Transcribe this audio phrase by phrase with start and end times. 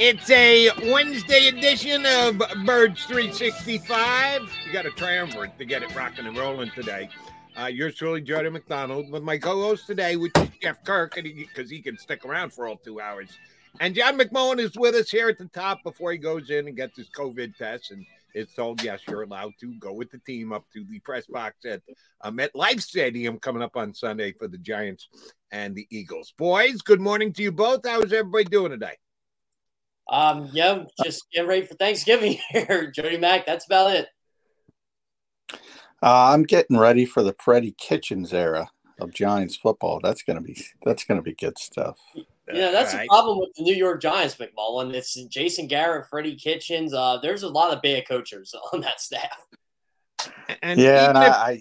[0.00, 4.42] It's a Wednesday edition of Birds 365.
[4.64, 7.08] You got a triumvirate to get it rocking and rolling today.
[7.60, 11.76] Uh, yours truly, Jody McDonald, with my co-host today, which is Jeff Kirk, because he,
[11.78, 13.28] he, can stick around for all two hours.
[13.80, 16.76] And John McMullen is with us here at the top before he goes in and
[16.76, 17.90] gets his COVID test.
[17.90, 21.26] And it's told, yes, you're allowed to go with the team up to the press
[21.26, 21.82] box at
[22.20, 25.08] uh, MetLife Stadium coming up on Sunday for the Giants
[25.50, 26.32] and the Eagles.
[26.38, 27.84] Boys, good morning to you both.
[27.84, 28.94] How is everybody doing today?
[30.08, 33.46] Um, yeah, just getting ready for Thanksgiving here, Jody Mack.
[33.46, 34.08] That's about it.
[36.02, 40.00] Uh, I'm getting ready for the Freddie Kitchens era of Giants football.
[40.02, 41.98] That's gonna be that's gonna be good stuff.
[42.52, 43.02] Yeah, that's right.
[43.02, 44.94] the problem with the New York Giants, McMullen.
[44.94, 46.94] It's Jason Garrett, Freddie Kitchens.
[46.94, 49.46] Uh, there's a lot of bad coaches on that staff.
[50.62, 51.60] And yeah, and if, I,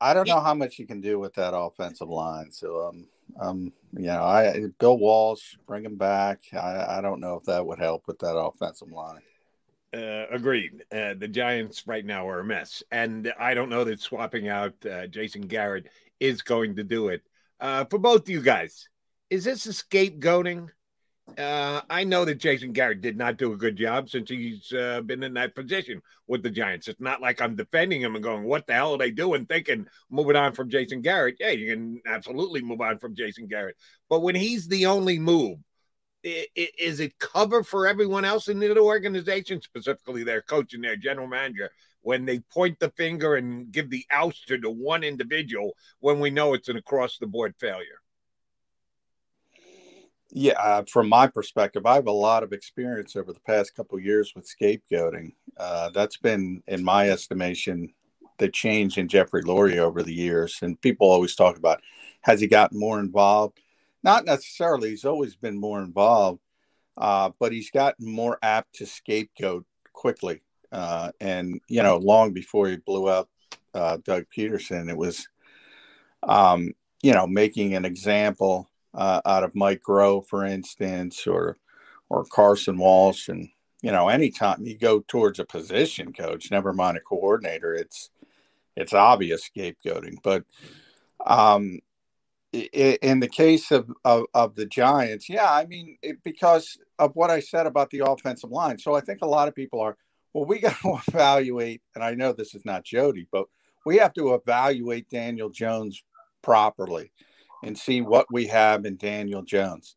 [0.00, 2.52] I don't know how much you can do with that offensive line.
[2.52, 6.40] So um, um, you know, I Bill Walsh, bring him back.
[6.52, 9.20] I, I don't know if that would help with that offensive line.
[9.92, 10.84] Uh, agreed.
[10.92, 14.74] Uh, the Giants right now are a mess, and I don't know that swapping out
[14.86, 15.88] uh, Jason Garrett
[16.20, 17.22] is going to do it.
[17.58, 18.88] Uh, for both you guys,
[19.30, 20.68] is this a scapegoating?
[21.38, 25.00] Uh, I know that Jason Garrett did not do a good job since he's uh,
[25.00, 26.88] been in that position with the Giants.
[26.88, 29.86] It's not like I'm defending him and going, "What the hell are they doing?" Thinking
[30.10, 31.36] moving on from Jason Garrett.
[31.40, 33.76] Yeah, you can absolutely move on from Jason Garrett,
[34.08, 35.58] but when he's the only move,
[36.22, 41.26] is it cover for everyone else in the organization, specifically their coach and their general
[41.26, 41.70] manager,
[42.02, 46.54] when they point the finger and give the ouster to one individual when we know
[46.54, 47.99] it's an across the board failure?
[50.32, 53.98] Yeah, uh, from my perspective, I have a lot of experience over the past couple
[53.98, 55.32] years with scapegoating.
[55.56, 57.92] Uh, that's been, in my estimation,
[58.38, 60.58] the change in Jeffrey Lurie over the years.
[60.62, 61.80] And people always talk about
[62.22, 63.60] has he gotten more involved?
[64.02, 64.90] Not necessarily.
[64.90, 66.40] He's always been more involved,
[66.96, 70.42] uh, but he's gotten more apt to scapegoat quickly.
[70.70, 73.28] Uh, and you know, long before he blew up
[73.74, 75.26] uh, Doug Pederson, it was,
[76.22, 81.56] um, you know, making an example uh, out of Mike Groh, for instance, or
[82.08, 83.28] or Carson Walch.
[83.28, 83.48] and
[83.82, 88.10] you know, anytime you go towards a position coach, never mind a coordinator, it's
[88.76, 90.16] it's obvious scapegoating.
[90.22, 90.44] But
[91.26, 91.80] um,
[92.52, 97.30] in the case of, of, of the Giants, yeah, I mean, it, because of what
[97.30, 98.78] I said about the offensive line.
[98.78, 99.96] So I think a lot of people are,
[100.32, 103.46] well, we got to evaluate, and I know this is not Jody, but
[103.86, 106.02] we have to evaluate Daniel Jones
[106.42, 107.12] properly
[107.62, 109.96] and see what we have in Daniel Jones.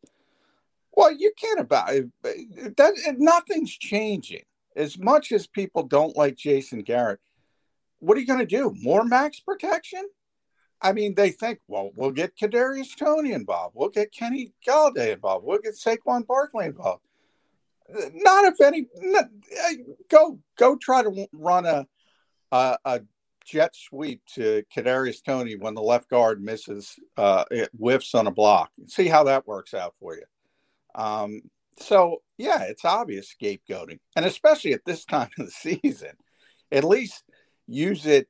[0.92, 2.94] Well, you can't about eh, eh, that.
[3.06, 4.44] Eh, nothing's changing.
[4.76, 7.20] As much as people don't like Jason Garrett,
[8.00, 8.74] what are you going to do?
[8.80, 10.08] More max protection?
[10.82, 13.74] I mean, they think, well, we'll get Kadarius Toney involved.
[13.76, 15.46] We'll get Kenny Golladay involved.
[15.46, 17.02] We'll get Saquon Barkley involved.
[17.88, 18.86] Not if any.
[19.00, 19.28] Not,
[20.08, 21.86] go go try to run a,
[22.50, 23.00] a, a
[23.44, 28.32] jet sweep to Kadarius Toney when the left guard misses, uh, it whiffs on a
[28.32, 28.70] block.
[28.86, 30.24] See how that works out for you.
[30.94, 31.42] Um,
[31.78, 36.12] so yeah, it's obvious scapegoating, and especially at this time of the season,
[36.72, 37.24] at least
[37.66, 38.28] use it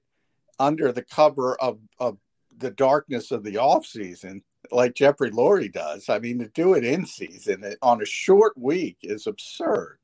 [0.58, 2.18] under the cover of, of
[2.56, 6.08] the darkness of the off season, like Jeffrey Lurie does.
[6.08, 9.98] I mean, to do it in season on a short week is absurd.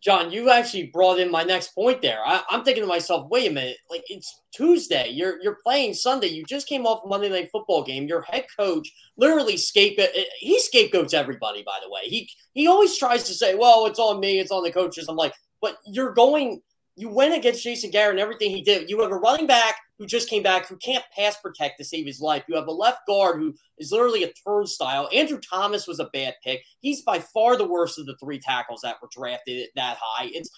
[0.00, 2.20] John, you actually brought in my next point there.
[2.24, 5.08] I, am thinking to myself, wait a minute, like it's Tuesday.
[5.10, 6.28] You're you're playing Sunday.
[6.28, 8.06] You just came off Monday night football game.
[8.06, 10.10] Your head coach literally scapegoat.
[10.14, 11.64] Eh, eh, he scapegoats everybody.
[11.64, 14.62] By the way, he he always tries to say, well, it's on me, it's on
[14.62, 15.08] the coaches.
[15.08, 16.62] I'm like, but you're going
[16.98, 18.90] you went against Jason Garrett and everything he did.
[18.90, 22.06] You have a running back who just came back who can't pass protect to save
[22.06, 22.42] his life.
[22.48, 25.08] You have a left guard who is literally a turnstile.
[25.14, 26.62] Andrew Thomas was a bad pick.
[26.80, 30.28] He's by far the worst of the three tackles that were drafted that high.
[30.32, 30.50] It's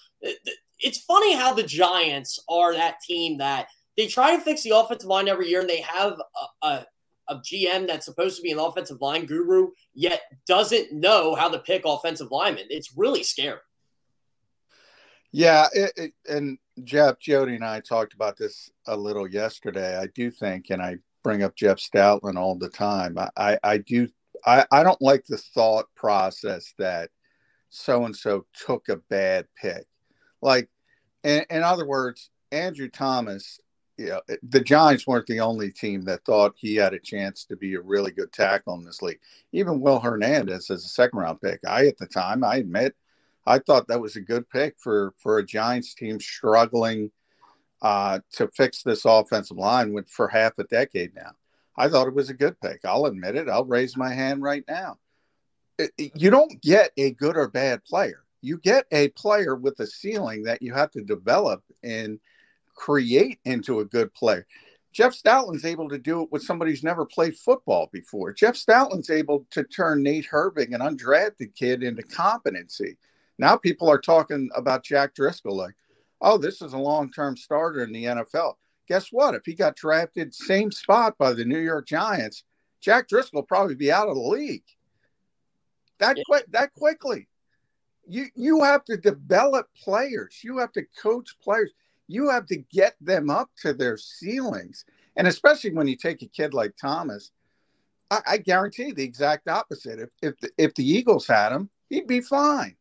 [0.79, 5.09] it's funny how the Giants are that team that they try to fix the offensive
[5.09, 6.19] line every year, and they have
[6.63, 6.87] a, a
[7.29, 11.61] a GM that's supposed to be an offensive line guru, yet doesn't know how to
[11.61, 12.65] pick offensive linemen.
[12.71, 13.61] It's really scary.
[15.33, 19.97] Yeah, it, it, and Jeff, Jody, and I talked about this a little yesterday.
[19.97, 23.17] I do think, and I bring up Jeff Stoutland all the time.
[23.19, 24.09] I, I, I do,
[24.45, 27.11] I, I don't like the thought process that
[27.69, 29.87] so and so took a bad pick.
[30.43, 30.69] Like,
[31.23, 33.61] in, in other words, Andrew Thomas,
[33.99, 37.57] you know, the Giants weren't the only team that thought he had a chance to
[37.57, 39.21] be a really good tackle in this league.
[39.53, 41.61] Even Will Hernandez as a second round pick.
[41.69, 42.97] I, at the time, I admit,
[43.47, 47.11] I thought that was a good pick for for a Giants team struggling
[47.83, 51.33] uh, to fix this offensive line with, for half a decade now.
[51.77, 52.81] I thought it was a good pick.
[52.85, 53.49] I'll admit it.
[53.49, 54.99] I'll raise my hand right now.
[55.97, 58.23] You don't get a good or bad player.
[58.43, 62.21] You get a player with a ceiling that you have to develop and
[62.75, 64.47] create into a good player.
[64.93, 68.33] Jeff Stoutland's able to do it with somebody who's never played football before.
[68.33, 72.97] Jeff Stoutland's able to turn Nate Herbig, an undrafted kid, into competency.
[73.41, 75.75] Now people are talking about Jack Driscoll like,
[76.21, 78.57] oh, this is a long term starter in the NFL.
[78.87, 79.35] Guess what?
[79.35, 82.45] If he got drafted same spot by the New York Giants,
[82.83, 84.65] Jack Driscoll probably be out of the league.
[86.01, 86.23] That yeah.
[86.27, 87.29] quick that quickly.
[88.07, 90.41] You you have to develop players.
[90.45, 91.73] You have to coach players.
[92.09, 94.85] You have to get them up to their ceilings.
[95.17, 97.31] And especially when you take a kid like Thomas,
[98.11, 99.99] I, I guarantee the exact opposite.
[99.99, 102.77] If if the, if the Eagles had him, he'd be fine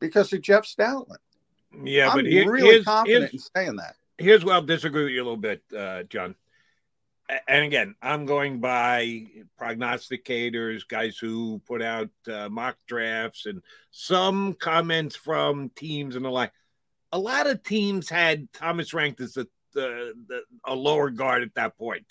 [0.00, 1.16] because of Jeff Stoutland.
[1.84, 3.96] Yeah, I'm but here, really here's, confident here's, in saying that.
[4.18, 6.34] Here's where I'll disagree with you a little bit, uh, John.
[7.46, 9.26] And again, I'm going by
[9.60, 13.62] prognosticators, guys who put out uh, mock drafts, and
[13.92, 16.52] some comments from teams and the like.
[17.12, 21.54] A lot of teams had Thomas ranked as a, the, the, a lower guard at
[21.54, 22.06] that point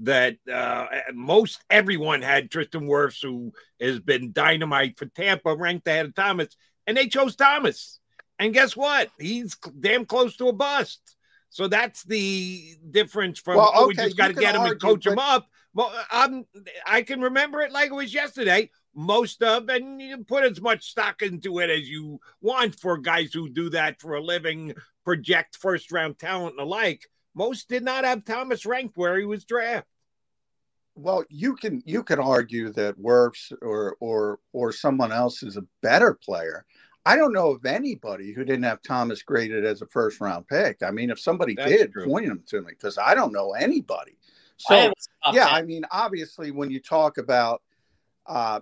[0.00, 6.06] that uh, most everyone had Tristan Wirfs, who has been dynamite for Tampa, ranked ahead
[6.06, 6.56] of Thomas
[6.88, 8.00] and they chose Thomas.
[8.38, 9.10] And guess what?
[9.20, 11.16] He's damn close to a bust.
[11.50, 14.72] So that's the difference from well, okay, oh, we just got to get him argue,
[14.72, 15.12] and coach but...
[15.12, 15.48] him up.
[15.74, 16.46] Well, I'm,
[16.86, 18.70] I can remember it like it was yesterday.
[18.94, 23.32] Most of, and you put as much stock into it as you want for guys
[23.32, 24.74] who do that for a living,
[25.04, 27.06] project first round talent and the like.
[27.34, 29.84] Most did not have Thomas ranked where he was drafted.
[30.98, 35.64] Well, you can you can argue that Wirfs or or or someone else is a
[35.80, 36.64] better player.
[37.06, 40.82] I don't know of anybody who didn't have Thomas graded as a first round pick.
[40.82, 42.06] I mean, if somebody That's did, true.
[42.06, 44.18] point them to me because I don't know anybody.
[44.56, 44.92] So,
[45.32, 47.62] yeah, I mean, obviously, when you talk about
[48.26, 48.60] uh,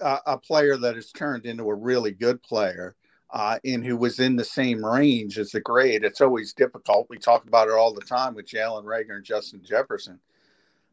[0.00, 2.96] a, a, player that has turned into a really good player
[3.32, 7.06] uh, and who was in the same range as the grade, it's always difficult.
[7.08, 10.18] We talk about it all the time with Jalen Reagor and Justin Jefferson.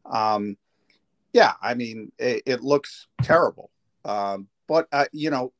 [0.06, 0.56] Um,
[1.32, 3.70] yeah, I mean, it, it looks terrible.
[4.04, 5.52] Um, but uh, you know,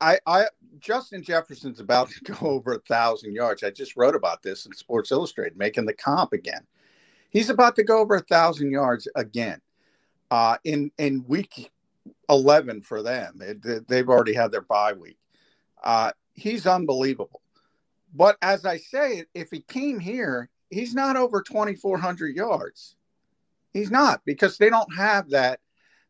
[0.00, 0.44] I, I
[0.78, 3.62] Justin Jefferson's about to go over a thousand yards.
[3.62, 6.66] I just wrote about this in Sports Illustrated, making the comp again.
[7.30, 9.60] He's about to go over a thousand yards again
[10.30, 11.70] uh, in in week
[12.28, 13.40] eleven for them.
[13.40, 15.18] It, they've already had their bye week.
[15.82, 17.42] Uh, he's unbelievable.
[18.12, 22.96] But as I say, if he came here, he's not over twenty four hundred yards.
[23.72, 25.60] He's not because they don't have that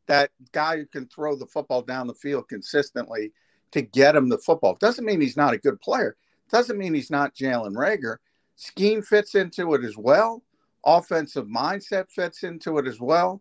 [0.07, 3.33] that guy who can throw the football down the field consistently
[3.71, 4.77] to get him the football.
[4.81, 6.17] Doesn't mean he's not a good player.
[6.51, 8.17] Doesn't mean he's not Jalen Reagor.
[8.57, 10.43] Scheme fits into it as well.
[10.85, 13.41] Offensive mindset fits into it as well.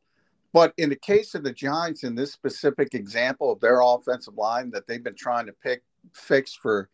[0.53, 4.71] But in the case of the Giants, in this specific example of their offensive line
[4.71, 5.83] that they've been trying to pick
[6.13, 6.89] fix for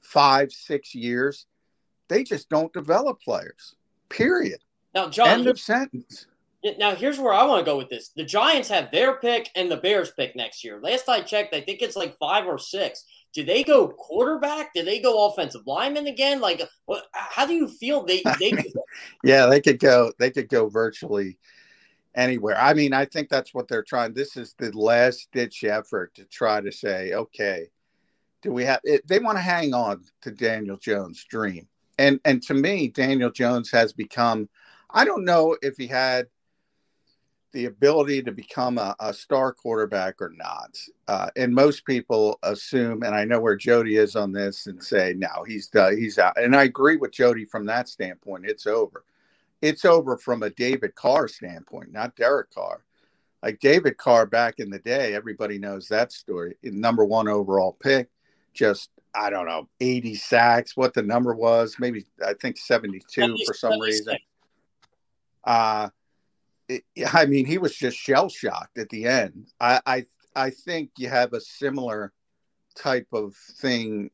[0.00, 1.46] five, six years,
[2.08, 3.74] they just don't develop players.
[4.08, 4.60] Period.
[4.94, 6.26] Now, John, end of sentence.
[6.78, 8.10] Now, here's where I want to go with this.
[8.14, 10.78] The Giants have their pick and the Bears pick next year.
[10.82, 13.04] Last I checked, I think it's like five or six.
[13.32, 14.74] Do they go quarterback?
[14.74, 16.40] Do they go offensive lineman again?
[16.40, 18.22] Like, what, how do you feel they?
[18.40, 18.52] they
[19.24, 20.12] yeah, they could go.
[20.18, 21.38] They could go virtually
[22.14, 22.58] anywhere.
[22.58, 24.12] I mean, I think that's what they're trying.
[24.12, 27.68] This is the last ditch effort to try to say, okay,
[28.42, 28.80] do we have?
[28.84, 33.30] It, they want to hang on to Daniel Jones' dream, and and to me, Daniel
[33.30, 34.48] Jones has become.
[34.92, 36.26] I don't know if he had
[37.52, 40.78] the ability to become a, a star quarterback or not.
[41.08, 45.14] Uh, and most people assume, and I know where Jody is on this, and say,
[45.16, 46.40] no, he's uh, he's out.
[46.40, 48.46] And I agree with Jody from that standpoint.
[48.46, 49.04] It's over.
[49.62, 52.84] It's over from a David Carr standpoint, not Derek Carr.
[53.42, 56.56] Like David Carr back in the day, everybody knows that story.
[56.62, 58.08] Number one overall pick,
[58.54, 63.54] just I don't know, 80 sacks, what the number was, maybe I think 72 for
[63.54, 64.18] some reason.
[65.42, 65.88] Uh
[67.12, 69.48] I mean, he was just shell shocked at the end.
[69.60, 72.12] I, I I think you have a similar
[72.76, 74.10] type of thing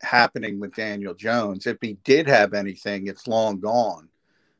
[0.00, 1.66] happening with Daniel Jones.
[1.66, 4.08] If he did have anything, it's long gone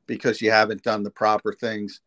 [0.06, 2.00] because you haven't done the proper things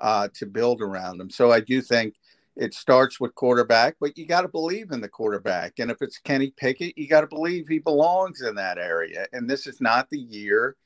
[0.00, 1.30] uh, to build around him.
[1.30, 2.14] So I do think
[2.56, 5.78] it starts with quarterback, but you got to believe in the quarterback.
[5.78, 9.26] And if it's Kenny Pickett, you got to believe he belongs in that area.
[9.32, 10.76] And this is not the year,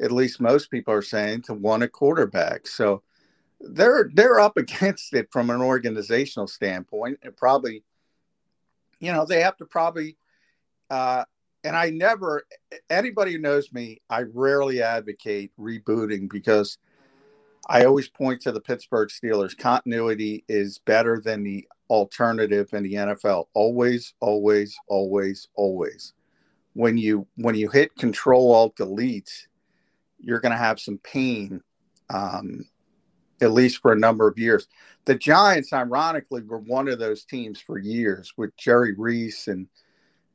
[0.00, 2.66] at least most people are saying, to want a quarterback.
[2.66, 3.02] So
[3.60, 7.82] they're they're up against it from an organizational standpoint and probably
[9.00, 10.16] you know they have to probably
[10.90, 11.24] uh
[11.64, 12.46] and i never
[12.90, 16.78] anybody who knows me i rarely advocate rebooting because
[17.68, 19.56] i always point to the pittsburgh steelers.
[19.56, 26.12] Continuity is better than the alternative in the nfl always always always always.
[26.74, 29.48] When you when you hit control alt delete
[30.18, 31.60] you're going to have some pain
[32.10, 32.64] um,
[33.40, 34.66] at least for a number of years.
[35.04, 39.68] The Giants, ironically, were one of those teams for years with Jerry Reese and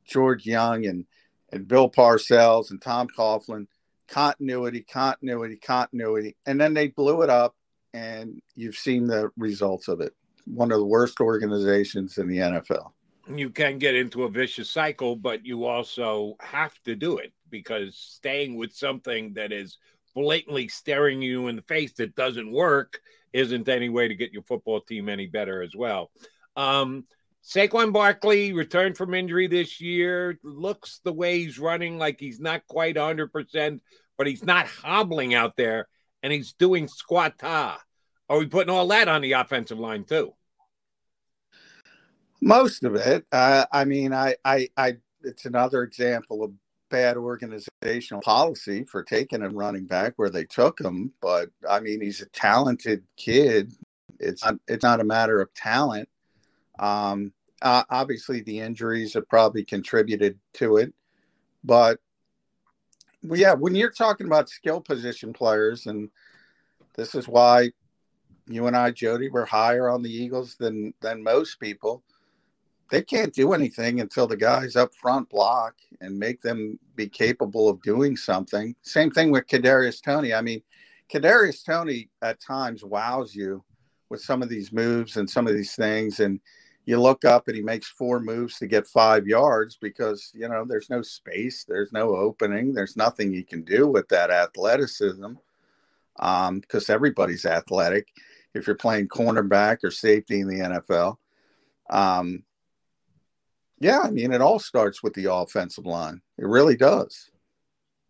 [0.04, 1.04] George Young and,
[1.52, 3.66] and Bill Parcells and Tom Coughlin.
[4.08, 6.36] Continuity, continuity, continuity.
[6.46, 7.54] And then they blew it up,
[7.94, 10.14] and you've seen the results of it.
[10.44, 12.92] One of the worst organizations in the NFL.
[13.32, 17.96] You can get into a vicious cycle, but you also have to do it because
[17.96, 19.78] staying with something that is
[20.14, 23.00] blatantly staring you in the face that doesn't work
[23.32, 26.10] isn't any way to get your football team any better as well.
[26.56, 27.04] Um,
[27.44, 30.38] Saquon Barkley returned from injury this year.
[30.44, 33.80] Looks the way he's running like he's not quite 100%,
[34.16, 35.88] but he's not hobbling out there
[36.22, 37.34] and he's doing squat.
[37.42, 37.78] Are
[38.38, 40.34] we putting all that on the offensive line too?
[42.40, 43.24] Most of it.
[43.30, 46.52] Uh, I mean, I, I, I, it's another example of
[46.92, 52.00] bad organizational policy for taking a running back where they took him, but I mean
[52.00, 53.72] he's a talented kid.
[54.20, 56.08] It's not it's not a matter of talent.
[56.78, 57.32] Um,
[57.62, 60.92] uh, obviously the injuries have probably contributed to it,
[61.64, 61.98] but
[63.22, 66.10] well, yeah, when you're talking about skill position players, and
[66.96, 67.70] this is why
[68.48, 72.02] you and I, Jody, were higher on the Eagles than than most people
[72.92, 77.70] they can't do anything until the guys up front block and make them be capable
[77.70, 78.76] of doing something.
[78.82, 80.34] Same thing with Kadarius Toney.
[80.34, 80.62] I mean,
[81.10, 83.64] Kadarius Toney at times wows you
[84.10, 86.38] with some of these moves and some of these things, and
[86.84, 90.66] you look up and he makes four moves to get five yards because you know
[90.68, 95.32] there's no space, there's no opening, there's nothing he can do with that athleticism.
[96.18, 98.08] Um, because everybody's athletic
[98.52, 101.16] if you're playing cornerback or safety in the NFL.
[101.88, 102.44] Um,
[103.82, 106.20] yeah, I mean, it all starts with the offensive line.
[106.38, 107.30] It really does.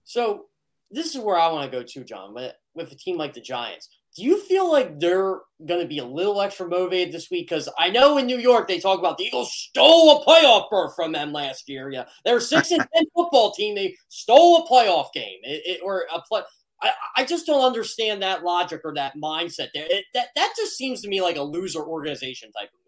[0.05, 0.47] So
[0.91, 2.35] this is where I want to go to, John.
[2.35, 6.05] With, a team like the Giants, do you feel like they're going to be a
[6.05, 7.49] little extra motivated this week?
[7.49, 10.95] Because I know in New York they talk about the Eagles stole a playoff berth
[10.95, 11.91] from them last year.
[11.91, 13.75] Yeah, they're six and ten football team.
[13.75, 16.43] They stole a playoff game it, it, or a play.
[16.83, 19.89] I, I just don't understand that logic or that mindset there.
[20.13, 22.82] That that just seems to me like a loser organization type of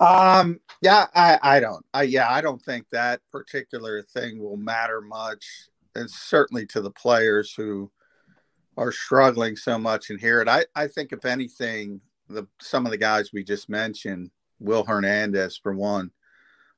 [0.00, 1.84] um, yeah, I, I don't.
[1.92, 5.44] I yeah, I don't think that particular thing will matter much.
[5.94, 7.90] And certainly to the players who
[8.76, 10.48] are struggling so much and hear it.
[10.48, 15.58] I, I think if anything, the some of the guys we just mentioned, Will Hernandez
[15.60, 16.12] for one,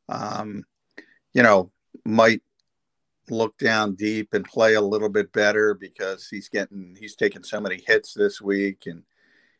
[0.08, 0.64] um,
[1.34, 1.70] you know,
[2.06, 2.40] might
[3.28, 7.60] look down deep and play a little bit better because he's getting he's taking so
[7.60, 9.02] many hits this week and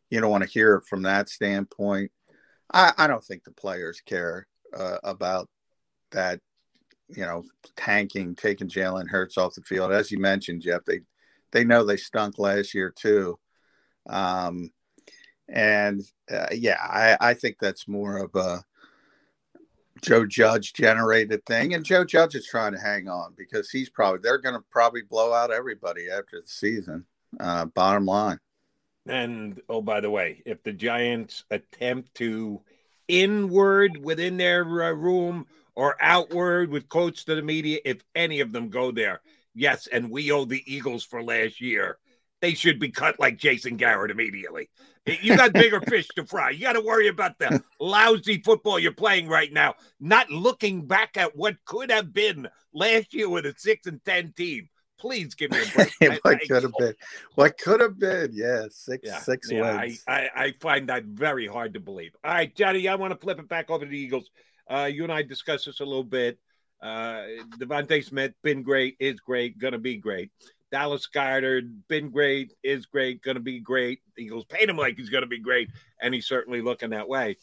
[0.08, 2.10] you don't want to hear it from that standpoint.
[2.72, 4.46] I, I don't think the players care
[4.76, 5.48] uh, about
[6.12, 6.40] that.
[7.08, 7.42] You know,
[7.76, 9.90] tanking, taking Jalen Hurts off the field.
[9.90, 11.00] As you mentioned, Jeff, they
[11.50, 13.36] they know they stunk last year too.
[14.08, 14.70] Um,
[15.48, 18.64] and uh, yeah, I, I think that's more of a
[20.02, 24.20] Joe Judge generated thing, and Joe Judge is trying to hang on because he's probably
[24.22, 27.04] they're going to probably blow out everybody after the season.
[27.38, 28.38] Uh, bottom line.
[29.07, 32.62] And oh, by the way, if the Giants attempt to
[33.09, 38.52] inward within their uh, room or outward with quotes to the media, if any of
[38.52, 39.21] them go there,
[39.54, 41.99] yes, and we owe the Eagles for last year.
[42.40, 44.71] they should be cut like Jason Garrett immediately.
[45.07, 46.50] You got bigger fish to fry.
[46.50, 51.19] You got to worry about the lousy football you're playing right now, not looking back
[51.19, 54.69] at what could have been last year with a six and ten team.
[55.00, 56.25] Please give me a break.
[56.25, 56.95] what could have been?
[57.35, 58.30] What could have been?
[58.35, 60.04] Yeah, six Yeah, six yeah, wins.
[60.07, 62.14] I, I, I find that very hard to believe.
[62.23, 64.30] All right, Johnny, I want to flip it back over to the Eagles.
[64.71, 66.38] Uh, you and I discussed this a little bit.
[66.83, 67.25] Uh,
[67.59, 70.30] DeVonta Smith, been great, is great, going to be great.
[70.71, 74.00] Dallas Goedert, been great, is great, going to be great.
[74.16, 75.69] The Eagles paid him like he's going to be great,
[76.00, 77.37] and he's certainly looking that way.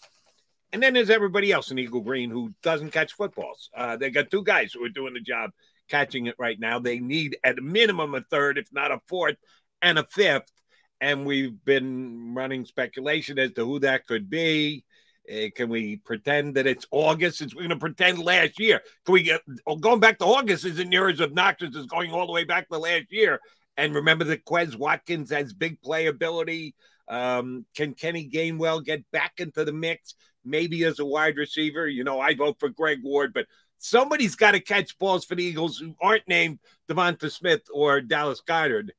[0.73, 3.69] And then there's everybody else in Eagle Green who doesn't catch footballs.
[3.75, 5.51] Uh, they got two guys who are doing the job
[5.87, 6.79] catching it right now.
[6.79, 9.37] They need at a minimum a third, if not a fourth,
[9.81, 10.51] and a fifth.
[10.99, 14.83] And we've been running speculation as to who that could be.
[15.31, 18.81] Uh, can we pretend that it's August since we're going to pretend last year?
[19.05, 22.25] Can we get oh, going back to August isn't near as obnoxious as going all
[22.25, 23.39] the way back to last year?
[23.75, 26.73] And remember that Quez Watkins has big playability.
[27.07, 30.15] Um, can Kenny Gainwell get back into the mix?
[30.43, 31.87] Maybe as a wide receiver.
[31.87, 35.43] You know, I vote for Greg Ward, but somebody's got to catch balls for the
[35.43, 38.89] Eagles who aren't named DeVonta Smith or Dallas Goedert.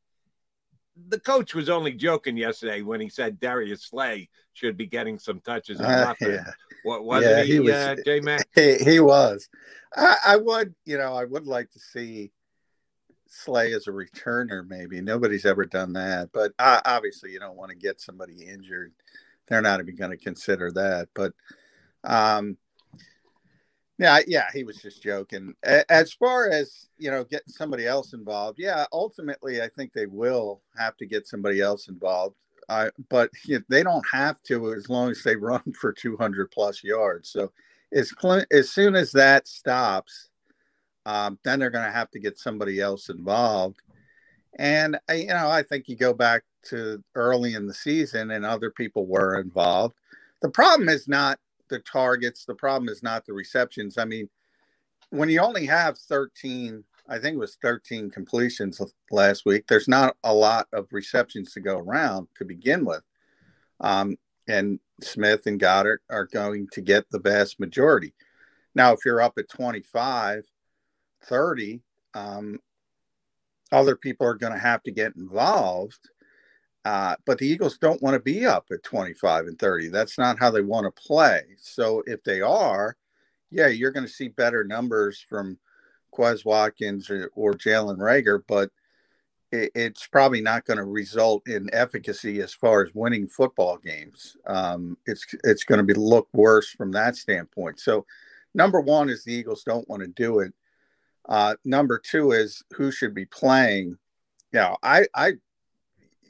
[1.08, 5.40] The coach was only joking yesterday when he said Darius Slay should be getting some
[5.40, 5.80] touches.
[5.80, 6.44] Uh, yeah,
[6.82, 8.49] What wasn't Yeah, he, he was- uh, J Mac?
[8.54, 9.49] he, he was.
[9.97, 12.32] I, I would, you know, I would like to see
[13.26, 14.66] Slay as a returner.
[14.66, 18.92] Maybe nobody's ever done that, but uh, obviously you don't want to get somebody injured.
[19.47, 21.08] They're not even going to consider that.
[21.14, 21.32] But
[22.04, 22.56] um,
[23.99, 25.55] yeah, yeah, he was just joking.
[25.64, 30.62] As far as you know, getting somebody else involved, yeah, ultimately I think they will
[30.78, 32.37] have to get somebody else involved.
[32.69, 33.31] Uh, but
[33.69, 37.31] they don't have to as long as they run for 200 plus yards.
[37.31, 37.50] So
[37.93, 38.12] as
[38.50, 40.28] as soon as that stops,
[41.07, 43.81] um, then they're going to have to get somebody else involved.
[44.59, 48.71] And you know, I think you go back to early in the season, and other
[48.71, 49.95] people were involved.
[50.43, 52.44] The problem is not the targets.
[52.44, 53.98] The problem is not the receptions.
[53.98, 54.28] I mean,
[55.10, 59.66] when you only have 13, I think it was 13 completions last week.
[59.66, 63.02] There's not a lot of receptions to go around to begin with.
[63.80, 68.14] Um, and Smith and Goedert are going to get the vast majority.
[68.75, 70.44] Now, if you're up at 25,
[71.25, 71.81] 30,
[72.14, 72.59] um,
[73.72, 75.98] other people are going to have to get involved.
[76.85, 79.88] Uh, but the Eagles don't want to be up at 25 and 30.
[79.88, 81.43] That's not how they want to play.
[81.59, 82.97] So if they are,
[83.51, 85.59] yeah, you're going to see better numbers from
[86.14, 88.71] Quez Watkins or, or Jalen Reagor, but
[89.53, 94.37] it, it's probably not going to result in efficacy as far as winning football games.
[94.47, 97.81] Um, it's it's going to be look worse from that standpoint.
[97.81, 98.05] So,
[98.55, 100.53] number one is the Eagles don't want to do it.
[101.29, 103.99] Uh, number two is who should be playing.
[104.53, 105.33] Yeah, I, I,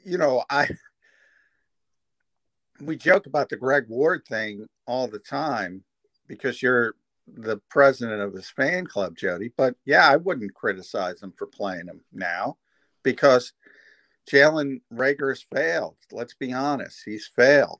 [0.03, 0.69] you know, I.
[2.81, 5.83] We joke about the Greg Ward thing all the time
[6.27, 6.95] because you're
[7.27, 9.51] the president of his fan club, Jody.
[9.57, 12.57] But yeah, I wouldn't criticize him for playing him now
[13.03, 13.53] because
[14.31, 15.97] Jalen Reagor has failed.
[16.11, 17.79] Let's be honest, he's failed.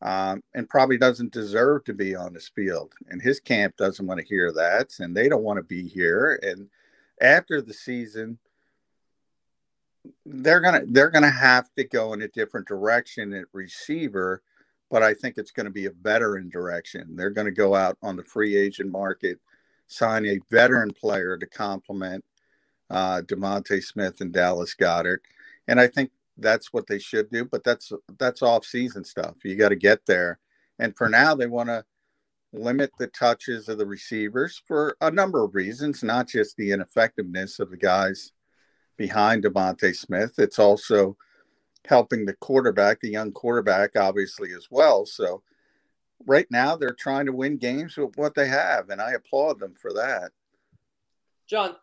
[0.00, 2.92] Um, and probably doesn't deserve to be on this field.
[3.08, 6.40] And his camp doesn't want to hear that, and they don't want to be here.
[6.42, 6.68] And
[7.20, 8.38] after the season,
[10.26, 14.42] they're gonna they're gonna have to go in a different direction at receiver.
[14.90, 17.16] But I think it's to be a veteran direction.
[17.16, 19.38] They're to go out on the free agent market,
[19.86, 22.22] sign a veteran player to complement
[22.90, 25.20] uh, DeVonta Smith and Dallas Goedert,
[25.66, 27.44] and I think that's what they should do.
[27.44, 29.36] But that's that's off season stuff.
[29.44, 30.38] You got to get there,
[30.78, 31.84] and for now they want to
[32.52, 37.58] limit the touches of the receivers for a number of reasons, not just the ineffectiveness
[37.60, 38.32] of the guys
[39.02, 40.38] behind DeVonta Smith.
[40.38, 41.16] It's also
[41.86, 45.04] helping the quarterback, the young quarterback, obviously as well.
[45.04, 45.42] So
[46.24, 49.74] right now they're trying to win games with what they have, and I applaud them
[49.74, 50.30] for that.
[51.48, 51.74] John,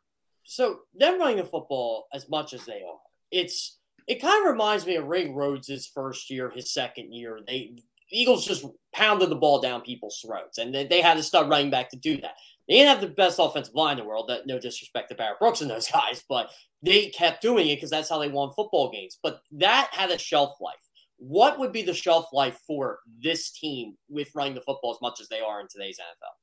[0.46, 3.02] so them running the football as much as they are,
[3.32, 7.42] it's it kind of reminds me of Ray Rhodes' first year, his second year.
[7.46, 7.84] They the
[8.18, 11.70] Eagles just pounded the ball down people's throats, and they, they had to start running
[11.70, 12.36] back to do that.
[12.70, 14.30] They didn't have the best offensive line in the world.
[14.30, 17.89] That no disrespect to Barrett Brooks and those guys, but they kept doing it because
[17.89, 19.20] that's how they won football games.
[19.22, 20.76] But that had a shelf life.
[21.18, 25.20] What would be the shelf life for this team with running the football as much
[25.20, 26.36] as they are in today's NFL?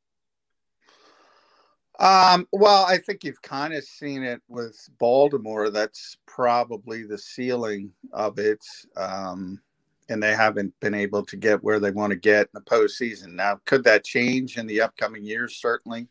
[1.98, 5.70] Um, well, I think you've kind of seen it with Baltimore.
[5.70, 8.62] That's probably the ceiling of it.
[8.96, 9.62] Um,
[10.10, 13.32] and they haven't been able to get where they want to get in the postseason.
[13.32, 15.56] Now, could that change in the upcoming years?
[15.56, 16.08] Certainly.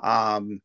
[0.00, 0.60] Um,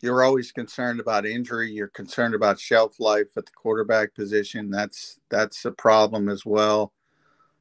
[0.00, 1.70] you're always concerned about injury.
[1.70, 4.70] You're concerned about shelf life at the quarterback position.
[4.70, 6.92] That's that's a problem as well.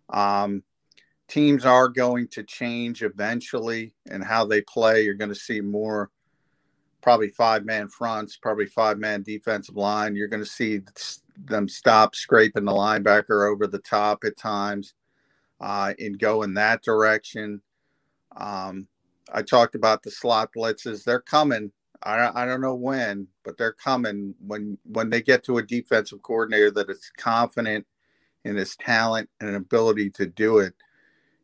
[0.09, 0.63] Um,
[1.27, 5.03] teams are going to change eventually and how they play.
[5.03, 6.11] You're going to see more,
[7.01, 10.15] probably five man fronts, probably five man defensive line.
[10.15, 10.81] You're going to see
[11.45, 14.93] them stop scraping the linebacker over the top at times
[15.59, 17.61] uh, and go in that direction.
[18.35, 18.87] Um,
[19.33, 21.03] I talked about the slot blitzes.
[21.03, 21.71] They're coming.
[22.03, 26.21] I, I don't know when, but they're coming when when they get to a defensive
[26.21, 27.85] coordinator that is confident
[28.43, 30.73] in his talent and ability to do it.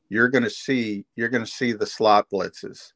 [0.09, 2.93] You're going to see you're going to see the slot blitzes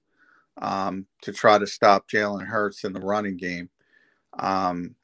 [0.61, 3.69] um, to try to stop Jalen Hurts in the running game.
[4.37, 4.95] Um,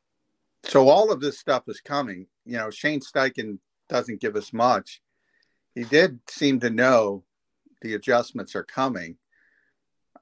[0.64, 2.28] so all of this stuff is coming.
[2.46, 5.02] You know, Shane Steichen doesn't give us much.
[5.76, 7.24] He did seem to know
[7.82, 9.18] the adjustments are coming.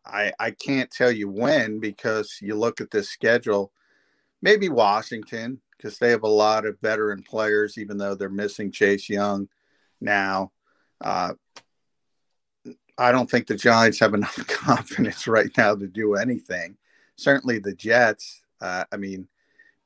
[0.06, 3.72] I I can't tell you when because you look at this schedule.
[4.42, 9.10] Maybe Washington because they have a lot of veteran players, even though they're missing Chase
[9.10, 9.48] Young
[10.00, 10.52] now.
[11.00, 11.34] Uh,
[12.98, 16.78] I don't think the Giants have enough confidence right now to do anything.
[17.16, 18.42] Certainly the Jets.
[18.60, 19.28] Uh, I mean,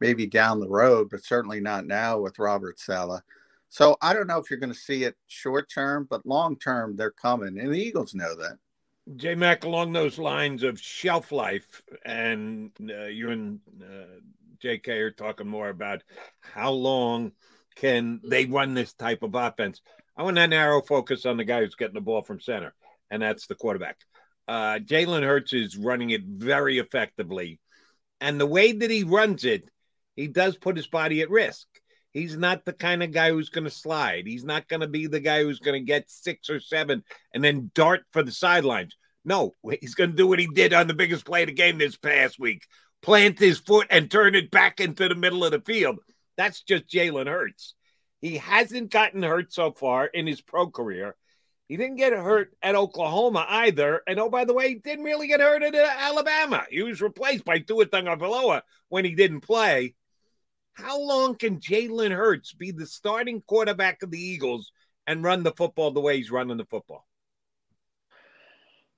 [0.01, 3.23] maybe down the road, but certainly not now with Robert Saleh.
[3.69, 6.95] So I don't know if you're going to see it short term, but long term,
[6.95, 8.57] they're coming, and the Eagles know that.
[9.15, 14.19] J Mac, along those lines of shelf life, and uh, you and uh,
[14.63, 16.01] JK are talking more about
[16.41, 17.31] how long
[17.75, 19.81] can they run this type of offense.
[20.17, 22.73] I want to narrow focus on the guy who's getting the ball from center,
[23.11, 23.97] and that's the quarterback.
[24.47, 27.59] Uh, Jalen Hurts is running it very effectively.
[28.21, 29.69] And the way that he runs it,
[30.15, 31.67] he does put his body at risk.
[32.15, 34.25] He's not the kind of guy who's going to slide.
[34.25, 37.43] He's not going to be the guy who's going to get six or seven and
[37.43, 38.95] then dart for the sidelines.
[39.23, 41.77] No, he's going to do what he did on the biggest play of the game
[41.77, 42.63] this past week
[43.05, 45.99] plant his foot and turn it back into the middle of the field.
[46.37, 47.75] That's just Jalen Hurts.
[48.19, 51.15] He hasn't gotten hurt so far in his pro career.
[51.67, 54.01] He didn't get hurt at Oklahoma either.
[54.07, 56.65] And oh, by the way, he didn't really get hurt at uh, Alabama.
[56.69, 59.93] He was replaced by Tua Tagovailoa when he didn't play.
[60.75, 64.71] How long can Jalen Hurts be the starting quarterback of the Eagles
[65.07, 67.07] and run the football the way he's running the football?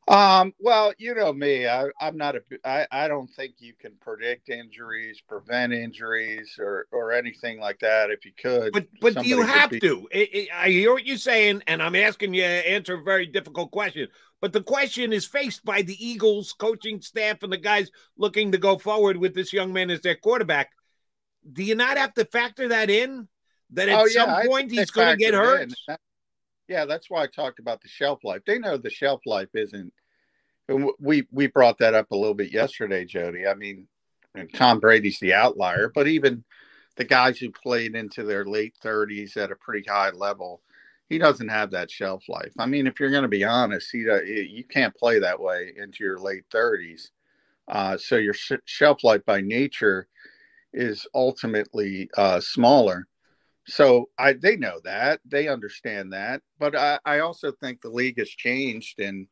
[0.07, 3.91] Um, well, you know me, I, I'm not a, I, I don't think you can
[3.99, 8.09] predict injuries, prevent injuries, or or anything like that.
[8.09, 9.81] If you could, but but you have be...
[9.81, 10.07] to.
[10.09, 13.25] It, it, I hear what you're saying, and I'm asking you to answer a very
[13.25, 14.07] difficult question.
[14.39, 18.57] But the question is faced by the Eagles coaching staff and the guys looking to
[18.57, 20.69] go forward with this young man as their quarterback
[21.51, 23.27] do you not have to factor that in?
[23.71, 25.73] That at oh, yeah, some point he's going to get hurt.
[26.67, 28.41] yeah, that's why I talked about the shelf life.
[28.45, 29.93] They know the shelf life isn't.
[30.99, 33.47] We we brought that up a little bit yesterday, Jody.
[33.47, 33.87] I mean,
[34.53, 36.43] Tom Brady's the outlier, but even
[36.95, 40.61] the guys who played into their late 30s at a pretty high level,
[41.09, 42.51] he doesn't have that shelf life.
[42.59, 46.03] I mean, if you're going to be honest, he you can't play that way into
[46.03, 47.11] your late 30s.
[47.67, 50.07] Uh, so your sh- shelf life by nature
[50.73, 53.07] is ultimately uh, smaller.
[53.67, 58.17] So I they know that they understand that, but I, I also think the league
[58.17, 59.27] has changed, and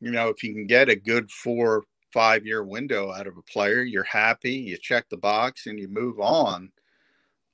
[0.00, 3.42] you know if you can get a good four five year window out of a
[3.42, 6.72] player, you're happy, you check the box, and you move on,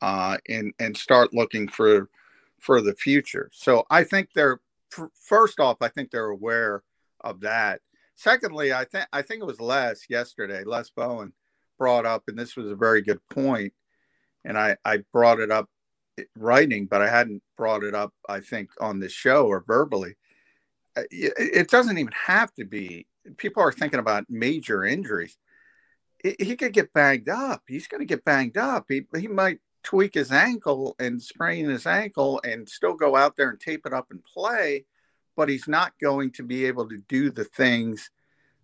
[0.00, 2.08] uh, and and start looking for
[2.60, 3.50] for the future.
[3.52, 4.60] So I think they're
[5.14, 6.82] first off, I think they're aware
[7.22, 7.80] of that.
[8.14, 11.32] Secondly, I think I think it was Les yesterday, Les Bowen
[11.78, 13.72] brought up, and this was a very good point,
[14.44, 15.68] and I, I brought it up
[16.36, 20.16] writing, but I hadn't brought it up, I think, on the show or verbally.
[20.96, 23.06] Uh, it doesn't even have to be.
[23.36, 25.38] People are thinking about major injuries.
[26.22, 27.62] He could get banged up.
[27.66, 28.84] He's going to get banged up.
[28.88, 33.48] He, he might tweak his ankle and sprain his ankle and still go out there
[33.48, 34.84] and tape it up and play,
[35.36, 38.10] but he's not going to be able to do the things–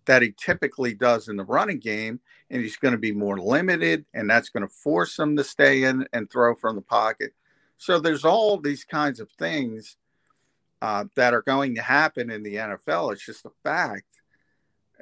[0.09, 2.19] that he typically does in the running game,
[2.49, 5.83] and he's going to be more limited, and that's going to force him to stay
[5.83, 7.31] in and throw from the pocket.
[7.77, 9.97] So there's all these kinds of things
[10.81, 13.13] uh, that are going to happen in the NFL.
[13.13, 14.07] It's just a fact.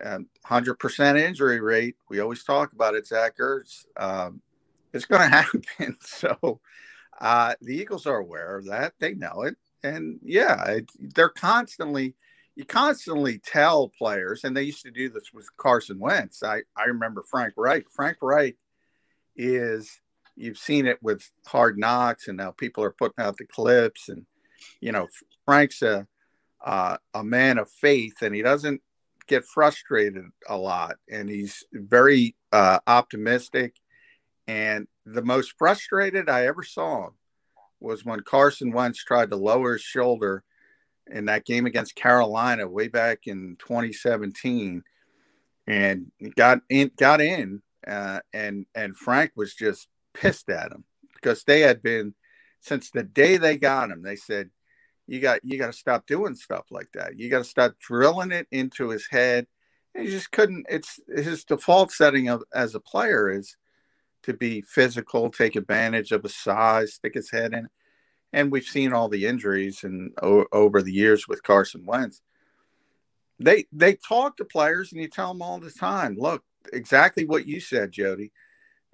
[0.04, 1.96] Um, 100% injury rate.
[2.10, 3.86] We always talk about it, Zach Ertz.
[3.96, 4.42] Um,
[4.92, 5.96] it's going to happen.
[6.02, 6.60] So
[7.18, 8.96] uh, the Eagles are aware of that.
[9.00, 9.56] They know it.
[9.84, 12.14] And yeah, it, they're constantly–
[12.58, 16.42] you constantly tell players, and they used to do this with Carson Wentz.
[16.42, 17.86] I, I remember Frank Reich.
[17.96, 18.58] Frank Reich
[19.36, 20.02] is,
[20.36, 24.10] you've seen it with Hard Knocks, and now people are putting out the clips.
[24.10, 24.26] And,
[24.82, 25.08] you know,
[25.46, 26.08] Frank's a,
[26.66, 28.82] uh, a man of faith, and he doesn't
[29.28, 33.76] get frustrated a lot, and he's very uh, optimistic.
[34.48, 37.14] And the most frustrated I ever saw him
[37.80, 40.44] was when Carson Wentz tried to lower his shoulder
[41.12, 44.84] in that game against Carolina way back in 2017,
[45.66, 51.44] and got in, got in, uh, and and Frank was just pissed at him because
[51.44, 52.14] they had been
[52.62, 54.02] since the day they got him.
[54.02, 54.50] They said,
[55.08, 57.18] "You got you got to stop doing stuff like that.
[57.18, 59.48] You got to start drilling it into his head."
[59.94, 60.66] And he just couldn't.
[60.70, 63.58] It's his default setting of as a player is
[64.24, 67.68] to be physical, take advantage of his size, stick his head in
[68.34, 72.22] and we've seen all the injuries and over the years with Carson Wentz.
[73.40, 77.48] They they talk to players and you tell them all the time, look, exactly what
[77.48, 78.32] you said, Jody.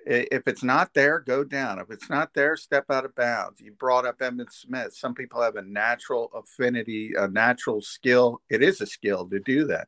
[0.06, 1.80] If it's not there, go down.
[1.80, 3.62] If it's not there, step out of bounds.
[3.62, 4.94] You brought up Emmitt Smith.
[4.94, 8.42] Some people have a natural affinity, a natural skill.
[8.50, 9.88] It is a skill to do that.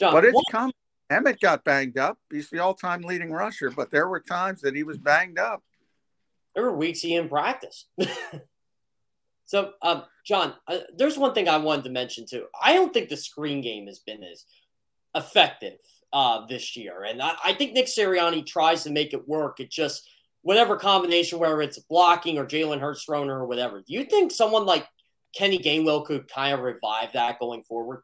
[0.00, 0.50] John, but it's what?
[0.50, 0.72] come.
[1.10, 2.18] Emmitt got banged up.
[2.30, 5.62] He's the all-time leading rusher, but there were times that he was banged up
[6.54, 7.86] there were weeks he in practice.
[9.46, 12.46] so, um, John, uh, there's one thing I wanted to mention too.
[12.60, 14.44] I don't think the screen game has been as
[15.14, 15.78] effective
[16.12, 19.60] uh, this year, and I, I, think Nick Sirianni tries to make it work.
[19.60, 20.08] It just
[20.42, 23.78] whatever combination, whether it's blocking or Jalen Hurts thrown or whatever.
[23.78, 24.86] Do you think someone like
[25.34, 28.02] Kenny Gainwell could kind of revive that going forward?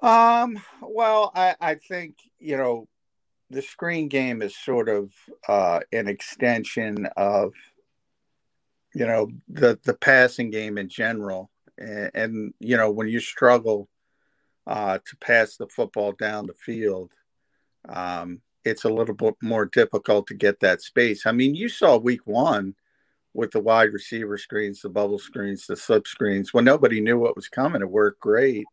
[0.00, 0.60] Um.
[0.82, 2.86] Well, I, I think you know
[3.50, 5.12] the screen game is sort of
[5.48, 7.52] uh, an extension of
[8.94, 11.50] you know the the passing game in general.
[11.78, 13.88] And, and you know when you struggle
[14.66, 17.12] uh, to pass the football down the field
[17.88, 21.26] um, it's a little bit more difficult to get that space.
[21.26, 22.74] I mean you saw week one
[23.32, 26.52] with the wide receiver screens the bubble screens the slip screens.
[26.52, 27.82] When nobody knew what was coming.
[27.82, 28.64] It worked great.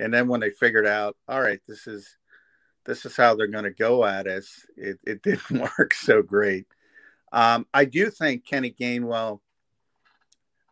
[0.00, 2.16] And then when they figured out all right this is
[2.84, 4.66] this is how they're going to go at us.
[4.76, 6.66] It, it didn't work so great.
[7.32, 9.40] Um, I do think Kenny Gainwell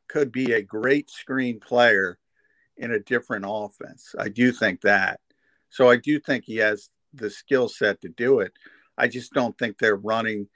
[0.09, 2.19] could be a great screen player
[2.77, 4.15] in a different offense.
[4.19, 5.21] I do think that.
[5.71, 8.53] So I do think he has the skill set to do it.
[8.97, 10.49] I just don't think they're running.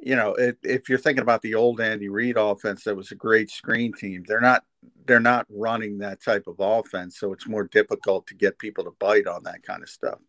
[0.00, 3.16] You know, if, if you're thinking about the old Andy Reid offense, that was a
[3.16, 4.24] great screen team.
[4.26, 4.64] They're not.
[5.06, 8.94] They're not running that type of offense, so it's more difficult to get people to
[8.98, 10.20] bite on that kind of stuff.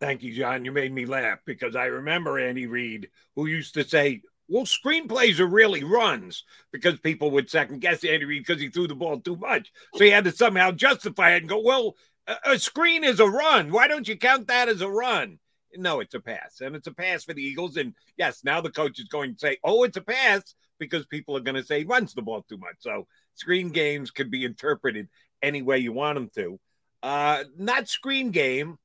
[0.00, 0.64] Thank you, John.
[0.64, 5.40] You made me laugh because I remember Andy Reid, who used to say, well, screenplays
[5.40, 9.20] are really runs because people would second guess Andy Reid because he threw the ball
[9.20, 9.72] too much.
[9.94, 11.96] So he had to somehow justify it and go, well,
[12.44, 13.72] a, screen is a run.
[13.72, 15.38] Why don't you count that as a run?
[15.74, 16.60] No, it's a pass.
[16.60, 17.76] And it's a pass for the Eagles.
[17.76, 21.36] And yes, now the coach is going to say, oh, it's a pass because people
[21.36, 22.76] are going to say he runs the ball too much.
[22.78, 25.08] So screen games could be interpreted
[25.42, 26.60] any way you want them to.
[27.02, 28.78] Uh, not screen game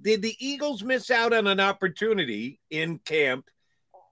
[0.00, 3.46] did the Eagles miss out on an opportunity in camp?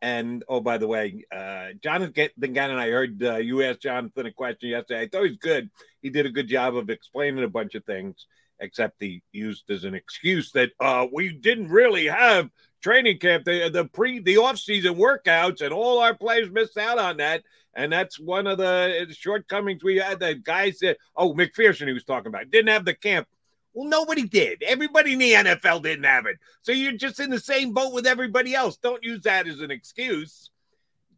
[0.01, 4.33] And oh, by the way, uh, Jonathan Gannon, I heard uh, you asked Jonathan a
[4.33, 5.03] question yesterday.
[5.03, 5.71] I thought he was good.
[6.01, 8.27] He did a good job of explaining a bunch of things,
[8.59, 12.51] except he used as an excuse that uh, we didn't really have
[12.83, 16.99] training camp, the the pre the off season workouts, and all our players missed out
[16.99, 17.43] on that.
[17.75, 20.19] And that's one of the shortcomings we had.
[20.19, 23.29] The guys that oh McPherson he was talking about didn't have the camp.
[23.75, 24.63] Well, nobody did.
[24.63, 26.39] Everybody in the NFL didn't have it.
[26.61, 28.77] So you're just in the same boat with everybody else.
[28.77, 30.51] Don't use that as an excuse.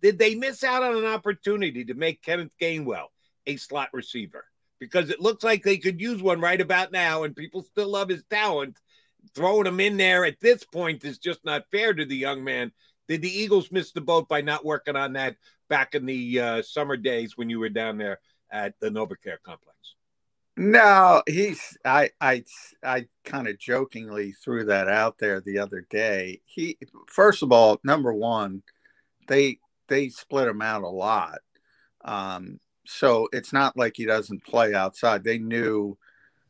[0.00, 3.06] Did they miss out on an opportunity to make Kenneth Gainwell
[3.46, 4.44] a slot receiver?
[4.78, 8.08] Because it looks like they could use one right about now, and people still love
[8.08, 8.78] his talent.
[9.34, 12.72] Throwing him in there at this point is just not fair to the young man.
[13.08, 15.36] Did the Eagles miss the boat by not working on that
[15.68, 19.78] back in the uh, summer days when you were down there at the NovaCare complex?
[20.56, 22.44] No, he's I I
[22.84, 26.42] I kind of jokingly threw that out there the other day.
[26.44, 28.62] He first of all, number one,
[29.26, 31.40] they they split him out a lot.
[32.04, 35.24] Um, so it's not like he doesn't play outside.
[35.24, 35.98] They knew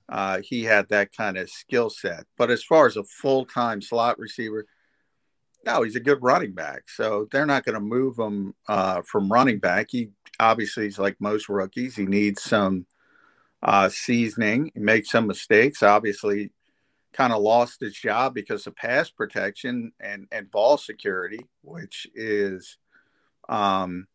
[0.08, 2.26] uh, he had that kind of skill set.
[2.36, 4.66] But as far as a full time slot receiver,
[5.64, 6.90] no, he's a good running back.
[6.90, 9.88] So they're not going to move him uh, from running back.
[9.90, 11.96] He obviously he's like most rookies.
[11.96, 12.86] He needs some
[13.64, 14.70] uh, seasoning.
[14.74, 15.82] He made some mistakes.
[15.82, 16.50] Obviously,
[17.14, 22.76] kind of lost his job because of pass protection and and ball security, which is
[23.48, 24.06] um,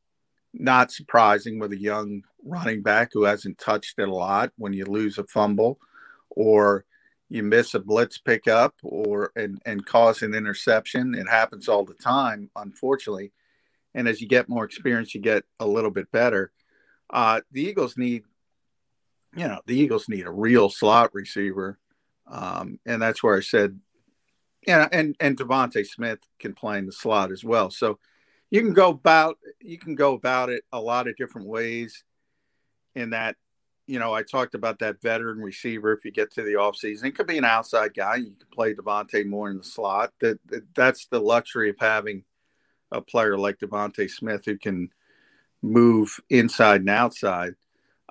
[0.54, 4.52] not surprising with a young running back who hasn't touched it a lot.
[4.58, 5.80] When you lose a fumble,
[6.30, 6.86] or
[7.30, 11.96] you miss a blitz pickup, or and and cause an interception, it happens all the
[11.96, 13.32] time, unfortunately.
[13.96, 16.52] And as you get more experience, you get a little bit better.
[17.10, 18.24] Uh, the Eagles need
[19.36, 21.78] you know, the Eagles need a real slot receiver.
[22.28, 23.80] Um, and that's where I said,
[24.68, 27.72] yeah, and, and DeVonta Smith can play in the slot as well.
[27.72, 28.00] So
[28.52, 32.04] you can go about, you can go about it a lot of different ways
[32.96, 33.36] in that,
[33.88, 35.94] you know, I talked about that veteran receiver.
[35.94, 38.18] If you get to the offseason, it could be an outside guy.
[38.18, 40.14] You can play DeVonta more in the slot.
[40.22, 42.24] That, that that's the luxury of having
[42.92, 44.90] a player like DeVonta Smith who can
[45.64, 47.56] move inside and outside.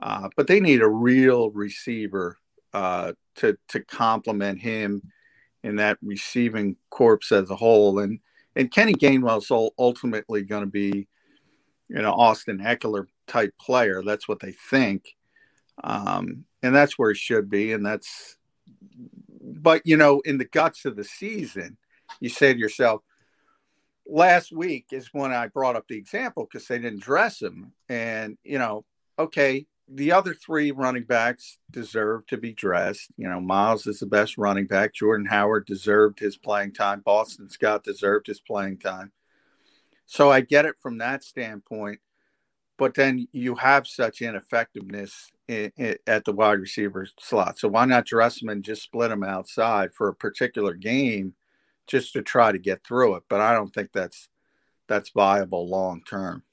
[0.00, 2.38] Uh, but they need a real receiver
[2.72, 5.02] uh, to to complement him
[5.64, 7.98] in that receiving corps as a whole.
[7.98, 8.20] And
[8.54, 11.08] and Kenny Gainwell's ultimately going to be,
[11.88, 14.02] you know, Austin Ekeler type player.
[14.04, 15.16] That's what they think,
[15.82, 17.72] um, and that's where he should be.
[17.72, 18.36] And that's,
[19.40, 21.76] but you know, in the guts of the season,
[22.20, 23.02] you say to yourself,
[24.06, 27.72] last week is when I brought up the example because they didn't dress him.
[27.88, 28.84] And, you know,
[29.18, 33.10] okay, the other three running backs deserve to be dressed.
[33.16, 34.94] You know, Miles is the best running back.
[34.94, 37.00] Jordan Howard deserved his playing time.
[37.00, 39.12] Boston Scott deserved his playing time.
[40.06, 42.00] So I get it from that standpoint.
[42.76, 47.58] But then you have such ineffectiveness in, in, at the wide receiver slot.
[47.58, 51.34] So why not dress them and just split them outside for a particular game
[51.88, 53.24] just to try to get through it.
[53.28, 54.28] But I don't think that's
[54.86, 56.44] that's viable long term.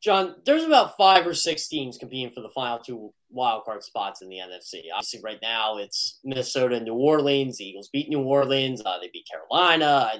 [0.00, 4.22] John, there's about five or six teams competing for the final two wild card spots
[4.22, 4.84] in the NFC.
[4.94, 7.58] Obviously, right now it's Minnesota and New Orleans.
[7.58, 8.80] The Eagles beat New Orleans.
[8.84, 10.12] Uh, they beat Carolina.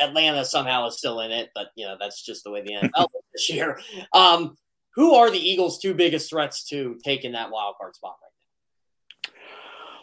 [0.00, 3.06] Atlanta somehow is still in it, but you know that's just the way the NFL
[3.14, 3.80] is this year.
[4.12, 4.56] Um,
[4.94, 8.26] who are the Eagles' two biggest threats to taking that wild card spot right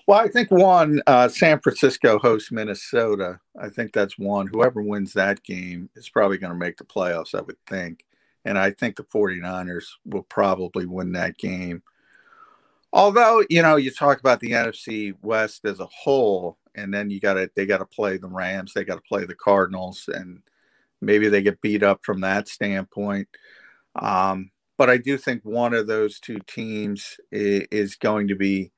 [0.05, 3.39] well, I think one, uh, San Francisco hosts Minnesota.
[3.59, 4.47] I think that's one.
[4.47, 8.05] Whoever wins that game is probably going to make the playoffs, I would think.
[8.45, 11.81] And I think the 49ers will probably win that game.
[12.91, 17.19] Although, you know, you talk about the NFC West as a whole, and then you
[17.19, 20.41] got to, they got to play the Rams, they got to play the Cardinals, and
[21.01, 23.27] maybe they get beat up from that standpoint.
[23.95, 28.71] Um, but I do think one of those two teams is, going to be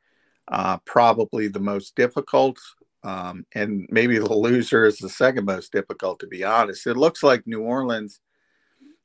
[0.48, 2.60] uh, probably the most difficult.
[3.04, 6.88] Um, and maybe the loser is the second most difficult, to be honest.
[6.88, 8.20] It looks like New Orleans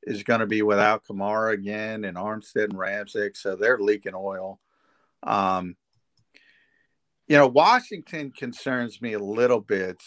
[0.02, 4.60] is going to be without Kamara again and Armstead and Ramczyk, so they're leaking oil.
[5.22, 5.76] Um,
[7.28, 10.02] you know, Washington concerns me a little bit,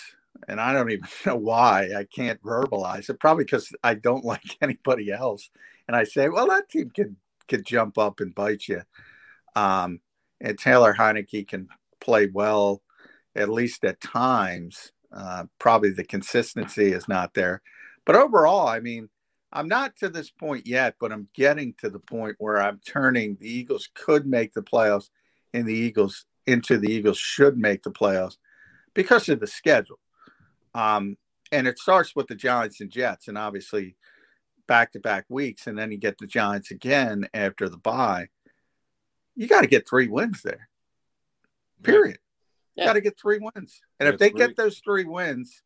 [0.47, 1.89] and I don't even know why.
[1.95, 3.19] I can't verbalize it.
[3.19, 5.49] Probably because I don't like anybody else,
[5.87, 7.15] and I say, well, that team could
[7.47, 8.81] could jump up and bite you.
[9.55, 9.99] Um,
[10.41, 11.67] and Taylor Heinicke can
[11.99, 12.81] play well,
[13.35, 14.91] at least at times.
[15.15, 17.61] Uh, probably the consistency is not there,
[18.03, 19.09] but overall, I mean,
[19.53, 23.37] I'm not to this point yet, but I'm getting to the point where I'm turning
[23.39, 25.09] the Eagles could make the playoffs,
[25.53, 28.37] and the Eagles into the Eagles should make the playoffs
[28.93, 29.99] because of the schedule.
[30.73, 31.17] Um,
[31.51, 33.95] and it starts with the Giants and Jets, and obviously
[34.67, 38.29] back to back weeks, and then you get the Giants again after the bye
[39.35, 40.69] you got to get three wins there.
[41.81, 42.19] Period.
[42.75, 42.85] Yeah.
[42.85, 44.39] Got to get three wins, and if they three.
[44.39, 45.61] get those three wins,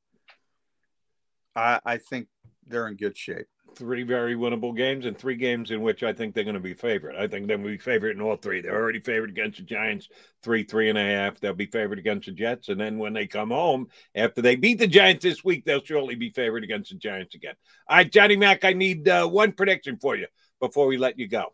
[1.56, 2.28] I, I think
[2.66, 3.48] they're in good shape.
[3.76, 6.74] Three very winnable games, and three games in which I think they're going to be
[6.74, 7.16] favored.
[7.16, 8.62] I think they'll be favored in all three.
[8.62, 10.10] They're already favored against the Giants,
[10.42, 11.40] three, three and a half.
[11.40, 14.80] They'll be favored against the Jets, and then when they come home after they beat
[14.80, 17.56] the Giants this week, they'll surely be favored against the Giants again.
[17.88, 20.28] All right, Johnny Mack, I need uh, one prediction for you
[20.60, 21.54] before we let you go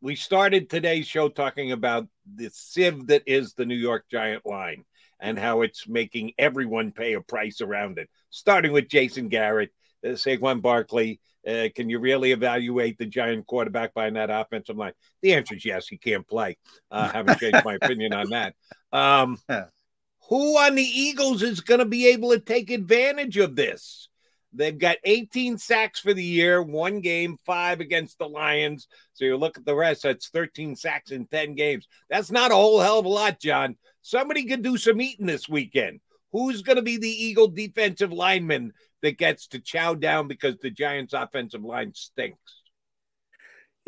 [0.00, 4.84] we started today's show talking about the sieve that is the New York Giant line
[5.20, 9.70] and how it's making everyone pay a price around it, starting with Jason Garrett,
[10.04, 11.20] uh, Saquon Barkley.
[11.46, 14.92] Uh, can you really evaluate the Giant quarterback by that offensive line?
[15.22, 16.58] The answer is yes, he can't play.
[16.90, 18.54] Uh, haven't changed my opinion on that.
[18.92, 19.38] Um,
[20.28, 24.08] who on the Eagles is going to be able to take advantage of this?
[24.52, 28.88] They've got 18 sacks for the year, one game, five against the Lions.
[29.12, 31.86] So you look at the rest, that's 13 sacks in 10 games.
[32.08, 33.76] That's not a whole hell of a lot, John.
[34.02, 36.00] Somebody could do some eating this weekend.
[36.32, 40.70] Who's going to be the Eagle defensive lineman that gets to chow down because the
[40.70, 42.38] Giants' offensive line stinks?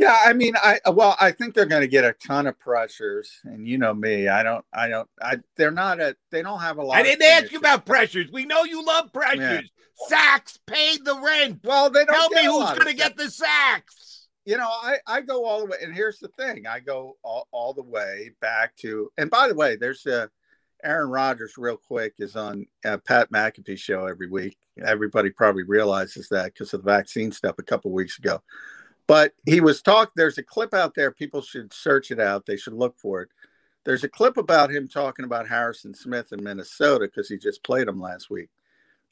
[0.00, 3.30] Yeah, I mean, I well, I think they're going to get a ton of pressures,
[3.44, 6.78] and you know me, I don't, I don't, I they're not a, they don't have
[6.78, 6.96] a lot.
[6.96, 8.30] I didn't ask you about pressures.
[8.32, 9.40] We know you love pressures.
[9.40, 10.08] Yeah.
[10.08, 11.60] Sacks paid the rent.
[11.62, 14.28] Well, they don't tell me who's going to get the sacks.
[14.46, 17.46] You know, I I go all the way, and here's the thing: I go all,
[17.52, 20.30] all the way back to, and by the way, there's a
[20.84, 24.56] Aaron Rodgers, real quick, is on uh, Pat McAfee show every week.
[24.84, 28.40] Everybody probably realizes that because of the vaccine stuff a couple weeks ago
[29.06, 30.12] But he was talking.
[30.16, 31.10] There's a clip out there.
[31.10, 32.46] People should search it out.
[32.46, 33.28] They should look for it.
[33.84, 37.88] There's a clip about him talking about Harrison Smith in Minnesota because he just played
[37.88, 38.50] him last week.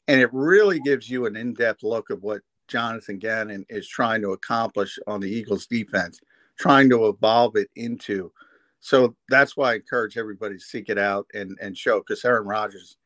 [0.07, 4.21] And it really gives you an in depth look of what Jonathan Gannon is trying
[4.21, 6.19] to accomplish on the Eagles defense,
[6.57, 8.31] trying to evolve it into.
[8.79, 12.47] So that's why I encourage everybody to seek it out and, and show because Aaron
[12.47, 12.97] Rodgers,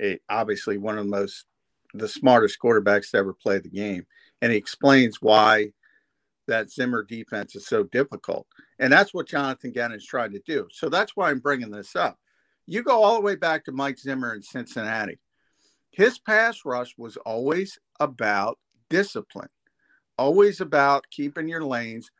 [0.00, 1.46] eh, obviously one of the most,
[1.94, 4.06] the smartest quarterbacks to ever play the game.
[4.42, 5.72] And he explains why
[6.48, 8.46] that Zimmer defense is so difficult.
[8.78, 10.68] And that's what Jonathan Gannon is trying to do.
[10.72, 12.18] So that's why I'm bringing this up.
[12.66, 15.18] You go all the way back to Mike Zimmer in Cincinnati.
[15.90, 19.48] His pass rush was always about discipline,
[20.16, 22.10] always about keeping your lanes,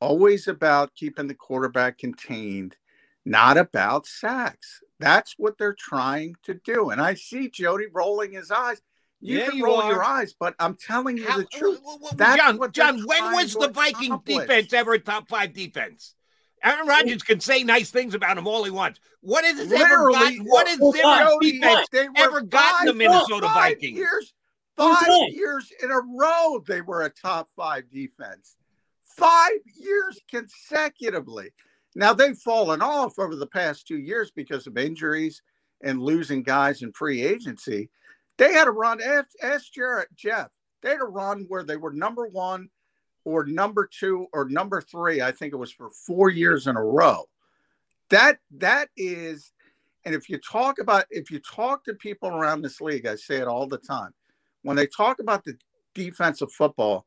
[0.00, 2.76] always about keeping the quarterback contained,
[3.24, 4.80] not about sacks.
[5.00, 6.90] That's what they're trying to do.
[6.90, 8.80] And I see Jody rolling his eyes.
[9.20, 9.90] You Yeah, can you roll are.
[9.92, 11.78] your eyes, but I'm telling you How- the truth.
[11.80, 14.38] w- w- That's John, what John, when was the Viking accomplish.
[14.38, 16.14] defense ever a top five defense?
[16.62, 18.98] Aaron Rodgers can say nice things about him all he wants.
[19.20, 20.44] What has ever Literally, gotten?
[20.44, 23.98] What has oh, well, Zimmer Jody, defense they ever gotten the Minnesota five Vikings?
[23.98, 24.34] Years,
[24.76, 28.56] five years in a row, they were a top five defense.
[29.18, 31.50] Five years consecutively.
[31.96, 35.42] Now they've fallen off over the past two years because of injuries
[35.82, 37.90] and losing guys in free agency.
[38.36, 39.00] They had a run.
[39.42, 40.50] Ask, Jarrett, Jeff.
[40.82, 42.70] They had a run where they were number one
[43.24, 45.20] or number two or number three.
[45.20, 47.28] I think it was for four years in a row.
[48.10, 49.52] That that is,
[50.04, 53.38] and if you talk about if you talk to people around this league, I say
[53.38, 54.14] it all the time.
[54.62, 55.58] When they talk about the
[55.94, 57.04] defensive football,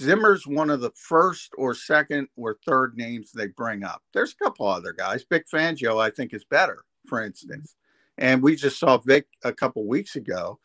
[0.00, 4.02] Zimmer's one of the first or second or third names they bring up.
[4.14, 5.24] There's a couple other guys.
[5.28, 7.26] Vic Fangio, I think, is better, for mm-hmm.
[7.26, 7.76] instance.
[8.18, 10.58] And we just saw Vic a couple weeks ago.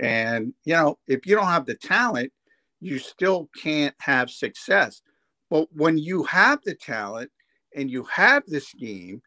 [0.00, 2.32] And, you know, if you don't have the talent,
[2.80, 5.02] you still can't have success.
[5.50, 7.30] But when you have the talent
[7.74, 9.22] and you have the scheme,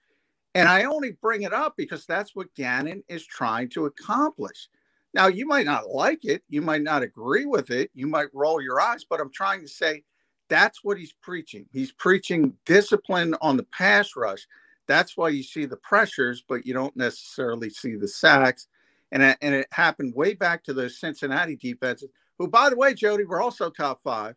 [0.56, 4.68] and I only bring it up because that's what Gannon is trying to accomplish.
[5.14, 8.62] Now, you might not like it, you might not agree with it, you might roll
[8.62, 10.03] your eyes, but I'm trying to say
[10.49, 11.66] that's what he's preaching.
[11.72, 14.47] He's preaching discipline on the pass rush.
[14.88, 18.68] That's why you see the pressures, but you don't necessarily see the sacks.
[19.12, 23.24] And and it happened way back to those Cincinnati defenses, who, by the way, Jody,
[23.24, 24.36] were also top five.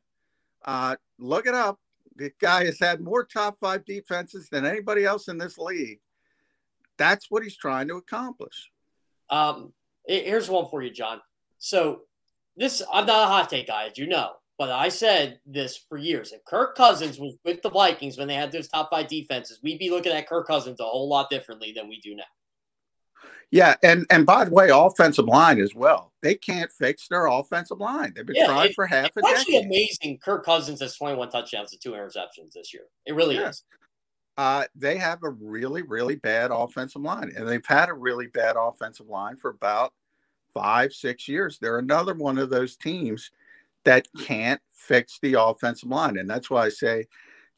[0.65, 1.79] Uh, look it up.
[2.17, 6.01] The guy has had more top five defenses than anybody else in this league.
[6.99, 8.71] That's what he's trying to accomplish.
[9.31, 9.73] Um,
[10.07, 11.21] here's one for you, John.
[11.59, 12.03] So
[12.57, 15.97] this, I'm not a hot take guy, as you know, but I said this for
[15.99, 16.33] years.
[16.33, 19.79] If Kirk Cousins was with the Vikings when they had those top five defenses, we'd
[19.79, 22.25] be looking at Kirk Cousins a whole lot differently than we do now.
[23.51, 26.13] Yeah, and and by the way, offensive line as well.
[26.23, 28.15] They can't fix their offensive line.
[28.17, 30.19] They've been Yeah, trying it- for half a It's actually amazing.
[30.25, 32.85] Kirk Cousins has 21 touchdowns and two interceptions this year.
[33.05, 33.51] It really Yeah.
[33.51, 33.63] is.
[34.37, 38.57] Uh, they have a really, really bad offensive line, and they've had a really bad
[38.59, 39.93] offensive line for about
[40.55, 41.59] five, six years.
[41.59, 43.31] They're another one of those teams
[43.85, 47.07] that can't fix the offensive line, and that's why I say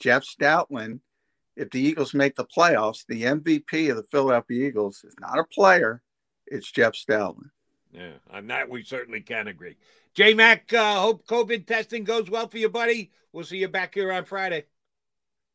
[0.01, 1.01] Jeff Stoutland.
[1.57, 5.45] If the Eagles make the playoffs, the MVP of the Philadelphia Eagles is not a
[5.45, 6.03] player;
[6.47, 7.51] it's Jeff Stoutland.
[7.93, 9.77] Yeah, on that we certainly can agree.
[10.15, 13.13] J Mac, uh, hope COVID testing goes well for you, buddy.
[13.33, 14.65] We'll see you back here on Friday.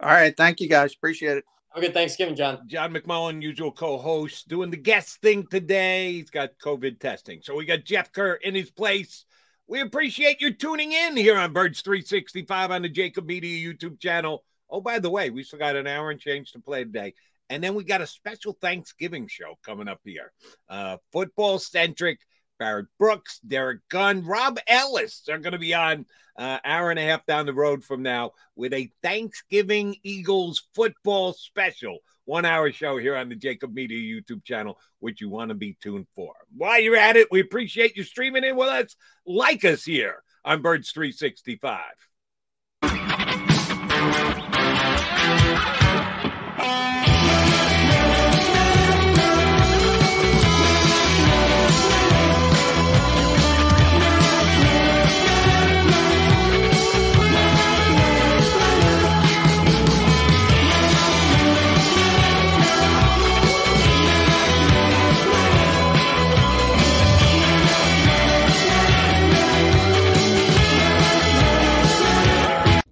[0.02, 1.46] All right, thank you guys, appreciate it.
[1.70, 2.62] Have a good Thanksgiving, John.
[2.68, 6.14] John McMullen, usual co-host, doing the guest thing today.
[6.14, 9.26] He's got COVID testing, so we got Jeff Kerr in his place.
[9.68, 14.44] We appreciate you tuning in here on Birds 365 on the Jakib Media YouTube channel.
[14.68, 17.14] Oh, by the way, we still got an hour and change to play today.
[17.52, 20.32] And then we got a special Thanksgiving show coming up here.
[20.70, 22.20] Uh, football centric.
[22.60, 26.06] Barrett Brooks, Derek Gunn, Rob Ellis are going to be on
[26.38, 31.34] uh, hour and a half down the road from now with a Thanksgiving Eagles football
[31.34, 32.00] special.
[32.26, 35.78] One hour show here on the Jakib Media YouTube channel, which you want to be
[35.82, 36.34] tuned for.
[36.56, 38.96] While you're at it, we appreciate you streaming in with us.
[39.26, 41.80] Like us here on Birds 365.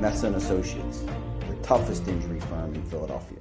[0.00, 1.04] Messa Associates,
[1.46, 3.36] the toughest injury firm in Philadelphia.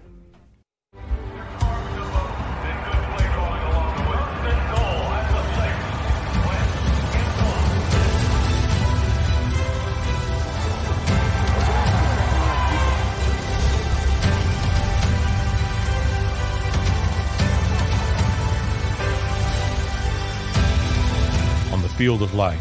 [21.71, 22.59] On the field of life,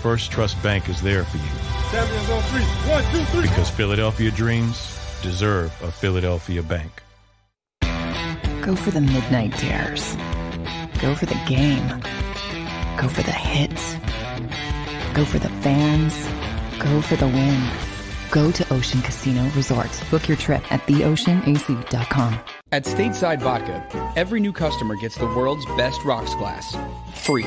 [0.00, 1.69] First Trust Bank is there for you.
[1.90, 2.62] Champions on three.
[2.62, 3.42] One, two, three.
[3.42, 7.02] Because Philadelphia dreams deserve a Philadelphia bank.
[8.62, 10.16] Go for the midnight dares.
[11.00, 11.88] Go for the game.
[12.96, 13.96] Go for the hits.
[15.14, 16.14] Go for the fans.
[16.78, 17.68] Go for the win.
[18.30, 19.90] Go to Ocean Casino Resort.
[20.10, 22.38] Book your trip at theoceanac.com.
[22.70, 26.76] At Stateside Vodka, every new customer gets the world's best rocks glass.
[27.14, 27.46] Free.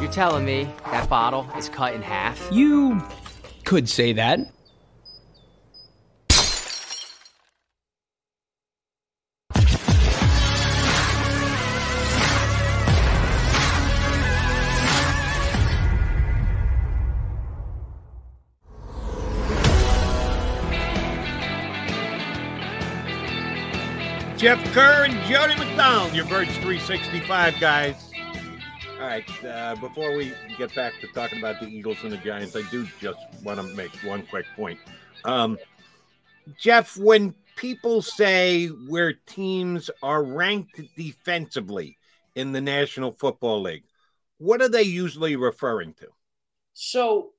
[0.00, 2.48] You're telling me that bottle is cut in half?
[2.50, 3.00] You
[3.68, 4.38] could say that.
[24.38, 28.07] Jeff Kerr and Jody McDonald, your Birds 365 guys.
[28.98, 32.56] All right, uh, before we get back to talking about the Eagles and the Giants,
[32.56, 34.80] I do just want to make one quick point.
[35.24, 35.56] Um,
[36.58, 41.96] Jeff, when people say where teams are ranked defensively
[42.34, 43.84] in the National Football League,
[44.38, 46.08] what are they usually referring to?
[46.74, 47.30] So,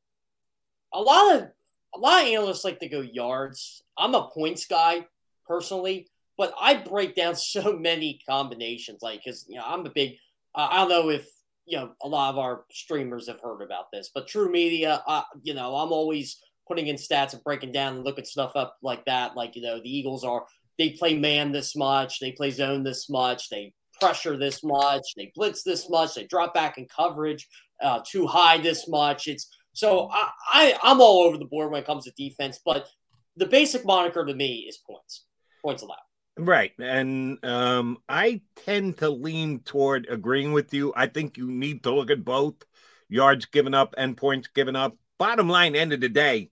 [0.94, 1.50] a lot of
[1.94, 3.84] a lot of analysts like to go yards.
[3.98, 5.08] I'm a points guy
[5.46, 6.08] personally,
[6.38, 9.02] but I break down so many combinations.
[9.02, 10.16] Like, because you know, I'm a big.
[10.56, 11.30] Uh, I don't know if
[11.70, 15.54] you know a lot of our streamers have heard about this, but TruMedia, uh, you
[15.54, 19.36] know, I'm always putting in stats and breaking down and looking stuff up like that.
[19.36, 20.46] Like, you know, the Eagles are
[20.78, 25.32] they play man this much, they play zone this much, they pressure this much, they
[25.36, 27.48] blitz this much, they drop back in coverage
[27.82, 29.28] uh, too high this much.
[29.28, 32.88] It's so I, I I'm all over the board when it comes to defense, but
[33.36, 35.26] the basic moniker to me is points,
[35.62, 35.98] points allowed.
[36.40, 36.72] Right.
[36.80, 40.94] And um, I tend to lean toward agreeing with you.
[40.96, 42.56] I think you need to look at both
[43.10, 44.96] yards given up and points given up.
[45.18, 46.50] Bottom line, end of the day,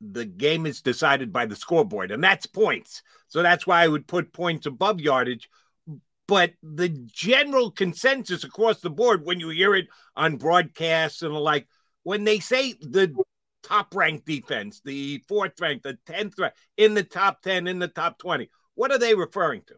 [0.00, 3.02] the game is decided by the scoreboard, and that's points.
[3.28, 5.50] So that's why I would put points above yardage.
[6.26, 11.66] But the general consensus across the board, when you hear it on broadcasts and like,
[12.04, 13.14] when they say the
[13.62, 17.88] top ranked defense, the fourth ranked, the 10th ranked, in the top 10, in the
[17.88, 18.48] top 20,
[18.80, 19.74] what are they referring to?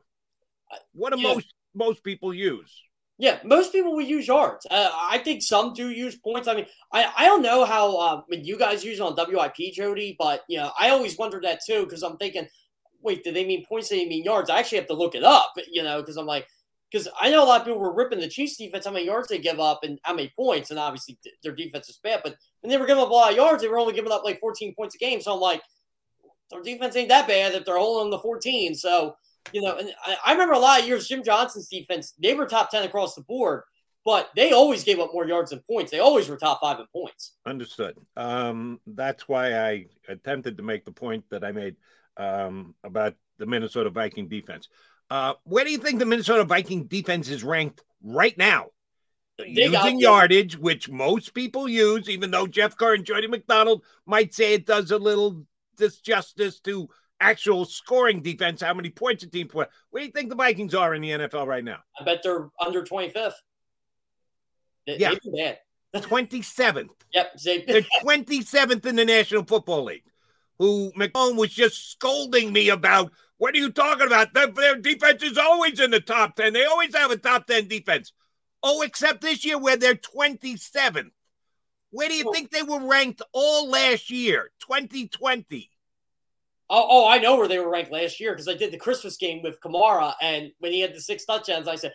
[0.92, 1.34] What do Yeah.
[1.34, 2.72] most most people use?
[3.18, 4.64] Yeah, most people will use yards.
[4.70, 6.46] Uh, I think some do use points.
[6.46, 9.72] I mean, I, I don't know how uh, when you guys use it on WIP,
[9.74, 12.46] Jody, but you know, I always wondered that too because I'm thinking,
[13.00, 13.88] wait, do they mean points?
[13.88, 14.50] Do they mean yards?
[14.50, 16.46] I actually have to look it up, you know, because I'm like,
[16.90, 19.28] because I know a lot of people were ripping the Chiefs defense, how many yards
[19.28, 22.36] they give up and how many points, and obviously th- their defense is bad, but
[22.61, 24.38] when they were giving up a lot of yards, they were only giving up like
[24.40, 25.20] 14 points a game.
[25.20, 25.62] So I'm like,
[26.53, 28.74] their defense ain't that bad if they're holding the 14.
[28.74, 29.16] So
[29.53, 32.46] you know, and I, I remember a lot of years Jim Johnson's defense, they were
[32.46, 33.62] top 10 across the board,
[34.05, 35.90] but they always gave up more yards than points.
[35.90, 37.36] They always were top five in points.
[37.46, 37.96] Understood.
[38.16, 41.76] Um, that's why I attempted to make the point that I made
[42.16, 44.68] um, about the Minnesota Viking defense.
[45.11, 48.66] Uh, where do you think the Minnesota Viking defense is ranked right now?
[49.38, 54.32] They Using yardage, which most people use, even though Jeff Kerr and Jody McDonald might
[54.34, 55.44] say it does a little
[55.76, 56.88] disjustice to
[57.22, 59.68] actual scoring defense, how many points a team put.
[59.90, 61.78] Where do you think the Vikings are in the NFL right now?
[61.98, 63.32] I bet they're under 25th.
[64.86, 65.14] They, Yeah.
[65.22, 65.56] They've
[66.02, 66.88] 27th.
[67.12, 67.38] Yep.
[67.44, 70.04] They, They're 27th in the National Football League.
[70.58, 73.12] Who McComb was just scolding me about.
[73.38, 74.32] What are you talking about?
[74.34, 76.52] Their, their defense is always in the top 10.
[76.52, 78.12] They always have a top 10 defense.
[78.62, 81.10] Oh, except this year where they're 27th.
[81.93, 82.32] Where do you oh.
[82.32, 84.51] think they were ranked all last year?
[84.61, 85.70] 2020.
[86.70, 89.18] Oh, oh, I know where they were ranked last year because I did the Christmas
[89.18, 91.93] game with Kamara, and when he had the six touchdowns, I said,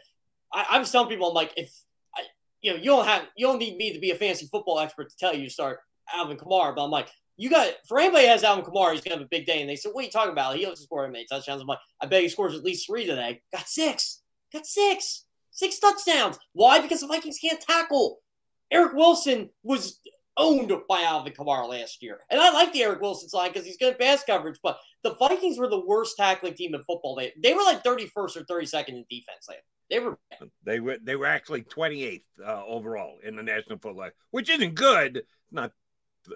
[0.53, 1.73] I, I was telling people, I'm like, if
[2.15, 2.21] I,
[2.61, 5.09] you know, you don't have, you don't need me to be a fancy football expert
[5.09, 5.79] to tell you to start
[6.13, 9.15] Alvin Kamara, but I'm like, you got for anybody that has Alvin Kamara, he's gonna
[9.15, 9.61] have a big day.
[9.61, 10.55] And they said, What are you talking about?
[10.55, 11.61] He doesn't score many touchdowns.
[11.61, 13.41] I'm like, I bet he scores at least three today.
[13.51, 14.21] Got six.
[14.51, 15.25] Got six.
[15.51, 16.37] Six touchdowns.
[16.53, 16.81] Why?
[16.81, 18.19] Because the Vikings can't tackle.
[18.71, 19.99] Eric Wilson was
[20.37, 22.19] owned by Alvin Kamara last year.
[22.29, 25.15] And I like the Eric Wilson side because he's good at pass coverage, but the
[25.15, 27.15] Vikings were the worst tackling team in football.
[27.15, 29.49] They, they were like 31st or 32nd in defense.
[29.89, 30.49] They were bad.
[30.63, 34.75] They were they were actually 28th uh, overall in the National Football League, which isn't
[34.75, 35.23] good.
[35.51, 35.71] Not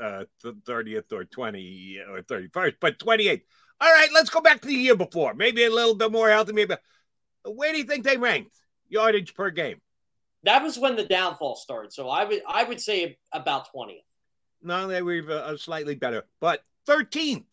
[0.02, 3.42] uh, 30th or 20 or 31st, but 28th.
[3.82, 5.34] All right, let's go back to the year before.
[5.34, 6.54] Maybe a little bit more healthy.
[6.54, 6.76] Maybe.
[7.44, 8.56] Where do you think they ranked
[8.88, 9.82] yardage per game?
[10.44, 11.94] That was when the downfall started.
[11.94, 14.04] So I would I would say about 20th.
[14.64, 17.46] No, they were uh, slightly better, but 13th.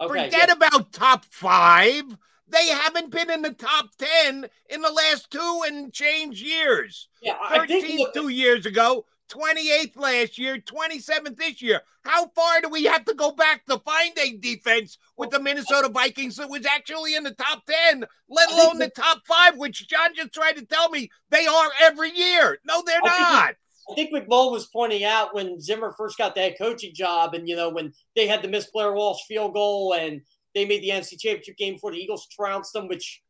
[0.00, 0.52] Okay, Forget yeah.
[0.52, 2.04] about top five.
[2.48, 7.08] They haven't been in the top 10 in the last two and change years.
[7.22, 11.80] Yeah, I think two years ago, 28th last year, 27th this year.
[12.04, 15.88] How far do we have to go back to find a defense with the Minnesota
[15.88, 20.14] Vikings that was actually in the top 10, let alone the top five, which John
[20.14, 22.58] just tried to tell me they are every year?
[22.64, 23.54] No, they're not.
[23.90, 27.48] I think McMullen was pointing out when Zimmer first got the head coaching job, and
[27.48, 30.20] you know when they had the Miss Blair Walsh field goal, and
[30.54, 32.88] they made the NFC Championship game before the Eagles trounced them.
[32.88, 33.22] Which,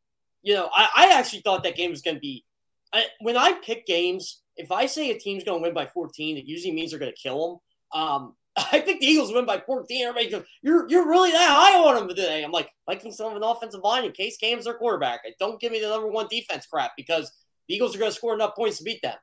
[0.42, 2.44] you know, I, I actually thought that game was going to be.
[2.92, 6.36] I, when I pick games, if I say a team's going to win by 14,
[6.36, 7.60] it usually means they're going to kill
[7.92, 8.00] them.
[8.02, 8.34] Um,
[8.72, 10.06] I think the Eagles win by 14.
[10.06, 13.36] Everybody goes, "You're you're really that high on them today." I'm like, Vikings don't have
[13.36, 15.20] an offensive line in Case Keenum's their quarterback.
[15.24, 17.32] I Don't give me the number one defense crap because
[17.68, 19.16] the Eagles are going to score enough points to beat them.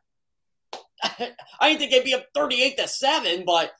[1.03, 3.73] I didn't think they'd be up 38 to 7, but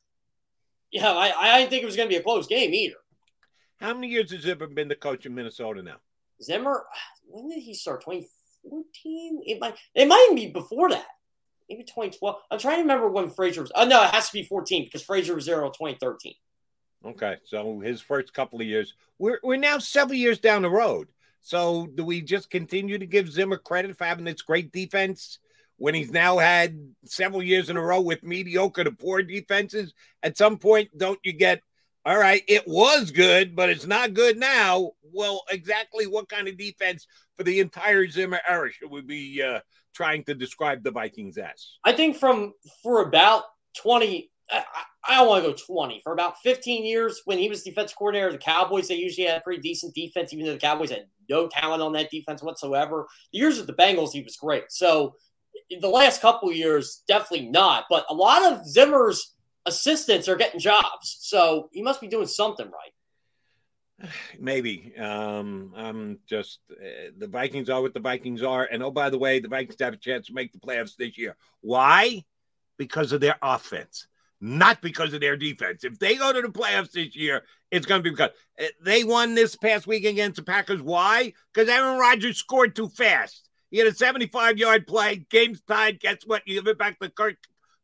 [0.92, 2.96] yeah, I, I didn't think it was going to be a close game either.
[3.80, 5.98] How many years has Zimmer been the coach in Minnesota now?
[6.42, 6.86] Zimmer,
[7.26, 8.02] when did he start?
[8.02, 9.42] 2014?
[9.46, 11.08] It might it might even be before that.
[11.70, 12.36] Maybe 2012.
[12.50, 13.72] I'm trying to remember when Frazier was.
[13.76, 16.34] Oh, no, it has to be 14 because Frazier was there in 2013.
[17.06, 18.94] Okay, so his first couple of years.
[19.20, 21.10] We're we're now several years down the road.
[21.42, 25.40] So do we just continue to give Zimmer credit for having this great defense
[25.78, 29.94] when he's now had several years in a row with mediocre to poor defenses?
[30.24, 31.62] At some point, don't you get
[32.08, 34.92] all right, it was good, but it's not good now.
[35.12, 37.06] Well, exactly what kind of defense
[37.36, 39.60] for the entire Zimmer era should we be uh,
[39.98, 41.78] trying to describe the Vikings as?
[41.84, 43.44] I think from for about
[43.82, 44.64] 20, I,
[45.08, 48.28] I don't want to go 20, for about 15 years when he was defense coordinator
[48.28, 51.08] of the Cowboys, they usually had a pretty decent defense, even though the Cowboys had
[51.28, 53.08] no talent on that defense whatsoever.
[53.34, 54.66] The years with the Bengals, he was great.
[54.70, 55.16] So
[55.82, 57.86] the last couple years, definitely not.
[57.90, 59.34] But a lot of Zimmer's
[59.66, 61.18] assistants are getting jobs.
[61.22, 62.94] So he must be doing something right.
[64.40, 64.94] Maybe.
[64.98, 68.68] Um, I'm just uh, the Vikings are what the Vikings are.
[68.72, 71.18] And oh, by the way, the Vikings have a chance to make the playoffs this
[71.18, 71.36] year.
[71.62, 72.24] Why?
[72.78, 74.08] Because of their offense,
[74.40, 75.84] not because of their defense.
[75.84, 78.32] If they go to the playoffs this year, it's going to be because
[78.62, 80.82] uh, they won this past week against the Packers.
[80.82, 81.34] Why?
[81.54, 83.50] Because Aaron Rodgers scored too fast.
[83.70, 86.00] He had a 75 yard play, game's tied.
[86.00, 86.44] Guess what?
[86.46, 87.36] You give it back to Kirk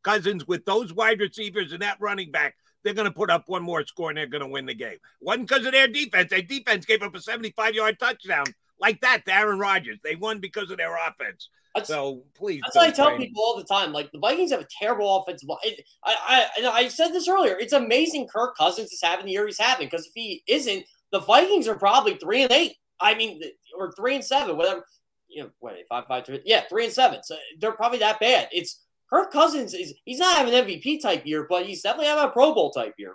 [0.04, 3.64] Cousins with those wide receivers and that running back, they're going to put up one
[3.64, 4.98] more score and they're going to win the game.
[5.22, 6.30] Wasn't because of their defense.
[6.30, 8.46] Their defense gave up a 75 yard touchdown
[8.80, 10.00] like that to Aaron Rodgers.
[10.04, 11.50] They won because of their offense.
[11.76, 13.92] That's, so please, that's what I tell people all the time.
[13.94, 15.60] Like the Vikings have a terrible offensive line.
[16.04, 17.58] I, I, I said this earlier.
[17.58, 21.20] It's amazing Kirk Cousins is having the year he's having because if he isn't, the
[21.20, 22.76] Vikings are probably three and eight.
[23.00, 23.42] I mean,
[23.76, 24.86] or three and seven, whatever.
[25.28, 27.24] You know, what five, five, three, yeah, three and seven.
[27.24, 28.50] So they're probably that bad.
[28.52, 28.83] It's
[29.14, 32.30] Kirk Cousins is he's not having an MVP type year, but he's definitely having a
[32.30, 33.14] Pro Bowl type year.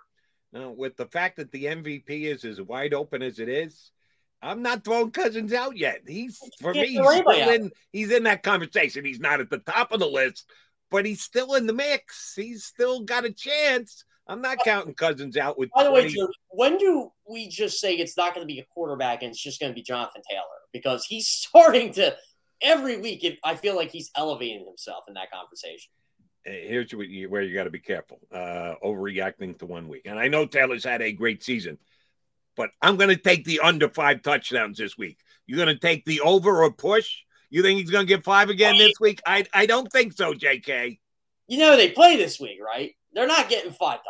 [0.52, 3.90] Now, with the fact that the MVP is as wide open as it is,
[4.40, 6.02] I'm not throwing Cousins out yet.
[6.06, 9.04] He's for me, he's still in, he's in that conversation.
[9.04, 10.48] He's not at the top of the list,
[10.88, 12.32] but he's still in the mix.
[12.36, 14.04] He's still got a chance.
[14.28, 15.70] I'm not counting Cousins out with.
[15.74, 16.06] By the 20.
[16.06, 19.42] way, when do we just say it's not going to be a quarterback and it's
[19.42, 22.14] just going to be Jonathan Taylor because he's starting to
[22.62, 25.90] every week, it, I feel like he's elevating himself in that conversation.
[26.44, 30.02] Here's where you, where you got to be careful uh, overreacting to one week.
[30.06, 31.78] And I know Taylor's had a great season,
[32.56, 35.18] but I'm going to take the under five touchdowns this week.
[35.46, 37.18] You're going to take the over or push?
[37.50, 39.20] You think he's going to get five again this week?
[39.26, 40.98] I, I don't think so, JK.
[41.46, 42.94] You know, they play this week, right?
[43.12, 44.00] They're not getting five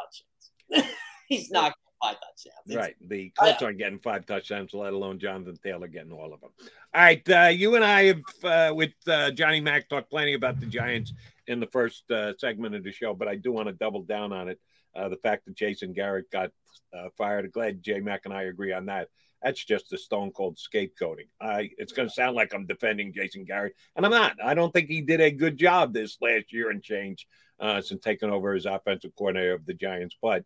[0.71, 0.93] touchdowns.
[1.29, 1.75] he's not.
[2.03, 2.67] Five touchdowns.
[2.67, 2.97] It's, right.
[3.01, 6.51] The Colts aren't getting five touchdowns, let alone Jonathan Taylor getting all of them.
[6.95, 7.29] All right.
[7.29, 11.13] Uh, you and I have, uh, with uh, Johnny Mack, talked plenty about the Giants
[11.47, 14.33] in the first uh, segment of the show, but I do want to double down
[14.33, 14.61] on it.
[14.95, 16.51] Uh, the fact that Jason Garrett got
[16.97, 17.51] uh, fired.
[17.53, 19.09] Glad J Mac and I agree on that.
[19.43, 21.29] That's just a stone cold scapegoating.
[21.41, 24.37] I it's going to sound like I'm defending Jason Garrett, and I'm not.
[24.43, 27.29] I don't think he did a good job this last year and change
[27.61, 30.17] uh, since taking over as offensive coordinator of the Giants.
[30.21, 30.45] But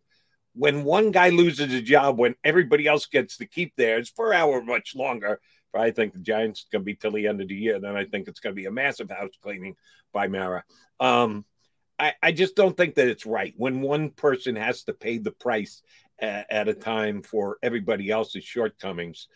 [0.55, 4.61] when one guy loses a job, when everybody else gets to keep theirs for hour
[4.61, 5.39] much longer,
[5.75, 7.79] I think the Giants going to be till the end of the year.
[7.79, 9.75] Then I think it's going to be a massive house cleaning
[10.11, 10.63] by Mara.
[10.99, 11.45] Um,
[11.97, 15.31] I, I just don't think that it's right when one person has to pay the
[15.31, 15.81] price
[16.19, 19.27] at, at a time for everybody else's shortcomings.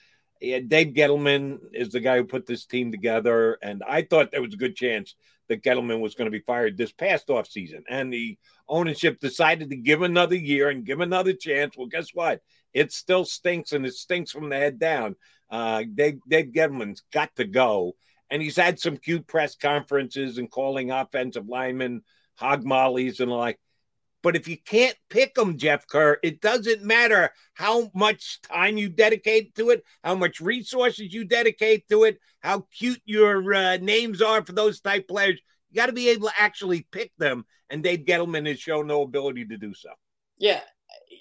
[0.42, 4.42] Yeah, Dave Gettleman is the guy who put this team together, and I thought there
[4.42, 5.16] was a good chance
[5.48, 7.84] that Gettleman was going to be fired this past offseason.
[7.90, 11.78] And the ownership decided to give another year and give another chance.
[11.78, 12.42] Well, guess what?
[12.74, 15.16] It still stinks, and it stinks from the head down.
[15.50, 17.96] Uh, Dave, Dave Gettleman's got to go.
[18.30, 22.02] And he's had some cute press conferences and calling offensive linemen
[22.36, 23.58] hog mollies and like.
[24.24, 28.90] But if you can't pick them, Jeff Kerr, it doesn't matter how much time you
[28.90, 34.22] dedicate to it, how much resources you dedicate to it, how cute your uh, names
[34.22, 35.40] are for those type players.
[35.70, 37.46] You got to be able to actually pick them.
[37.70, 39.90] And Dave Gettleman has shown no ability to do so.
[40.38, 40.62] Yeah.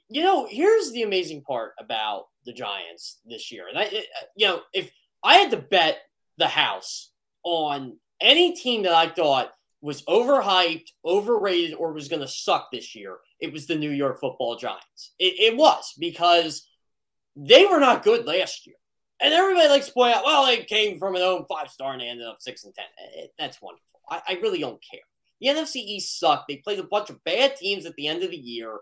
[0.09, 3.67] You know, here's the amazing part about the Giants this year.
[3.69, 3.91] And I,
[4.37, 4.91] you know, if
[5.23, 5.99] I had to bet
[6.39, 7.11] the house
[7.43, 9.53] on any team that I thought
[9.87, 14.18] was overhyped, overrated, or was going to suck this year, it was the New York
[14.18, 15.12] football Giants.
[15.20, 16.66] It, it, was because
[17.37, 18.74] they were not good last year.
[19.20, 22.01] And everybody likes to point out, well, they came from an 0 5 star and
[22.01, 22.84] they ended up 6 and 10.
[23.14, 24.01] It, that's wonderful.
[24.11, 25.01] I, I, really don't care.
[25.41, 26.49] The NFC East sucked.
[26.49, 28.78] They played a bunch of bad teams at the end of the year.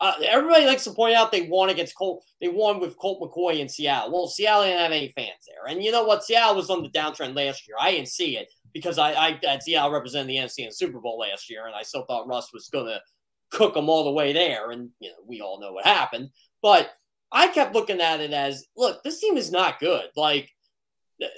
[0.00, 2.24] Uh, everybody likes to point out they won against Colt.
[2.40, 4.12] They won with Colt McCoy in Seattle.
[4.12, 5.72] Well, Seattle didn't have any fans there.
[5.72, 6.24] And you know what?
[6.24, 7.76] Seattle was on the downtrend last year.
[7.80, 11.18] I didn't see it because I, I at Seattle represented the NFC in Super Bowl
[11.18, 13.00] last year, and I still thought Russ was going to
[13.50, 14.70] cook them all the way there.
[14.70, 16.30] And you know, we all know what happened.
[16.62, 16.90] But
[17.32, 20.06] I kept looking at it as, look, this team is not good.
[20.16, 20.50] Like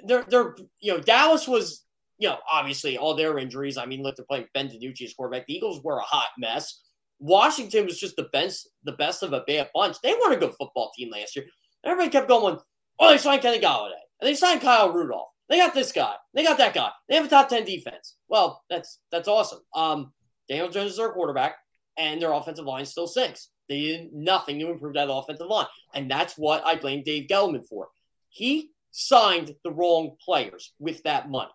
[0.04, 1.84] they're they're you know Dallas was
[2.18, 3.76] you know obviously all their injuries.
[3.76, 5.46] I mean, look, they're playing Ben DiNucci as quarterback.
[5.46, 6.82] The Eagles were a hot mess.
[7.18, 9.96] Washington was just the best the best of a bad bunch.
[10.02, 11.46] They weren't a good football team last year.
[11.84, 12.58] Everybody kept going,
[12.98, 15.28] oh, they signed Kenny Golladay and they signed Kyle Rudolph.
[15.48, 16.14] They got this guy.
[16.34, 16.90] They got that guy.
[17.08, 18.16] They have a top 10 defense.
[18.28, 19.60] Well, that's that's awesome.
[19.74, 20.12] Um,
[20.48, 21.56] Daniel Jones is their quarterback,
[21.96, 23.48] and their offensive line still sinks.
[23.68, 25.66] They did nothing to improve that offensive line.
[25.94, 27.88] And that's what I blame Dave Gettleman for.
[28.28, 31.50] He signed the wrong players with that money.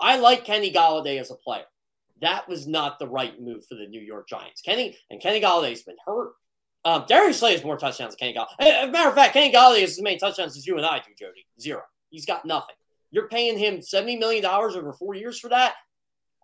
[0.00, 1.64] I like Kenny Golladay as a player.
[2.20, 4.62] That was not the right move for the New York Giants.
[4.62, 6.32] Kenny and Kenny Golladay's been hurt.
[6.84, 8.68] Um, Darius Slay has more touchdowns than Kenny Golladay.
[8.68, 10.98] As a matter of fact, Kenny Golladay has as many touchdowns as you and I
[10.98, 11.46] do, Jody.
[11.60, 11.82] Zero.
[12.10, 12.74] He's got nothing.
[13.12, 15.74] You're paying him $70 million over four years for that.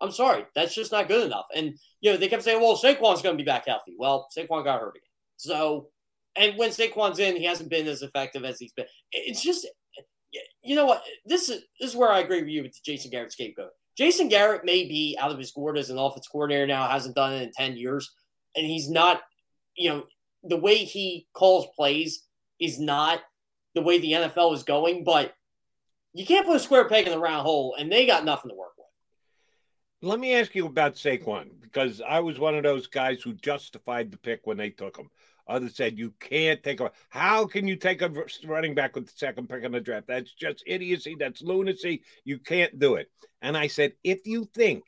[0.01, 0.45] I'm sorry.
[0.55, 1.47] That's just not good enough.
[1.53, 3.95] And, you know, they kept saying, well, Saquon's going to be back healthy.
[3.97, 5.01] Well, Saquon got hurt again.
[5.35, 5.89] So,
[6.37, 8.85] and when Saquon's in, he hasn't been as effective as he's been.
[9.11, 9.67] It's just,
[10.63, 11.03] you know what?
[11.25, 13.71] This is, this is where I agree with you with Jason Garrett scapegoat.
[13.97, 17.33] Jason Garrett may be out of his gourd as an offense coordinator now, hasn't done
[17.33, 18.09] it in 10 years.
[18.55, 19.21] And he's not,
[19.75, 20.03] you know,
[20.43, 22.23] the way he calls plays
[22.61, 23.21] is not
[23.75, 25.03] the way the NFL is going.
[25.03, 25.33] But
[26.13, 28.55] you can't put a square peg in the round hole, and they got nothing to
[28.55, 28.85] work with.
[30.01, 34.11] Let me ask you about Saquon because I was one of those guys who justified
[34.11, 35.09] the pick when they took him.
[35.47, 36.91] Others said you can't take a.
[37.09, 38.11] How can you take a
[38.45, 40.07] running back with the second pick in the draft?
[40.07, 41.15] That's just idiocy.
[41.19, 42.03] That's lunacy.
[42.23, 43.09] You can't do it.
[43.41, 44.83] And I said, if you think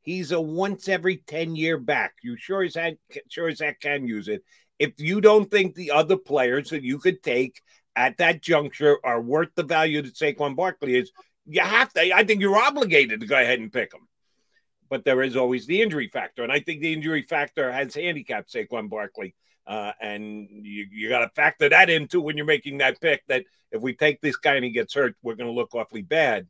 [0.00, 2.96] he's a once every ten year back, you sure as that
[3.28, 4.42] sure as that can use it.
[4.78, 7.60] If you don't think the other players that you could take
[7.96, 11.10] at that juncture are worth the value that Saquon Barkley is,
[11.46, 12.14] you have to.
[12.14, 14.06] I think you're obligated to go ahead and pick him.
[14.88, 18.52] But there is always the injury factor, and I think the injury factor has handicapped
[18.52, 19.34] Saquon Barkley.
[19.66, 23.26] Uh, and you, you got to factor that into when you're making that pick.
[23.26, 26.02] That if we take this guy and he gets hurt, we're going to look awfully
[26.02, 26.46] bad.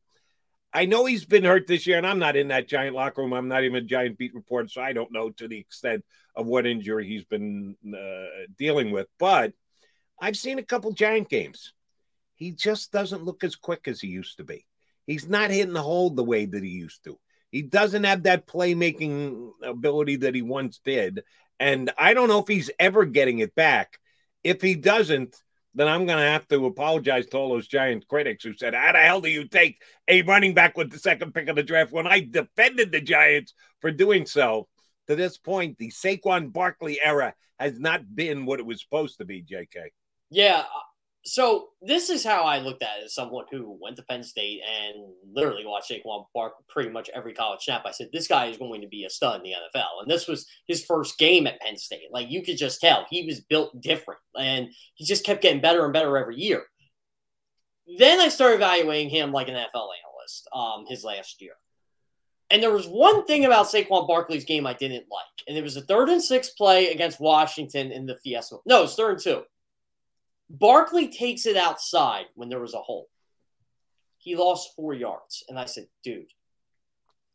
[0.71, 3.33] I know he's been hurt this year, and I'm not in that giant locker room.
[3.33, 6.45] I'm not even a giant beat reporter, so I don't know to the extent of
[6.45, 9.07] what injury he's been uh, dealing with.
[9.19, 9.55] But
[10.21, 11.73] I've seen a couple Giant games.
[12.35, 14.67] He just doesn't look as quick as he used to be.
[15.07, 17.19] He's not hitting the hole the way that he used to.
[17.51, 21.23] He doesn't have that playmaking ability that he once did.
[21.59, 23.99] And I don't know if he's ever getting it back.
[24.43, 25.37] If he doesn't,
[25.75, 28.93] then I'm going to have to apologize to all those Giant critics who said, How
[28.93, 31.93] the hell do you take a running back with the second pick of the draft
[31.93, 34.69] when I defended the Giants for doing so?
[35.07, 39.25] to this point, the Saquon Barkley era has not been what it was supposed to
[39.25, 39.91] be, JK.
[40.31, 40.61] Yeah.
[40.61, 40.81] Uh,
[41.25, 44.61] so this is how I looked at it as someone who went to Penn State
[44.65, 47.83] and literally watched Saquon Barkley pretty much every college snap.
[47.85, 50.03] I said, this guy is going to be a stud in the NFL.
[50.03, 52.13] And this was his first game at Penn State.
[52.13, 55.85] Like you could just tell he was built different and he just kept getting better
[55.85, 56.63] and better every year.
[57.99, 61.55] Then I started evaluating him like an NFL analyst um, his last year.
[62.51, 65.77] And there was one thing about Saquon Barkley's game I didn't like, and it was
[65.77, 68.59] a third and six play against Washington in the Fiesta.
[68.65, 69.43] No, it's third and two.
[70.49, 73.09] Barkley takes it outside when there was a hole.
[74.19, 76.33] He lost four yards, and I said, "Dude,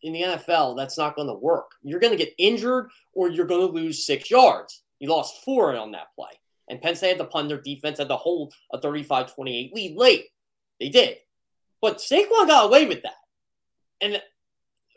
[0.01, 1.72] in the NFL, that's not going to work.
[1.84, 5.76] You're going to get injured, or you're going to lose six yards." He lost four
[5.76, 6.32] on that play,
[6.70, 10.28] and Penn State had to punt their defense had to hold a 35-28 lead late.
[10.80, 11.18] They did,
[11.82, 13.20] but Saquon got away with that,
[13.99, 14.22] and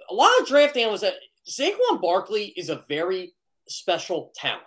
[0.08, 1.14] a lot of draft analysts that
[1.48, 3.34] Saquon Barkley is a very
[3.68, 4.62] special talent.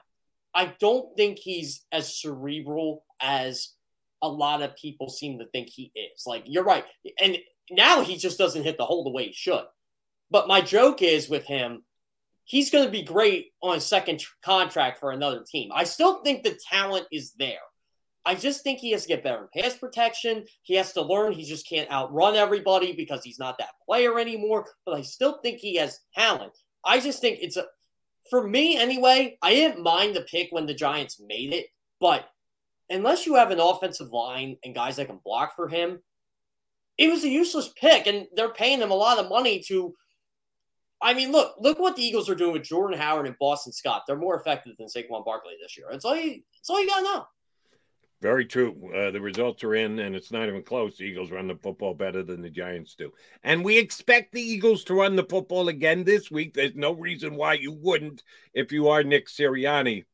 [0.54, 3.74] I don't think he's as cerebral as
[4.22, 6.24] a lot of people seem to think he is.
[6.26, 6.86] Like you're right,
[7.22, 7.38] and
[7.70, 9.65] now he just doesn't hit the hole the way he should.
[10.30, 11.84] But my joke is with him,
[12.43, 15.70] he's going to be great on a second tr- contract for another team.
[15.74, 17.59] I still think the talent is there.
[18.26, 20.45] I just think he has to get better in pass protection.
[20.63, 24.65] He has to learn he just can't outrun everybody because he's not that player anymore.
[24.86, 26.51] But I still think he has talent.
[26.84, 27.65] I just think it's a,
[28.30, 31.68] for me anyway, I didn't mind the pick when the Giants made it.
[32.01, 32.28] But
[32.90, 36.00] unless you have an offensive line and guys that can block for him,
[36.98, 38.08] it was a useless pick.
[38.08, 39.94] And they're paying him a lot of money to.
[41.00, 44.04] I mean, look, look what the Eagles are doing with Jordan Howard and Boston Scott.
[44.08, 45.88] They're more effective than Saquon Barkley this year.
[45.92, 47.28] It's all you, it's all you gotta know.
[48.20, 48.92] Very true.
[48.96, 50.98] Uh, the results are in, and it's not even close.
[50.98, 53.14] The Eagles run the football better than the Giants do.
[53.44, 56.56] And we expect the Eagles to run the football again this week.
[56.56, 58.24] There's no reason why you wouldn't
[58.56, 60.06] if you are Nick Sirianni.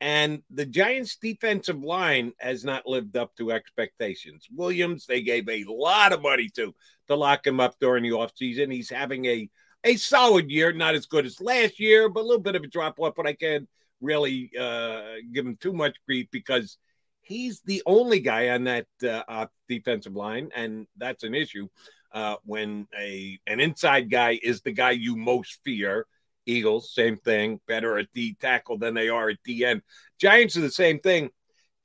[0.00, 4.46] And the Giants' defensive line has not lived up to expectations.
[4.54, 6.74] Williams, they gave a lot of money to
[7.08, 8.72] to lock him up during the offseason.
[8.72, 9.48] He's having a,
[9.84, 12.66] a solid year, not as good as last year, but a little bit of a
[12.66, 13.14] drop off.
[13.16, 13.68] But I can't
[14.00, 16.78] really uh, give him too much grief because–
[17.24, 21.68] he's the only guy on that uh, defensive line, and that's an issue
[22.12, 26.06] uh, when a an inside guy is the guy you most fear.
[26.46, 29.82] Eagles, same thing, better at D tackle than they are at DN.
[30.18, 31.30] Giants are the same thing.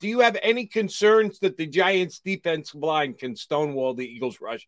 [0.00, 4.66] Do you have any concerns that the Giants' defensive line can stonewall the Eagles' rush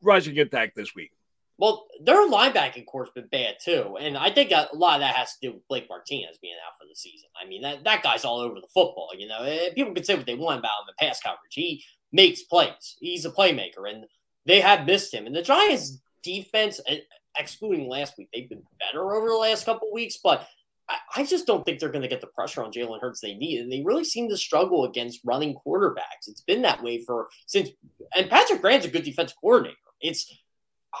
[0.00, 1.12] rushing attack this week?
[1.58, 5.34] Well, their linebacking corps' been bad too, and I think a lot of that has
[5.34, 7.28] to do with Blake Martinez being out for the season.
[7.40, 9.10] I mean, that, that guy's all over the football.
[9.16, 11.52] You know, eh, people can say what they want about him in pass coverage.
[11.52, 12.96] He makes plays.
[12.98, 14.06] He's a playmaker, and
[14.46, 15.26] they have missed him.
[15.26, 17.00] And the Giants' defense, eh,
[17.38, 20.46] excluding last week, they've been better over the last couple weeks, but
[20.88, 23.34] I, I just don't think they're going to get the pressure on Jalen Hurts they
[23.34, 23.60] need.
[23.60, 26.28] And they really seem to struggle against running quarterbacks.
[26.28, 27.70] It's been that way for since,
[28.14, 29.76] and Patrick Graham's a good defensive coordinator.
[30.00, 30.32] It's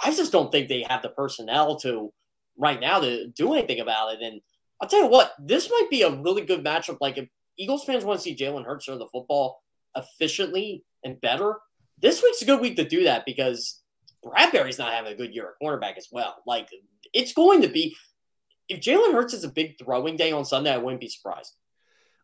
[0.02, 2.12] I just don't think they have the personnel to
[2.56, 4.22] right now to do anything about it.
[4.22, 4.40] And
[4.80, 6.98] I'll tell you what, this might be a really good matchup.
[7.00, 7.28] Like if
[7.58, 9.62] Eagles fans want to see Jalen Hurts throw the football
[9.94, 11.56] efficiently and better,
[12.00, 13.81] this week's a good week to do that because
[14.24, 16.36] Bradberry's not having a good year at cornerback as well.
[16.46, 16.68] Like
[17.12, 17.96] it's going to be
[18.68, 21.54] if Jalen Hurts is a big throwing day on Sunday, I wouldn't be surprised.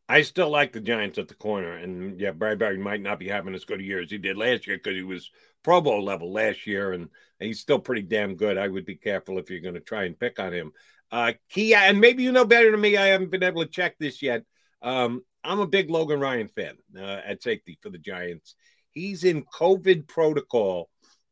[0.09, 3.55] I still like the Giants at the corner, and yeah, Bradberry might not be having
[3.55, 5.30] as good a year as he did last year because he was
[5.62, 8.57] Pro Bowl level last year, and he's still pretty damn good.
[8.57, 10.72] I would be careful if you're going to try and pick on him.
[11.12, 12.96] Uh, Kia, and maybe you know better than me.
[12.96, 14.44] I haven't been able to check this yet.
[14.80, 18.55] Um, I'm a big Logan Ryan fan uh, at safety for the Giants.
[18.92, 20.88] He's in COVID protocol.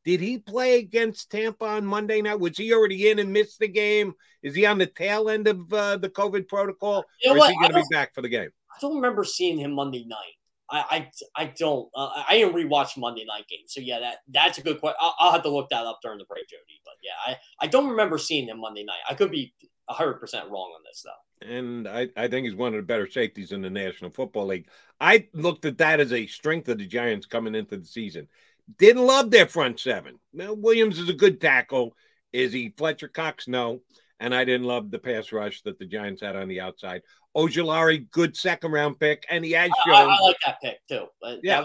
[0.07, 2.39] Did he play against Tampa on Monday night?
[2.39, 4.15] Was he already in and missed the game?
[4.41, 7.05] Is he on the tail end of uh, the COVID protocol?
[7.21, 7.51] You know or is what?
[7.51, 8.51] he going to be back for the game?
[8.71, 10.37] I don't remember seeing him Monday night.
[10.71, 11.89] I I, I don't.
[11.93, 13.67] Uh, I didn't rewatch Monday night game.
[13.67, 14.97] So yeah, that that's a good question.
[15.01, 16.81] I'll, I'll, have to look that up during the break, Jody.
[16.85, 19.01] But yeah, I, I don't remember seeing him Monday night.
[19.11, 19.55] I could be
[19.89, 21.49] hundred percent wrong on this though.
[21.49, 24.69] And I, I think he's one of the better safeties in the National Football League.
[25.01, 28.29] I looked at that as a strength of the Giants coming into the season.
[28.79, 30.19] Didn't love their front seven.
[30.33, 31.95] Now, Williams is a good tackle.
[32.33, 33.47] Is he Fletcher Cox?
[33.49, 33.81] No.
[34.19, 37.03] And I didn't love the pass rush that the Giants had on the outside.
[37.37, 39.95] Ojulari, good second round pick, and he has shown.
[39.95, 41.07] I, I like that pick too.
[41.43, 41.65] Yeah.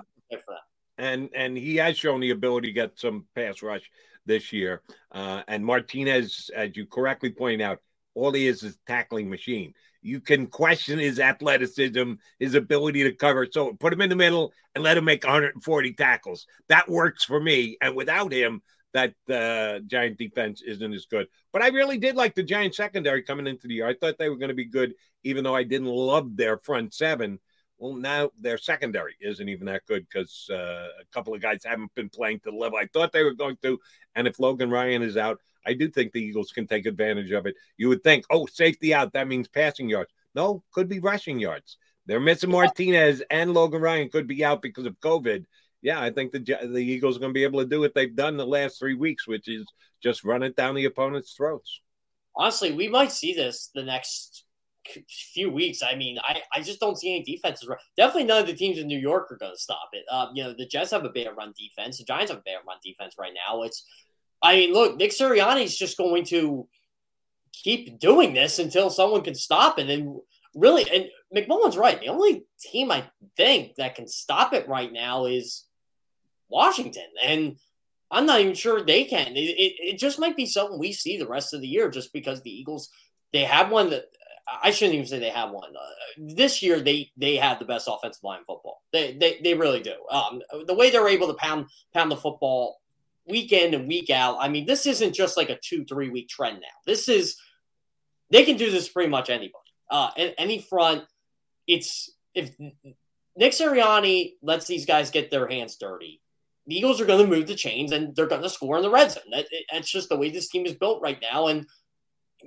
[0.98, 3.90] And and he has shown the ability to get some pass rush
[4.26, 4.82] this year.
[5.12, 7.80] Uh, and Martinez, as you correctly point out,
[8.14, 9.74] all he is is tackling machine.
[10.02, 13.48] You can question his athleticism, his ability to cover.
[13.50, 16.48] So put him in the middle and let him make 140 tackles.
[16.70, 17.78] That works for me.
[17.82, 18.62] And without him,
[18.94, 21.28] that uh, Giant defense isn't as good.
[21.54, 23.88] But I really did like the Giant secondary coming into the year.
[23.88, 24.94] I thought they were going to be good,
[25.24, 27.40] even though I didn't love their front seven.
[27.78, 31.94] Well, now their secondary isn't even that good because uh, a couple of guys haven't
[31.96, 33.80] been playing to the level I thought they were going to.
[34.14, 37.46] And if Logan Ryan is out, I do think the Eagles can take advantage of
[37.46, 37.56] it.
[37.78, 40.12] You would think, oh, safety out, that means passing yards.
[40.34, 41.78] No, could be rushing yards.
[42.06, 45.46] They're missing Martinez and Logan Ryan could be out because of COVID.
[45.82, 48.16] Yeah, I think the the Eagles are going to be able to do what they've
[48.16, 49.66] done the last three weeks, which is
[50.02, 51.82] just run it down the opponent's throats.
[52.36, 54.46] Honestly, we might see this the next
[55.34, 55.82] few weeks.
[55.84, 57.70] I mean, I, I just don't see any defenses.
[57.98, 60.06] Definitely none of the teams in New York are going to stop it.
[60.12, 61.98] Um, you know, the Jets have a bad run defense.
[61.98, 63.64] The Giants have a bad run defense right now.
[63.64, 63.86] It's,
[64.42, 66.68] I mean, look, Nick Sirianni is just going to
[67.54, 69.90] keep doing this until someone can stop it.
[69.90, 70.20] And
[70.56, 72.00] really, and McMullen's right.
[72.00, 73.06] The only team I
[73.38, 75.66] think that can stop it right now is
[76.50, 77.08] Washington.
[77.24, 77.58] And
[78.10, 79.38] I'm not even sure they can.
[79.38, 82.12] It, it, it, just might be something we see the rest of the year just
[82.12, 82.90] because the Eagles,
[83.32, 84.06] they have one that
[84.62, 85.72] I shouldn't even say they have one.
[85.76, 88.82] Uh, this year, they they have the best offensive line in football.
[88.92, 89.94] They they, they really do.
[90.10, 92.81] Um, the way they're able to pound pound the football
[93.32, 94.38] week in and week out.
[94.40, 96.68] I mean, this isn't just like a two three week trend now.
[96.86, 97.38] This is
[98.30, 99.58] they can do this pretty much anybody.
[99.90, 101.04] Uh, any front.
[101.68, 106.22] It's if Nick Sirianni lets these guys get their hands dirty,
[106.68, 108.90] the Eagles are going to move the chains and they're going to score in the
[108.90, 109.24] red zone.
[109.32, 111.48] That, that's just the way this team is built right now.
[111.48, 111.66] And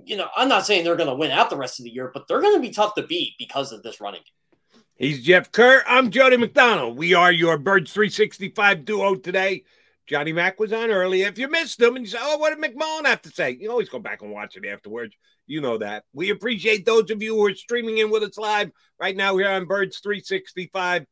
[0.05, 2.11] you know, I'm not saying they're going to win out the rest of the year,
[2.13, 4.83] but they're going to be tough to beat because of this running game.
[4.97, 5.83] He's Jeff Kerr.
[5.87, 6.97] I'm Jody McDonald.
[6.97, 9.65] We are your Birds 365 duo today.
[10.07, 11.27] Johnny Mack was on earlier.
[11.27, 13.57] If you missed him and you say, oh, what did McMullen have to say?
[13.59, 15.17] You always go back and watch it afterwards.
[15.47, 16.05] You know that.
[16.13, 19.49] We appreciate those of you who are streaming in with us live right now here
[19.49, 21.07] on Birds 365.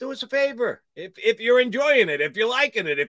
[0.00, 0.82] Do us a favor.
[0.96, 3.08] If, if you're enjoying it, if you're liking it, if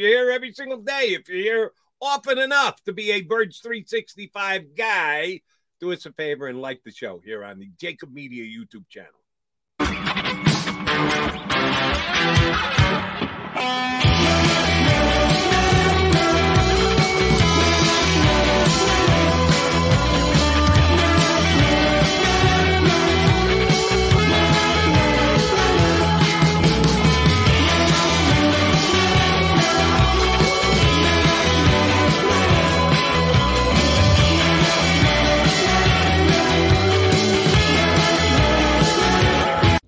[0.00, 4.74] You're here every single day, if you're here often enough to be a Birds 365
[4.74, 5.42] guy,
[5.78, 9.10] do us a favor and like the show here on the JAKIB Media YouTube channel.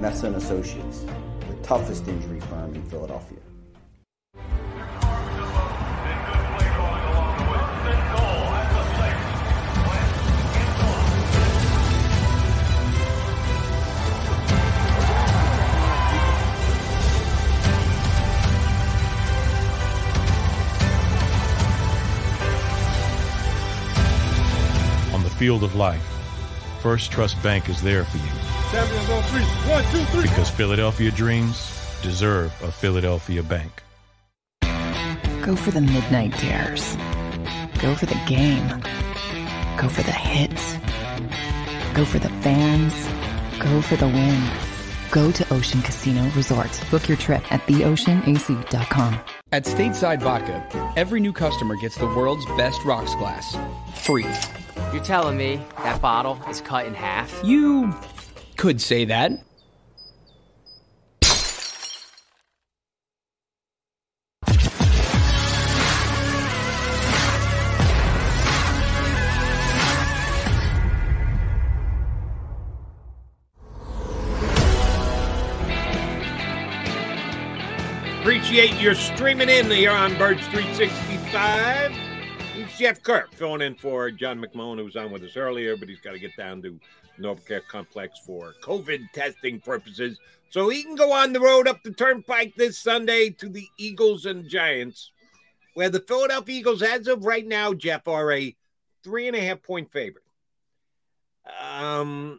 [0.00, 1.04] Messa Associates,
[1.48, 3.38] the toughest injury firm in Philadelphia.
[25.44, 26.02] field of life,
[26.80, 28.53] First Trust Bank is there for you.
[28.74, 29.42] Champions on three.
[29.70, 30.22] One, two, three.
[30.22, 33.84] Because Philadelphia dreams deserve a Philadelphia bank.
[35.42, 36.96] Go for the midnight dares.
[37.80, 38.66] Go for the game.
[39.78, 40.76] Go for the hits.
[41.94, 42.94] Go for the fans.
[43.60, 44.42] Go for the win.
[45.12, 46.82] Go to Ocean Casino Resort.
[46.90, 49.20] Book your trip at theoceanac.com.
[49.52, 53.56] At Stateside Vodka, every new customer gets the world's best rocks glass.
[53.94, 54.26] Free.
[54.92, 57.40] You're telling me that bottle is cut in half?
[57.44, 57.94] You
[58.56, 59.32] could say that.
[78.24, 81.92] Appreciate your streaming in here on Birds 365.
[82.56, 85.90] It's Jeff Kerr filling in for John McMullen, who was on with us earlier, but
[85.90, 86.80] he's got to get down to
[87.46, 90.18] Care Complex for COVID testing purposes.
[90.50, 94.26] So he can go on the road up the turnpike this Sunday to the Eagles
[94.26, 95.10] and Giants,
[95.74, 98.54] where the Philadelphia Eagles, as of right now, Jeff, are a
[99.02, 100.24] three and a half point favorite.
[101.60, 102.38] Um,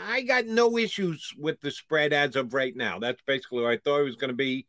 [0.00, 2.98] I got no issues with the spread as of right now.
[2.98, 4.66] That's basically what I thought it was going to be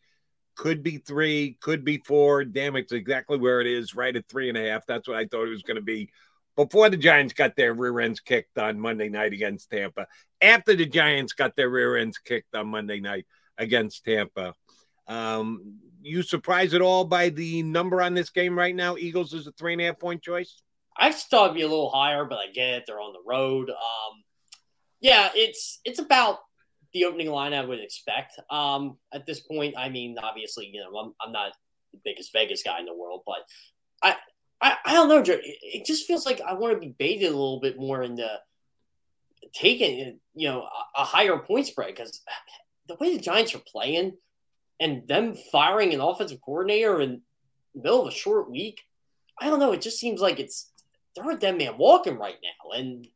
[0.55, 2.45] could be three, could be four.
[2.45, 4.85] Damn, it's exactly where it is, right at three and a half.
[4.85, 6.09] That's what I thought it was going to be
[6.55, 10.07] before the Giants got their rear ends kicked on Monday night against Tampa.
[10.41, 13.25] After the Giants got their rear ends kicked on Monday night
[13.57, 14.53] against Tampa.
[15.07, 18.95] Um, you surprised at all by the number on this game right now?
[18.97, 20.61] Eagles is a three and a half point choice.
[20.97, 22.83] I thought it'd be a little higher, but I get it.
[22.87, 23.69] They're on the road.
[23.69, 24.23] Um,
[25.01, 26.39] yeah, it's it's about
[26.93, 28.39] the opening line I would expect.
[28.49, 31.51] Um, at this point, I mean, obviously, you know, I'm, I'm not
[31.91, 33.39] the biggest Vegas guy in the world, but
[34.01, 34.15] I,
[34.61, 35.37] I, I don't know, Joe.
[35.41, 38.27] It just feels like I want to be baited a little bit more into
[39.53, 42.21] taking, you know, a, a higher point spread because
[42.87, 44.13] the way the Giants are playing
[44.79, 47.21] and them firing an offensive coordinator in
[47.73, 48.81] the middle of a short week,
[49.39, 49.71] I don't know.
[49.71, 50.71] It just seems like it's
[51.15, 53.07] they're a dead man walking right now, and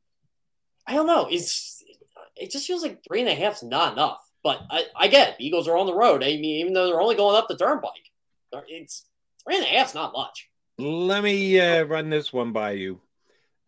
[0.88, 1.28] I don't know.
[1.30, 1.84] It's
[2.36, 4.20] it just feels like three and a half is not enough.
[4.42, 5.36] But I, I get it.
[5.40, 6.24] Eagles are on the road.
[6.24, 7.92] I mean, even though they're only going up the turnpike,
[8.70, 9.06] it's
[9.44, 10.49] three and a half is not much.
[10.80, 13.01] Let me uh, run this one by you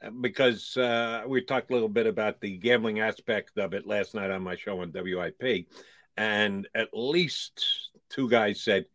[0.02, 4.16] uh, because uh, we talked a little bit about the gambling aspect of it last
[4.16, 5.68] night on my show on WIP.
[6.16, 8.86] And at least two guys said,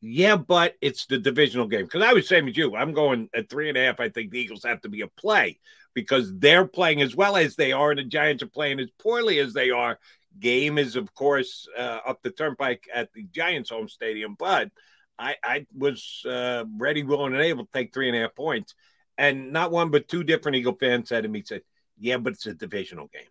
[0.00, 1.84] yeah, but it's the divisional game.
[1.84, 2.74] Because I was same as you.
[2.74, 4.00] I'm going at three and a half.
[4.00, 5.60] I think the Eagles have to be a play
[5.94, 9.38] because they're playing as well as they are, and the Giants are playing as poorly
[9.38, 10.00] as they are.
[10.40, 14.72] Game is, of course, uh, up the turnpike at the Giants' home stadium, but
[15.18, 18.74] I, I was uh, ready, willing, and able to take three and a half points.
[19.18, 21.62] And not one, but two different Eagle fans said to me, said,
[21.98, 23.28] "Yeah, but it's a divisional game.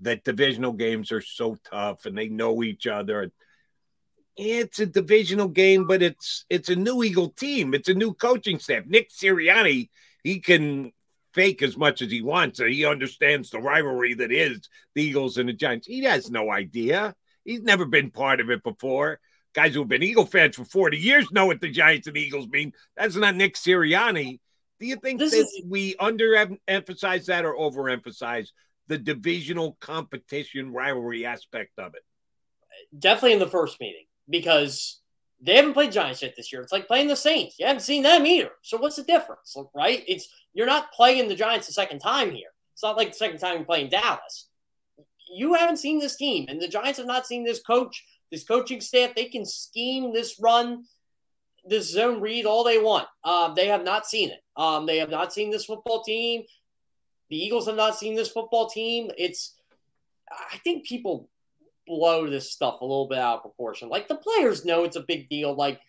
[0.00, 3.32] That divisional games are so tough, and they know each other."
[4.38, 7.74] it's a divisional game, but it's it's a new Eagle team.
[7.74, 8.86] It's a new coaching staff.
[8.86, 9.90] Nick Sirianni,
[10.22, 10.92] he can
[11.34, 12.60] fake as much as he wants.
[12.60, 15.86] He understands the rivalry that is the Eagles and the Giants.
[15.86, 17.14] He has no idea.
[17.44, 19.20] He's never been part of it before.
[19.58, 22.46] Guys who have been Eagle fans for 40 years know what the Giants and Eagles
[22.46, 22.72] mean.
[22.96, 24.38] That's not Nick Sirianni.
[24.78, 25.62] Do you think that is...
[25.66, 28.50] we underemphasize that or overemphasize
[28.86, 32.04] the divisional competition rivalry aspect of it?
[32.96, 35.00] Definitely in the first meeting because
[35.42, 36.62] they haven't played Giants yet this year.
[36.62, 37.56] It's like playing the Saints.
[37.58, 38.52] You haven't seen them either.
[38.62, 40.04] So what's the difference, right?
[40.06, 42.50] It's you're not playing the Giants a second time here.
[42.74, 44.46] It's not like the second time you're playing Dallas.
[45.28, 48.80] You haven't seen this team, and the Giants have not seen this coach, this coaching
[48.80, 49.14] staff.
[49.14, 50.84] They can scheme this run,
[51.64, 53.08] this zone read all they want.
[53.24, 54.40] Um, they have not seen it.
[54.56, 56.42] Um, they have not seen this football team.
[57.30, 59.10] The Eagles have not seen this football team.
[59.18, 59.54] It's,
[60.30, 61.28] I think people
[61.86, 63.88] blow this stuff a little bit out of proportion.
[63.88, 65.54] Like the players know it's a big deal.
[65.54, 65.80] Like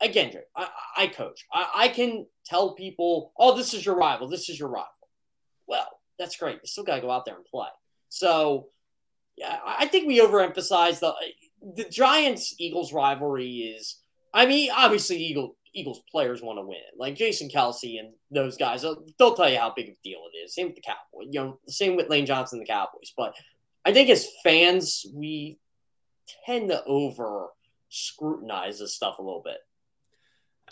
[0.00, 1.44] again, I, I coach.
[1.52, 4.28] I, I, can tell people, oh, this is your rival.
[4.28, 4.88] This is your rival.
[5.66, 5.88] Well,
[6.18, 6.56] that's great.
[6.62, 7.68] You still got to go out there and play.
[8.08, 8.68] So,
[9.36, 11.14] yeah, I think we overemphasize the
[11.62, 13.98] the Giants Eagles rivalry is.
[14.32, 16.78] I mean, obviously, Eagle Eagles players want to win.
[16.98, 18.82] Like Jason Kelce and those guys,
[19.18, 20.54] they'll tell you how big of a deal it is.
[20.54, 21.28] Same with the Cowboys.
[21.30, 23.12] You know, same with Lane Johnson and the Cowboys.
[23.16, 23.34] But
[23.84, 25.58] I think as fans, we
[26.46, 27.48] tend to over
[27.88, 29.58] scrutinize this stuff a little bit.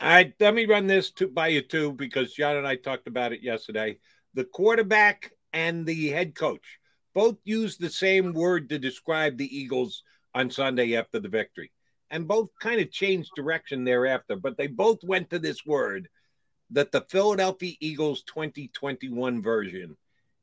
[0.03, 3.33] Right, let me run this to, by you too, because John and I talked about
[3.33, 3.99] it yesterday.
[4.35, 6.81] The quarterback and the head coach
[7.15, 10.03] both used the same word to describe the Eagles
[10.35, 11.71] on Sunday after the victory,
[12.11, 14.37] and both kind of changed direction thereafter.
[14.37, 16.09] But they both went to this word
[16.71, 19.97] that the Philadelphia Eagles 2021 version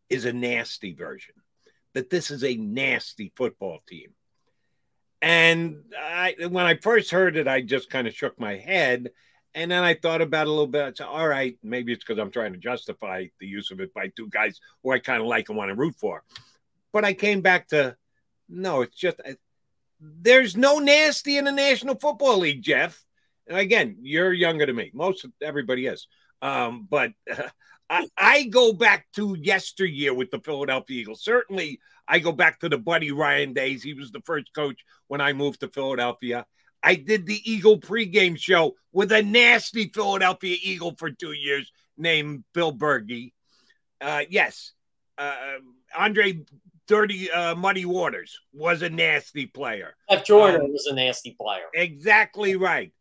[0.10, 1.36] is a nasty version,
[1.94, 4.14] that this is a nasty football team.
[5.22, 9.12] And I, when I first heard it, I just kind of shook my head.
[9.54, 10.82] And then I thought about it a little bit.
[10.82, 13.94] I said, all right, maybe it's because I'm trying to justify the use of it
[13.94, 16.24] by two guys who I kind of like and want to root for.
[16.92, 17.96] But I came back to
[18.50, 19.20] no, it's just
[20.02, 23.04] there's no nasty in the National Football League, Jeff.
[23.48, 24.92] And again, you're younger than me.
[24.94, 26.08] Most everybody is.
[26.42, 27.44] Um, but uh,
[27.90, 31.24] I, I go back to yesteryear with the Philadelphia Eagles.
[31.26, 33.84] Certainly, I go back to the Buddy Ryan days.
[33.84, 36.46] He was the first coach when I moved to Philadelphia.
[36.82, 42.46] I did the Eagle pregame show with a nasty Philadelphia Eagle for two years named
[42.54, 43.34] Bill Bergey.
[44.00, 44.72] Uh, yes,
[45.18, 45.36] uh,
[45.96, 46.40] Andre
[46.88, 49.96] Dirty uh, Muddy Waters was a nasty player.
[50.10, 51.66] Jeff Jordan um, was a nasty player.
[51.74, 52.92] Exactly right.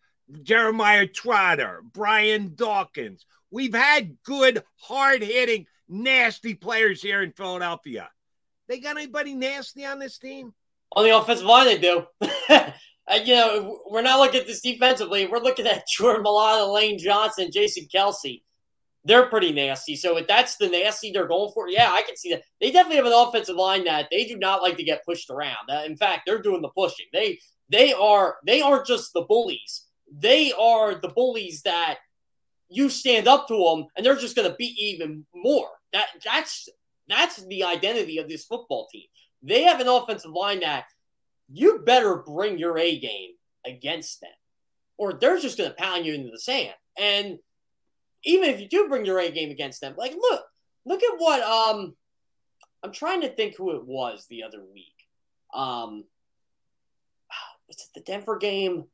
[0.43, 3.27] Jeremiah Trotter, Brian Dawkins.
[3.51, 8.11] We've had good, hard hitting, nasty players here in Philadelphia.
[8.69, 10.55] They got anybody nasty on this team?
[10.93, 12.07] On the offensive line, they do.
[13.25, 15.27] you know, we're not looking at this defensively.
[15.27, 18.43] We're looking at Jordan Mailata, Lane Johnson, Jason Kelce.
[19.05, 19.97] They're pretty nasty.
[19.97, 22.43] So if that's the nasty they're going for, yeah, I can see that.
[22.61, 25.71] They definitely have an offensive line that they do not like to get pushed around.
[25.71, 27.07] Uh, in fact, they're doing the pushing.
[27.13, 27.39] They
[27.71, 29.87] they are they aren't just the bullies.
[30.13, 31.99] They are the bullies that
[32.69, 35.69] you stand up to them and they're just going to beat you even more.
[35.93, 36.69] That that's
[37.09, 39.07] that's the identity of this football team.
[39.43, 40.85] They have an offensive line that
[41.49, 43.33] you better bring your A game
[43.67, 44.31] against them,
[44.97, 46.75] or they're just going to pound you into the sand.
[46.99, 47.39] And
[48.25, 50.45] even if you do bring your A game against them, like look,
[50.85, 51.95] look at what um,
[52.83, 54.95] I'm trying to think who it was the other week.
[55.55, 56.05] Um,
[57.69, 58.85] was it the Denver game?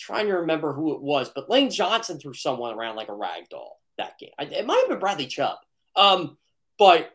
[0.00, 3.48] trying to remember who it was, but Lane Johnson threw someone around like a rag
[3.50, 4.30] doll that game.
[4.38, 5.58] It might have been Bradley Chubb.
[5.94, 6.38] Um,
[6.78, 7.10] but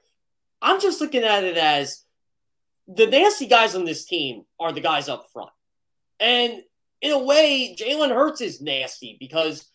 [0.62, 2.04] I'm just looking at it as
[2.88, 5.50] the nasty guys on this team are the guys up front.
[6.20, 6.62] And
[7.02, 9.66] in a way, Jalen Hurts is nasty because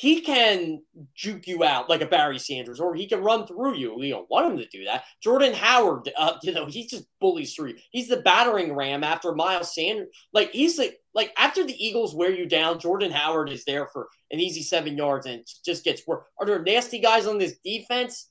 [0.00, 0.80] he can
[1.14, 3.94] juke you out like a Barry Sanders, or he can run through you.
[3.98, 5.04] We don't want him to do that.
[5.22, 7.76] Jordan Howard, uh, you know, he just bullies through you.
[7.90, 10.08] He's the battering ram after Miles Sanders.
[10.32, 14.08] Like he's like, like after the Eagles wear you down, Jordan Howard is there for
[14.30, 16.24] an easy seven yards and just gets work.
[16.38, 18.30] Are there nasty guys on this defense?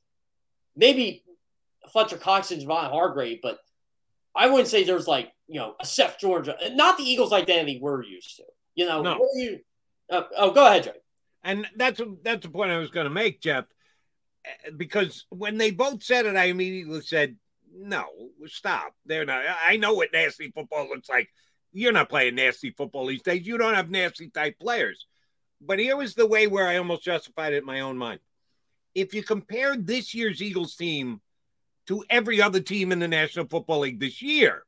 [0.76, 1.24] Maybe
[1.94, 3.60] Fletcher Cox and Javon Hargrave, but
[4.36, 8.02] I wouldn't say there's like you know a Seth Joyner, not the Eagles' identity we're
[8.02, 8.44] used to.
[8.74, 9.20] You know, no.
[9.36, 9.60] you,
[10.10, 10.94] uh, oh, go ahead, Jay.
[11.44, 13.66] And that's that's the point I was going to make, Jeff.
[14.46, 17.38] Eh, because when they both said it, I immediately said,
[17.74, 18.06] "No,
[18.48, 18.94] stop.
[19.06, 19.44] They're not.
[19.66, 21.30] I know what nasty football looks like.
[21.72, 23.48] You're not playing nasty football these days.
[23.48, 25.06] You don't have nasty type players."
[25.62, 28.22] But here was the way where I almost justified it in my own mind.
[28.96, 31.22] If you compare this year's Eagles team
[31.88, 34.64] to every other team in the National Football League this year,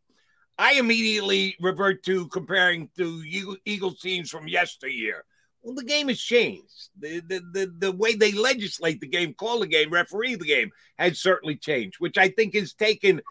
[0.58, 3.24] I immediately revert to comparing to
[3.66, 5.26] Eagles teams from yesteryear
[5.64, 6.90] well, the game has changed.
[7.00, 10.72] The, the, the, the way they legislate the game, call the game, referee the game
[10.98, 13.22] has certainly changed, which I think has taken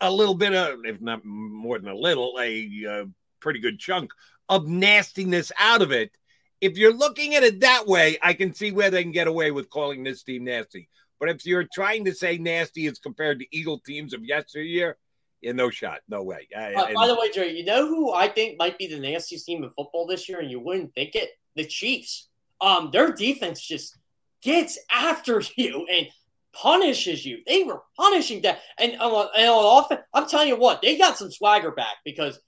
[0.00, 3.04] a little bit of, if not more than a little, a uh,
[3.40, 4.10] pretty good chunk
[4.48, 6.12] of nastiness out of it.
[6.60, 9.50] If you're looking at it that way, I can see where they can get away
[9.50, 10.88] with calling this team nasty.
[11.18, 14.96] But if you're trying to say nasty as compared to Eagle teams of yesteryear,
[15.40, 16.48] yeah, no shot, no way.
[16.56, 19.62] Uh, by the way, Jerry, you know who I think might be the nastiest team
[19.62, 21.30] in football this year, and you wouldn't think it?
[21.56, 22.28] The Chiefs.
[22.60, 23.96] Um, their defense just
[24.42, 26.08] gets after you and
[26.52, 27.38] punishes you.
[27.46, 31.30] They were punishing that, and, and on offense, I'm telling you what, they got some
[31.30, 32.38] swagger back because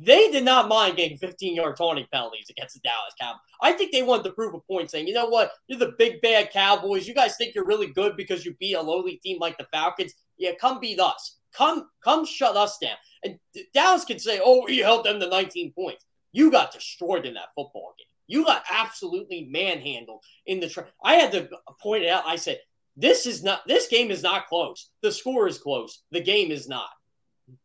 [0.00, 3.40] they did not mind getting 15 yard taunting penalties against the Dallas Cowboys.
[3.62, 6.20] I think they wanted to prove a point, saying, you know what, you're the big
[6.20, 7.06] bad Cowboys.
[7.06, 10.14] You guys think you're really good because you beat a lowly team like the Falcons.
[10.36, 11.38] Yeah, come beat us.
[11.54, 12.96] Come, come, shut us down.
[13.22, 13.38] And
[13.72, 16.04] Dallas can say, oh, we held them to 19 points.
[16.32, 18.06] You got destroyed in that football game.
[18.26, 20.68] You got absolutely manhandled in the.
[20.68, 21.48] Tra- I had to
[21.80, 22.24] point it out.
[22.26, 22.60] I said,
[22.96, 23.66] "This is not.
[23.66, 24.90] This game is not close.
[25.02, 26.02] The score is close.
[26.10, 26.88] The game is not."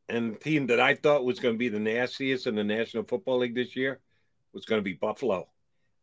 [0.09, 3.03] And the team that I thought was going to be the nastiest in the National
[3.03, 3.99] Football League this year
[4.53, 5.47] was going to be Buffalo,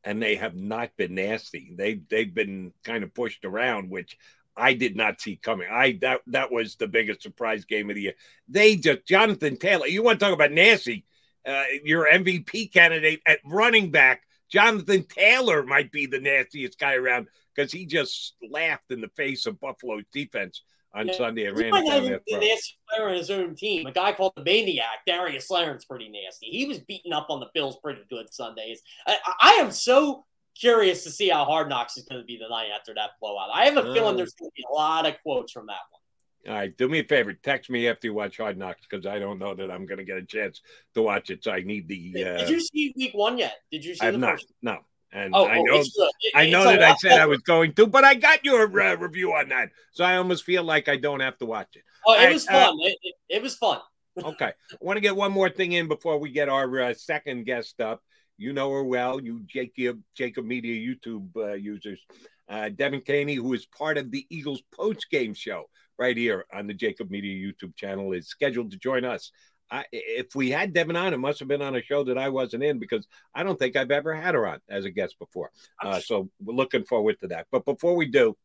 [0.05, 1.73] and they have not been nasty.
[1.77, 4.17] They they've been kind of pushed around, which
[4.57, 5.69] I did not see coming.
[5.71, 8.15] I that that was the biggest surprise game of the year.
[8.49, 9.87] They just Jonathan Taylor.
[9.87, 11.05] You want to talk about nasty?
[11.47, 17.29] Uh, your MVP candidate at running back Jonathan Taylor might be the nastiest guy around
[17.55, 20.63] because he just laughed in the face of Buffalo's defense
[20.95, 21.15] on yeah.
[21.15, 23.87] Sunday and ran it down the nastiest player on his own team.
[23.87, 26.47] A guy called the Maniac, Darius Leonard's pretty nasty.
[26.47, 28.81] He was beating up on the Bills pretty good Sundays.
[29.07, 30.25] I, I am so
[30.59, 33.51] curious to see how Hard Knocks is going to be the night after that blowout.
[33.53, 35.81] I have a feeling Um, there's going to be a lot of quotes from that
[35.91, 35.96] one.
[36.49, 37.33] All right, do me a favor.
[37.33, 40.05] Text me after you watch Hard Knocks because I don't know that I'm going to
[40.05, 40.61] get a chance
[40.95, 41.43] to watch it.
[41.43, 42.25] So I need the.
[42.25, 43.57] Uh, Did you see week one yet?
[43.73, 44.33] Did you see I have not.
[44.33, 44.53] first?
[44.63, 44.79] No.
[45.13, 45.97] And Oh, I oh, know, it's.
[45.99, 48.95] It- I know that I said I was going to, but I got your uh,
[48.97, 51.83] review on that, so I almost feel like I don't have to watch it.
[52.07, 52.77] Oh, it right, was uh, fun.
[52.81, 53.81] it, it, it was fun.
[54.25, 54.53] okay.
[54.73, 57.81] I want to get one more thing in before we get our uh, second guest
[57.81, 58.03] up.
[58.39, 62.01] You know her well, you Jakib Jakib Media YouTube uh, users.
[62.49, 65.65] Uh, Devin Caney, who is part of the Eagles post game show
[65.99, 69.33] right here on the Jakib Media YouTube channel, is scheduled to join us.
[69.71, 72.29] I, if we had Devin on, it must have been on a show that I
[72.29, 75.51] wasn't in because I don't think I've ever had her on as a guest before.
[75.83, 77.47] Uh, so we're looking forward to that.
[77.51, 78.37] But before we do,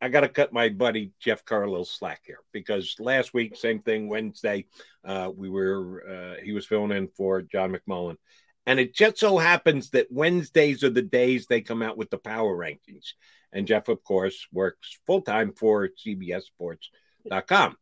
[0.00, 3.56] I got to cut my buddy Jeff Kerr a little slack here because last week,
[3.56, 4.66] same thing, Wednesday,
[5.04, 6.04] uh, we were
[6.38, 8.16] uh, he was filling in for John McMullen,
[8.64, 12.18] and it just so happens that Wednesdays are the days they come out with the
[12.18, 13.14] power rankings,
[13.52, 17.76] and Jeff, of course, works full time for CBSSports.com.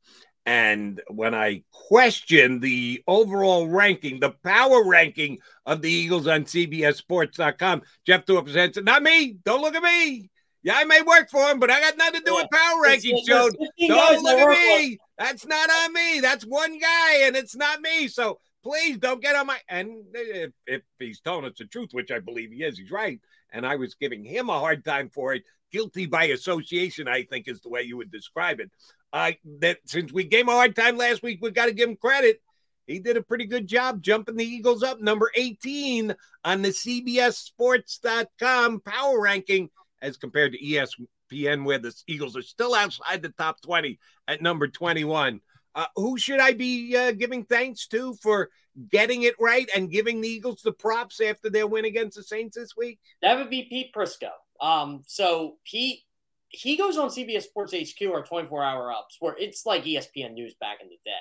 [0.47, 7.83] And when I question the overall ranking, the power ranking of the Eagles on CBSSports.com,
[8.07, 9.39] Jeff threw up his hand and said, Not me.
[9.45, 10.31] Don't look at me.
[10.63, 13.25] Yeah, I may work for him, but I got nothing to do with power rankings,
[13.25, 13.49] Joe.
[13.89, 14.99] Don't look at me.
[15.19, 16.21] That's not on me.
[16.21, 18.09] That's one guy, and it's not me.
[18.09, 19.59] So please don't get on my.
[19.69, 23.21] And if, if he's telling us the truth, which I believe he is, he's right.
[23.53, 25.45] And I was giving him a hard time for it.
[25.73, 28.71] Guilty by association, I think, is the way you would describe it.
[29.13, 31.89] Uh, that since we gave him a hard time last week, we got to give
[31.89, 32.41] him credit.
[32.87, 36.15] He did a pretty good job jumping the Eagles up, number 18
[36.45, 39.71] on the CBS CBSSports.com power ranking
[40.03, 43.99] as compared to ESPN, where the Eagles are still outside the top 20
[44.29, 45.41] at number 21.
[45.75, 48.51] Uh, who should I be uh, giving thanks to for
[48.91, 52.57] getting it right and giving the Eagles the props after their win against the Saints
[52.57, 52.99] this week?
[53.21, 54.31] That would be Pete Prisco.
[54.61, 56.05] Um, so he
[56.49, 60.55] he goes on CBS Sports HQ or 24 Hour Ups, where it's like ESPN News
[60.61, 61.13] back in the day.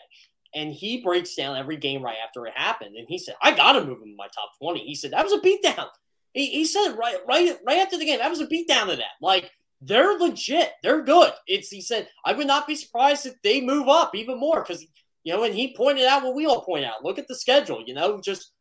[0.53, 2.95] And he breaks down every game right after it happened.
[2.95, 4.79] And he said, I got to move him in my top 20.
[4.79, 5.87] He said, that was a beatdown.
[6.31, 8.19] He, he said right, right, right after the game.
[8.19, 9.15] That was a beatdown of that.
[9.21, 9.51] Like,
[9.81, 10.71] they're legit.
[10.83, 11.33] They're good.
[11.47, 14.85] It's he said, I would not be surprised if they move up even more because
[15.25, 17.03] you know, and he pointed out what we all point out.
[17.03, 18.51] Look at the schedule, you know, just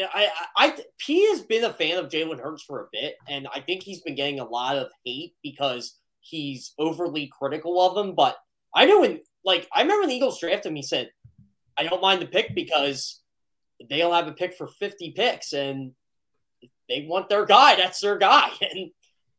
[0.00, 3.46] yeah, I, I, P has been a fan of Jalen Hurts for a bit, and
[3.54, 8.14] I think he's been getting a lot of hate because he's overly critical of him.
[8.14, 8.38] But
[8.74, 11.10] I know when, like, I remember the Eagles drafted him, he said,
[11.76, 13.20] "I don't mind the pick because
[13.90, 15.92] they'll have a pick for fifty picks, and
[16.88, 17.76] they want their guy.
[17.76, 18.90] That's their guy." And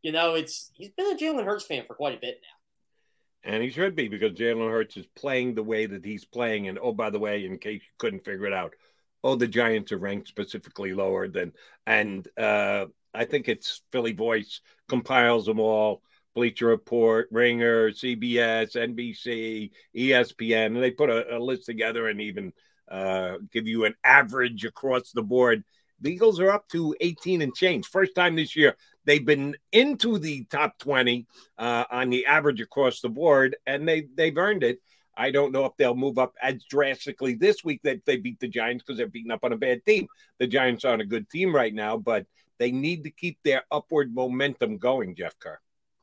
[0.04, 3.52] you know, it's he's been a Jalen Hurts fan for quite a bit now.
[3.52, 6.68] And he should be because Jalen Hurts is playing the way that he's playing.
[6.68, 8.74] And oh, by the way, in case you couldn't figure it out,
[9.23, 11.53] oh, the Giants are ranked specifically lower than,
[11.85, 16.02] and uh, I think it's Philly Voice compiles them all.
[16.34, 22.53] Bleacher Report, Ringer, CBS, NBC, ESPN, and they put a, a list together and even
[22.89, 25.64] uh, give you an average across the board.
[25.99, 27.88] The Eagles are up to 18 and change.
[27.88, 28.76] First time this year
[29.06, 31.27] they've been into the top 20
[31.57, 34.80] uh, on the average across the board, and they they've earned it.
[35.16, 38.48] I don't know if they'll move up as drastically this week that they beat the
[38.48, 40.08] Giants because they're beating up on a bad team.
[40.40, 42.26] The Giants aren't a good team right now, but
[42.60, 45.16] they need to keep their upward momentum going.
[45.16, 45.60] Jeff Kerr.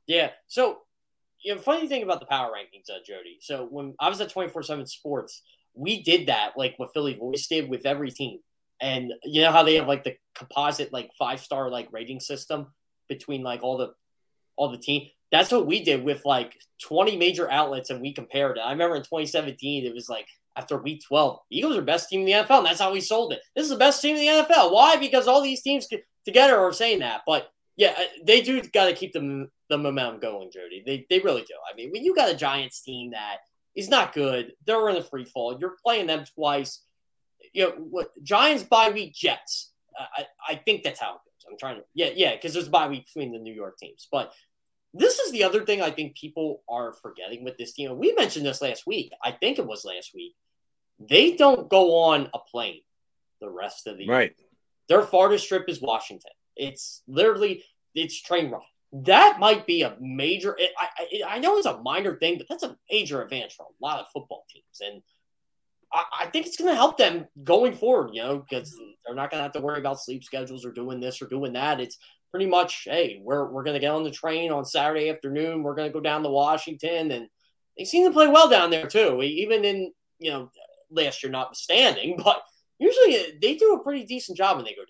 [0.07, 0.31] Yeah.
[0.47, 0.81] So,
[1.41, 3.39] you know, funny thing about the power rankings, uh, Jody.
[3.41, 5.43] So when I was at twenty four seven Sports,
[5.75, 8.41] we did that like what Philly Voice did with every team.
[8.81, 12.69] And you know how they have like the composite like five star like rating system
[13.09, 13.93] between like all the
[14.57, 15.09] all the team.
[15.31, 18.61] That's what we did with like 20 major outlets and we compared it.
[18.61, 20.27] I remember in 2017 it was like
[20.57, 23.33] after week 12, Eagles are best team in the NFL, and that's how we sold
[23.33, 23.41] it.
[23.55, 24.73] This is the best team in the NFL.
[24.73, 24.97] Why?
[24.97, 25.87] Because all these teams
[26.25, 27.23] together are saying that.
[27.27, 30.83] But yeah, uh, they do got to keep the the momentum going, Jody.
[30.85, 31.55] They they really do.
[31.71, 33.37] I mean, when you got a Giants team that
[33.77, 35.57] is not good, they're in a free fall.
[35.61, 36.83] You're playing them twice
[37.53, 39.73] you know what Giants bye week Jets.
[39.99, 41.51] I I think that's how it goes.
[41.51, 44.09] I'm trying to yeah yeah because there's a bye week between the New York teams.
[44.11, 44.33] But
[44.95, 47.97] this is the other thing I think people are forgetting with this team.
[47.99, 49.13] We mentioned this last week.
[49.23, 50.35] I think it was last week.
[50.99, 52.81] They don't go on a plane
[53.41, 54.13] the rest of the year.
[54.13, 54.37] Right.
[54.89, 56.33] Their farthest trip is Washington.
[56.57, 57.63] It's literally
[57.95, 58.63] it's train ride.
[58.93, 60.57] That might be a major.
[60.59, 63.85] I, I I know it's a minor thing, but that's a major advantage for a
[63.85, 65.03] lot of football teams and.
[65.91, 69.31] I, I think it's going to help them going forward, you know, because they're not
[69.31, 71.81] going to have to worry about sleep schedules or doing this or doing that.
[71.81, 71.97] It's
[72.31, 75.63] pretty much, hey, we're, we're to get on the train on Saturday afternoon.
[75.63, 77.11] We're to go down to Washington.
[77.11, 77.29] And
[77.77, 80.51] they seem to play well down there, too, even in, you know,
[80.91, 82.21] last year notwithstanding.
[82.25, 82.43] But
[82.79, 84.87] usually they do a pretty decent job when they go down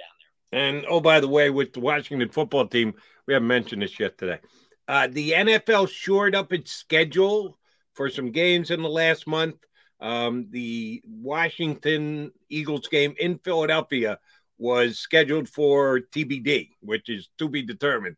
[0.51, 0.61] there.
[0.61, 2.95] And oh, by the way, with the Washington football team,
[3.27, 4.39] we haven't mentioned this yet today.
[4.87, 7.59] Uh, the NFL shored up its schedule
[7.95, 9.57] for some games in the last month.
[10.01, 14.19] Um, the Washington Eagles game in Philadelphia
[14.59, 18.17] was scheduled for TBD, which is to be determined.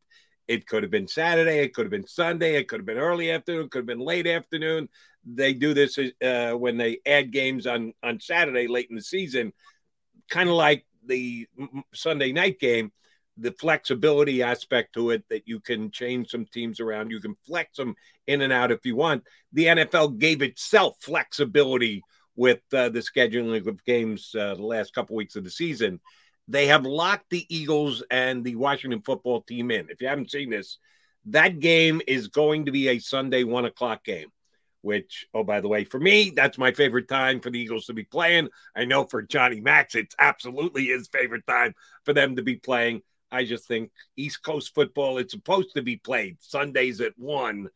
[0.48, 3.30] It could have been Saturday, it could have been Sunday, it could have been early
[3.30, 4.88] afternoon, it could have been late afternoon.
[5.24, 9.52] They do this uh, when they add games on on Saturday late in the season,
[10.28, 11.46] kind of like the
[11.94, 12.90] Sunday night game.
[13.36, 17.76] The flexibility aspect to it that you can change some teams around, you can flex
[17.76, 17.94] them
[18.26, 19.22] in and out if you want.
[19.52, 22.02] The NFL gave itself flexibility
[22.34, 26.00] with uh, the scheduling of games uh, the last couple weeks of the season
[26.50, 29.88] they have locked the Eagles and the Washington football team in.
[29.88, 30.78] If you haven't seen this,
[31.26, 34.28] that game is going to be a Sunday one o'clock game,
[34.82, 37.94] which, oh, by the way, for me, that's my favorite time for the Eagles to
[37.94, 38.48] be playing.
[38.74, 41.74] I know for Johnny Mack, it's absolutely his favorite time
[42.04, 43.02] for them to be playing.
[43.30, 47.68] I just think East Coast football, it's supposed to be played Sundays at one.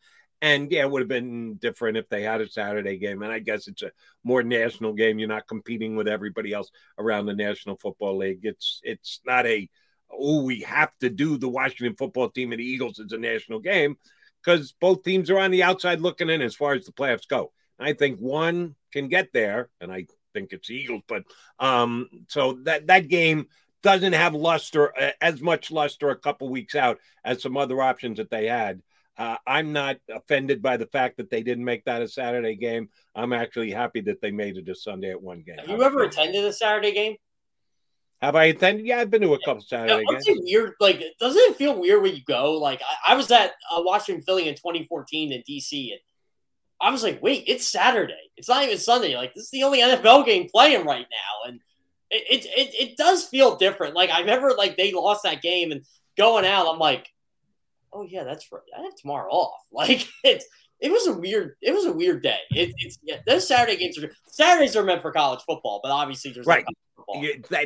[0.44, 3.22] And yeah, it would have been different if they had a Saturday game.
[3.22, 3.92] And I guess it's a
[4.24, 5.18] more national game.
[5.18, 8.40] You're not competing with everybody else around the National Football League.
[8.42, 9.70] It's it's not a
[10.10, 13.60] oh, we have to do the Washington football team and the Eagles as a national
[13.60, 13.96] game
[14.44, 17.50] because both teams are on the outside looking in as far as the playoffs go.
[17.78, 21.22] I think one can get there, and I think it's Eagles, but
[21.58, 23.46] um, so that that game
[23.82, 28.18] doesn't have luster uh, as much luster a couple weeks out as some other options
[28.18, 28.82] that they had.
[29.16, 32.88] Uh, I'm not offended by the fact that they didn't make that a Saturday game.
[33.14, 35.58] I'm actually happy that they made it a Sunday at one game.
[35.58, 37.16] Have you ever attended a Saturday game?
[38.20, 38.86] Have I attended?
[38.86, 40.40] Yeah, I've been to a couple Saturday yeah, games.
[40.42, 42.54] Weird, like, doesn't it feel weird when you go?
[42.54, 46.00] Like, I, I was at uh, Washington Philly in 2014 in DC, and
[46.80, 48.30] I was like, wait, it's Saturday.
[48.36, 49.14] It's not even Sunday.
[49.14, 51.60] Like, this is the only NFL game playing right now, and
[52.10, 53.94] it it, it, it does feel different.
[53.94, 55.84] Like, I remember like they lost that game, and
[56.16, 57.06] going out, I'm like,
[57.94, 58.62] oh yeah, that's right.
[58.76, 59.60] I have tomorrow off.
[59.72, 60.46] Like it's
[60.80, 62.38] it was a weird it was a weird day.
[62.50, 66.32] It, it's yeah, those Saturday games are Saturdays are meant for college football, but obviously
[66.32, 66.64] there's right.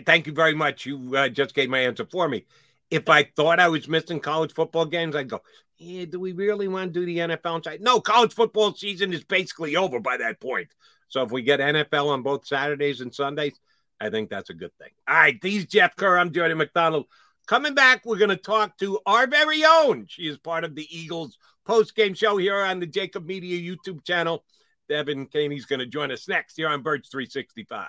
[0.07, 0.87] thank you very much.
[0.87, 2.47] You uh, just gave my answer for me.
[2.91, 5.43] If I thought I was missing college football games, I'd go,
[5.77, 7.81] yeah, do we really want to do the NFL side?
[7.81, 10.69] No, college football season is basically over by that point.
[11.09, 13.59] So if we get NFL on both Saturdays and Sundays,
[14.01, 14.91] I think that's a good thing.
[15.09, 16.19] All right, these Jeff Kerr.
[16.19, 17.07] I'm Jody McDonald.
[17.49, 20.05] Coming back, we're going to talk to our very own.
[20.07, 24.05] She is part of the Eagles post game show here on the Jakib Media YouTube
[24.05, 24.45] channel.
[24.91, 27.89] Devin Caney's going to join us next here on Birds 365.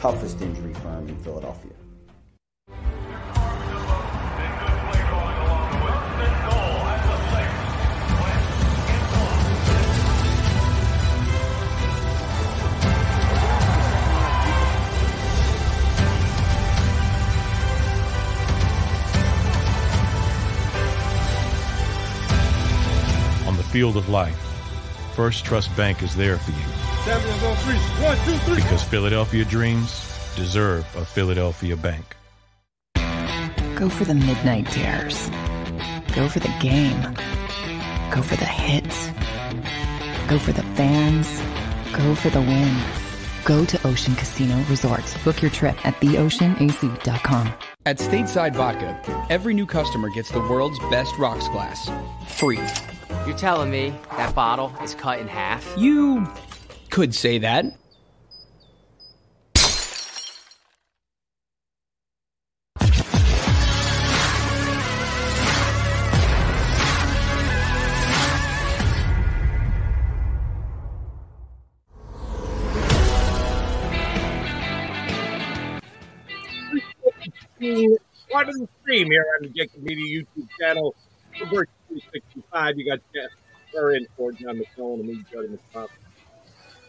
[0.00, 1.72] toughest injury firm in Philadelphia.
[23.46, 24.34] On the field of life,
[25.14, 27.78] First Trust Bank is there for you Champions on three.
[28.04, 28.56] One, two, three.
[28.56, 29.90] Because Philadelphia dreams
[30.36, 32.16] deserve a Philadelphia bank.
[33.74, 35.30] Go for the midnight dares.
[36.14, 37.00] Go for the game.
[38.10, 39.08] Go for the hits.
[40.28, 41.26] Go for the fans.
[41.96, 42.76] Go for the win.
[43.44, 45.02] Go to Ocean Casino Resort.
[45.24, 47.54] Book your trip at theoceanac.com.
[47.86, 51.90] At Stateside Vodka, every new customer gets the world's best rocks glass,
[52.28, 52.60] free.
[53.26, 55.66] You're telling me that bottle is cut in half?
[55.78, 56.26] You
[56.90, 57.64] could say that.
[78.30, 80.94] part of the stream here on the Jakib Media YouTube channel.
[81.40, 82.78] Reverse 365.
[82.78, 83.30] You got Jeff
[83.72, 85.88] Curran for on the phone and me, Jody McCollum.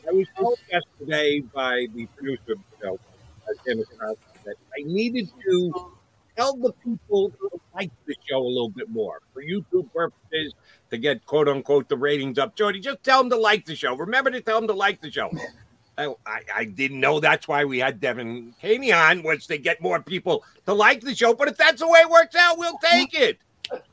[0.08, 3.00] I was told yesterday by the producer of the show,
[3.50, 4.14] uh,
[4.46, 5.92] that I needed to
[6.36, 10.54] tell the people to like the show a little bit more for YouTube purposes
[10.90, 12.56] to get quote unquote the ratings up.
[12.56, 13.96] Jody, just tell them to like the show.
[13.96, 15.30] Remember to tell them to like the show.
[15.98, 19.82] I, I, I didn't know that's why we had Devin Haney on, was to get
[19.82, 21.34] more people to like the show.
[21.34, 23.40] But if that's the way it works out, we'll take it.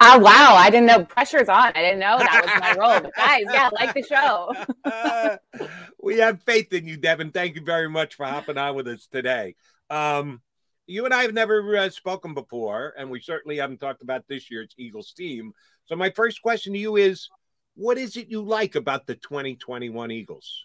[0.00, 0.54] Oh wow!
[0.56, 1.72] I didn't know pressure's on.
[1.74, 3.00] I didn't know that was my role.
[3.00, 4.52] But guys, yeah, like the show.
[6.02, 7.30] we have faith in you, Devin.
[7.30, 9.54] Thank you very much for hopping on with us today.
[9.90, 10.40] Um,
[10.86, 14.50] you and I have never uh, spoken before, and we certainly haven't talked about this
[14.50, 15.52] year's Eagles team.
[15.86, 17.28] So my first question to you is,
[17.74, 20.64] what is it you like about the 2021 Eagles?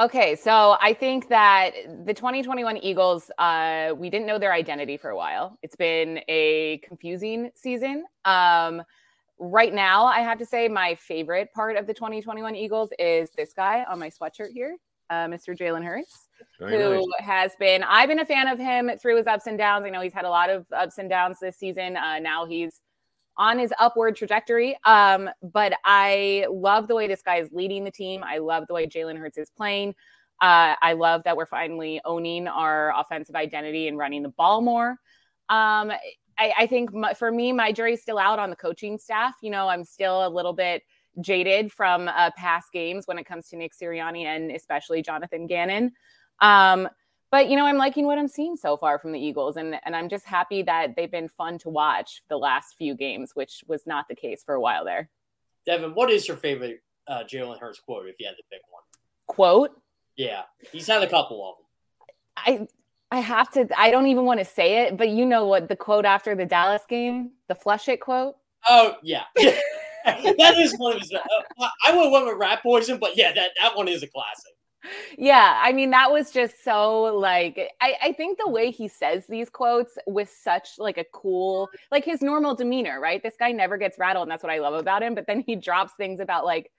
[0.00, 1.72] Okay, so I think that
[2.06, 5.58] the 2021 Eagles, uh, we didn't know their identity for a while.
[5.62, 8.04] It's been a confusing season.
[8.24, 8.82] Um,
[9.38, 13.52] right now, I have to say my favorite part of the 2021 Eagles is this
[13.52, 14.76] guy on my sweatshirt here,
[15.10, 15.56] uh, Mr.
[15.56, 16.26] Jalen Hurts,
[16.58, 17.04] Very who nice.
[17.20, 17.82] has been.
[17.82, 19.84] I've been a fan of him through his ups and downs.
[19.84, 21.98] I know he's had a lot of ups and downs this season.
[21.98, 22.80] Uh, now he's
[23.36, 24.76] on his upward trajectory.
[24.84, 28.22] Um, but I love the way this guy is leading the team.
[28.24, 29.94] I love the way Jalen Hurts is playing.
[30.40, 34.98] Uh, I love that we're finally owning our offensive identity and running the ball more.
[35.48, 35.92] Um,
[36.38, 39.34] I, I think my, for me, my jury's still out on the coaching staff.
[39.42, 40.82] You know, I'm still a little bit
[41.20, 45.92] jaded from uh, past games when it comes to Nick Sirianni and especially Jonathan Gannon.
[46.40, 46.88] Um,
[47.32, 49.96] but you know, I'm liking what I'm seeing so far from the Eagles, and and
[49.96, 53.86] I'm just happy that they've been fun to watch the last few games, which was
[53.86, 55.08] not the case for a while there.
[55.64, 58.82] Devin, what is your favorite uh, Jalen Hurts quote if you had to pick one?
[59.26, 59.70] Quote:
[60.14, 62.66] Yeah, he's had a couple of them.
[63.10, 63.66] I I have to.
[63.78, 66.44] I don't even want to say it, but you know what the quote after the
[66.44, 68.36] Dallas game, the flush it quote.
[68.68, 71.10] Oh yeah, that is one of his.
[71.14, 74.52] Uh, I would went with rat poison, but yeah, that that one is a classic.
[75.16, 79.26] Yeah, I mean that was just so like I, I think the way he says
[79.28, 83.22] these quotes with such like a cool like his normal demeanor, right?
[83.22, 85.14] This guy never gets rattled, and that's what I love about him.
[85.14, 86.70] But then he drops things about like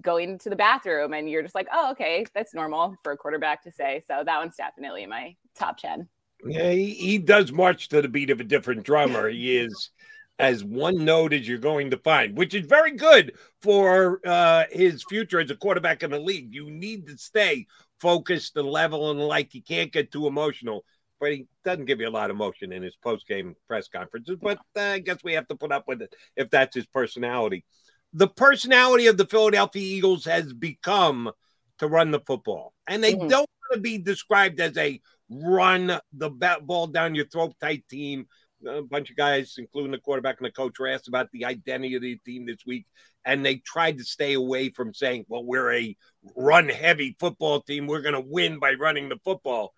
[0.00, 3.62] going to the bathroom, and you're just like, oh, okay, that's normal for a quarterback
[3.64, 4.02] to say.
[4.06, 6.08] So that one's definitely in my top ten.
[6.44, 9.28] Yeah, he, he does march to the beat of a different drummer.
[9.28, 9.90] He is
[10.38, 15.02] as one note as you're going to find, which is very good for uh, his
[15.08, 16.54] future as a quarterback in the league.
[16.54, 17.66] You need to stay
[18.00, 20.84] focused and level and like you can't get too emotional.
[21.18, 24.36] But he doesn't give you a lot of emotion in his post game press conferences.
[24.40, 27.64] But uh, I guess we have to put up with it if that's his personality.
[28.12, 31.30] The personality of the Philadelphia Eagles has become
[31.78, 33.28] to run the football, and they Mhm.
[33.28, 37.82] don't want to be described as a run the bat ball down your throat type
[37.88, 38.28] team.
[38.66, 41.94] A bunch of guys, including the quarterback and the coach, were asked about the identity
[41.94, 42.86] of the team this week,
[43.24, 45.96] and they tried to stay away from saying, "Well, we're a
[46.34, 47.86] run heavy football team.
[47.86, 49.74] We're going to win by running the football."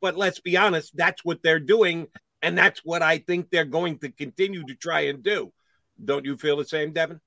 [0.00, 2.06] But let's be honest, that's what they're doing,
[2.42, 5.52] and that's what I think they're going to continue to try and do.
[6.02, 7.20] Don't you feel the same, Devin?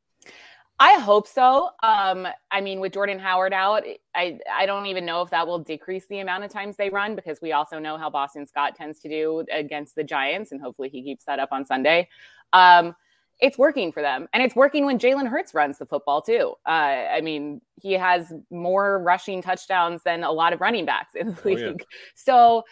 [0.79, 1.69] I hope so.
[1.83, 3.83] Um, I mean, with Jordan Howard out,
[4.15, 7.15] I I don't even know if that will decrease the amount of times they run
[7.15, 10.89] because we also know how Boston Scott tends to do against the Giants, and hopefully
[10.89, 12.09] he keeps that up on Sunday.
[12.53, 12.95] Um,
[13.39, 16.53] it's working for them, and it's working when Jalen Hurts runs the football too.
[16.65, 21.27] Uh, I mean, he has more rushing touchdowns than a lot of running backs in
[21.27, 21.67] the Oh, yeah.
[21.67, 21.85] league.
[22.15, 22.63] So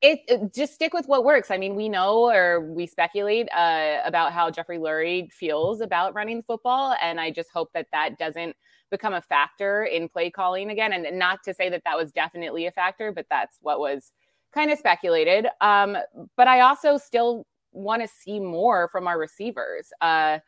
[0.00, 1.50] it, it- just stick with what works.
[1.50, 6.38] I mean, we know or we speculate uh, about how Jeffrey Lurie feels about running
[6.38, 8.54] the football, and I just hope that that doesn't
[8.90, 10.92] become a factor in play calling again.
[10.92, 14.12] And not to say that that was definitely a factor, but that's what was
[14.52, 15.46] kind of speculated.
[15.60, 15.96] Um,
[16.36, 19.92] but I also still want to see more from our receivers.
[20.00, 20.38] Uh,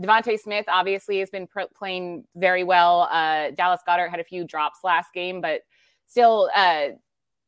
[0.00, 3.02] DeVonta Smith obviously has been pr- playing very well.
[3.10, 5.60] Uh, Dallas Goedert had a few drops last game, but
[6.06, 6.88] still, uh,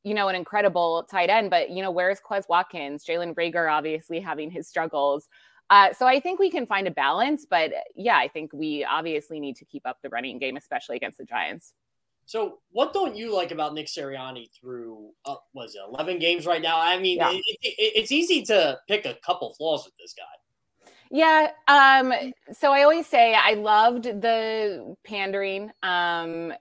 [0.05, 1.51] you know, an incredible tight end.
[1.51, 3.05] But, you know, where's Quez Watkins?
[3.05, 5.29] Jalen Reagor obviously having his struggles.
[5.71, 7.47] Uh, so I think we can find a balance.
[7.49, 11.19] But yeah, I think we obviously need to keep up the running game, especially against
[11.19, 11.73] the Giants.
[12.25, 16.63] So, what don't you like about Nick Sirianni through uh, was it eleven games right
[16.63, 16.81] now?
[16.81, 17.31] I mean, yeah.
[17.33, 20.87] it, it, it's easy to pick a couple flaws with this guy.
[21.11, 21.51] Yeah.
[21.69, 26.55] Um, so I always say I loved the pandering, um,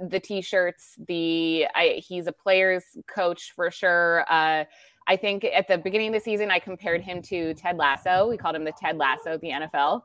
[0.00, 4.24] the t-shirts, the I, he's a player's coach for sure.
[4.28, 4.64] Uh,
[5.06, 8.28] I think at the beginning of the season, I compared him to Ted Lasso.
[8.28, 10.02] We called him the Ted Lasso of the NFL.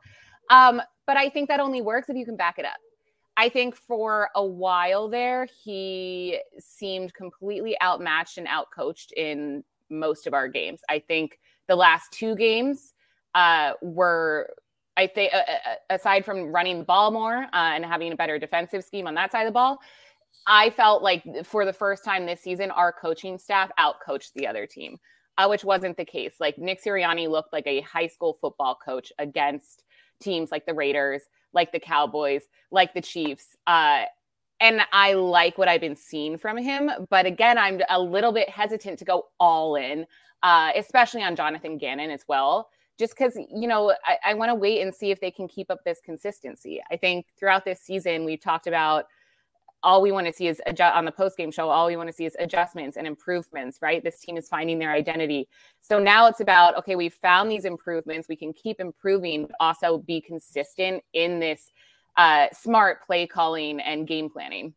[0.50, 2.76] Um, but I think that only works if you can back it up.
[3.36, 10.34] I think for a while there, he seemed completely outmatched and outcoached in most of
[10.34, 10.82] our games.
[10.88, 12.92] I think the last two games
[13.34, 14.50] uh, were,
[14.96, 18.38] I think, uh, uh, aside from running the ball more uh, and having a better
[18.38, 19.78] defensive scheme on that side of the ball,
[20.46, 24.66] I felt like for the first time this season, our coaching staff outcoached the other
[24.66, 24.98] team,
[25.38, 26.34] uh, which wasn't the case.
[26.40, 29.84] Like Nick Sirianni looked like a high school football coach against
[30.20, 31.22] teams like the Raiders,
[31.52, 33.56] like the Cowboys, like the Chiefs.
[33.66, 34.04] Uh,
[34.60, 36.90] and I like what I've been seeing from him.
[37.08, 40.06] But again, I'm a little bit hesitant to go all in,
[40.42, 42.68] uh, especially on Jonathan Gannon as well.
[43.00, 45.70] Just because, you know, I, I want to wait and see if they can keep
[45.70, 46.82] up this consistency.
[46.90, 49.06] I think throughout this season, we've talked about
[49.82, 51.70] all we want to see is adjust on the post game show.
[51.70, 54.04] All we want to see is adjustments and improvements, right?
[54.04, 55.48] This team is finding their identity.
[55.80, 58.28] So now it's about okay, we've found these improvements.
[58.28, 61.70] We can keep improving, but also be consistent in this
[62.18, 64.74] uh, smart play calling and game planning.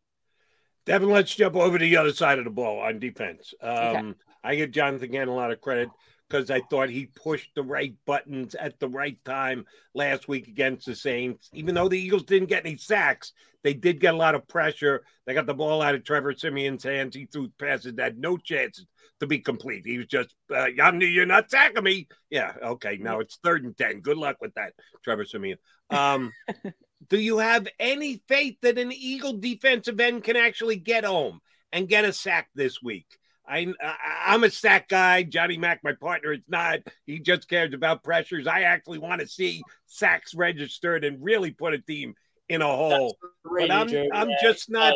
[0.86, 3.52] Devin, let's jump over to the other side of the ball on defense.
[3.60, 4.12] Um, okay.
[4.42, 5.90] I give Jonathan Gannon a lot of credit
[6.28, 10.86] because I thought he pushed the right buttons at the right time last week against
[10.86, 11.50] the Saints.
[11.52, 13.32] Even though the Eagles didn't get any sacks,
[13.62, 15.04] they did get a lot of pressure.
[15.26, 17.14] They got the ball out of Trevor Siemian's hands.
[17.14, 18.84] He threw passes that had no chance
[19.20, 19.86] to be complete.
[19.86, 22.08] He was just, uh, you're not sacking me.
[22.30, 22.98] Yeah, okay.
[22.98, 24.00] Now it's third and 10.
[24.00, 24.72] Good luck with that,
[25.02, 25.58] Trevor Siemian.
[25.90, 26.32] Um,
[27.08, 31.40] do you have any faith that an Eagle defensive end can actually get home
[31.72, 33.06] and get a sack this week?
[33.46, 35.22] I, I am a sack guy.
[35.22, 36.80] Johnny Mack, my partner, is not.
[37.06, 38.46] He just cares about pressures.
[38.46, 42.14] I actually want to see sacks registered and really put a team
[42.48, 43.16] in a hole.
[43.44, 44.94] But I'm I'm just not.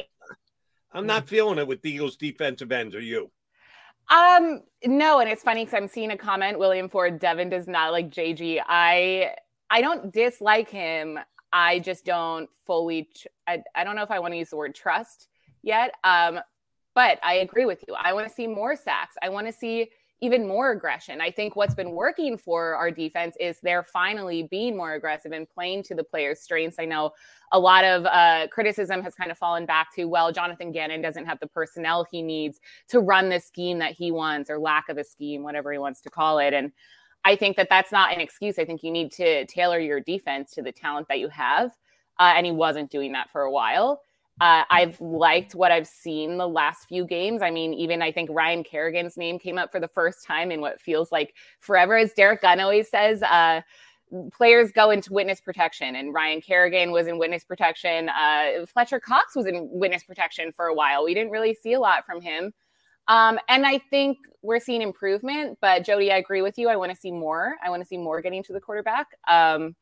[0.93, 2.95] I'm not feeling it with the Eagles defensive ends.
[2.95, 3.31] Are you?
[4.11, 6.59] Um, no, and it's funny because I'm seeing a comment.
[6.59, 8.63] William Ford Devin does not like JG.
[8.67, 9.35] I
[9.71, 11.19] I don't dislike him.
[11.53, 13.11] I just don't fully.
[13.15, 15.29] Tr- I I don't know if I want to use the word trust
[15.63, 15.93] yet.
[16.05, 16.41] Um,
[16.99, 17.95] but I agree with you.
[17.95, 19.15] I want to see more sacks.
[19.23, 19.89] I want to see
[20.21, 21.21] even more aggression.
[21.21, 25.49] I think what's been working for our defense is they're finally being more aggressive and
[25.49, 26.81] playing to the players' strengths.
[26.81, 27.13] I know
[27.53, 31.25] a lot of uh, criticism has kind of fallen back to, well, Jonathan Gannon doesn't
[31.25, 32.59] have the personnel he needs
[32.89, 36.01] to run the scheme that he wants or lack of a scheme, whatever he wants
[36.01, 36.53] to call it.
[36.53, 36.73] And
[37.25, 38.59] I think that that's not an excuse.
[38.59, 41.71] I think you need to tailor your defense to the talent that you have.
[42.19, 44.01] Uh, and he wasn't doing that for a while.
[44.41, 47.43] Uh, I've liked what I've seen the last few games.
[47.43, 50.61] I mean, even I think Ryan Kerrigan's name came up for the first time in
[50.61, 51.97] what feels like forever.
[51.97, 53.63] As Derek Gunn always says, uh,
[54.33, 58.09] players go into witness protection, and Ryan Kerrigan was in witness protection.
[58.09, 61.05] Uh, Fletcher Cox was in witness protection for a while.
[61.05, 62.53] We didn't really see a lot from him.
[63.09, 65.59] Um, and I think we're seeing improvement.
[65.61, 66.69] But Jody, I agree with you.
[66.69, 67.57] I want to see more.
[67.65, 69.09] I want to see more getting to the quarterback.
[69.27, 69.75] Um,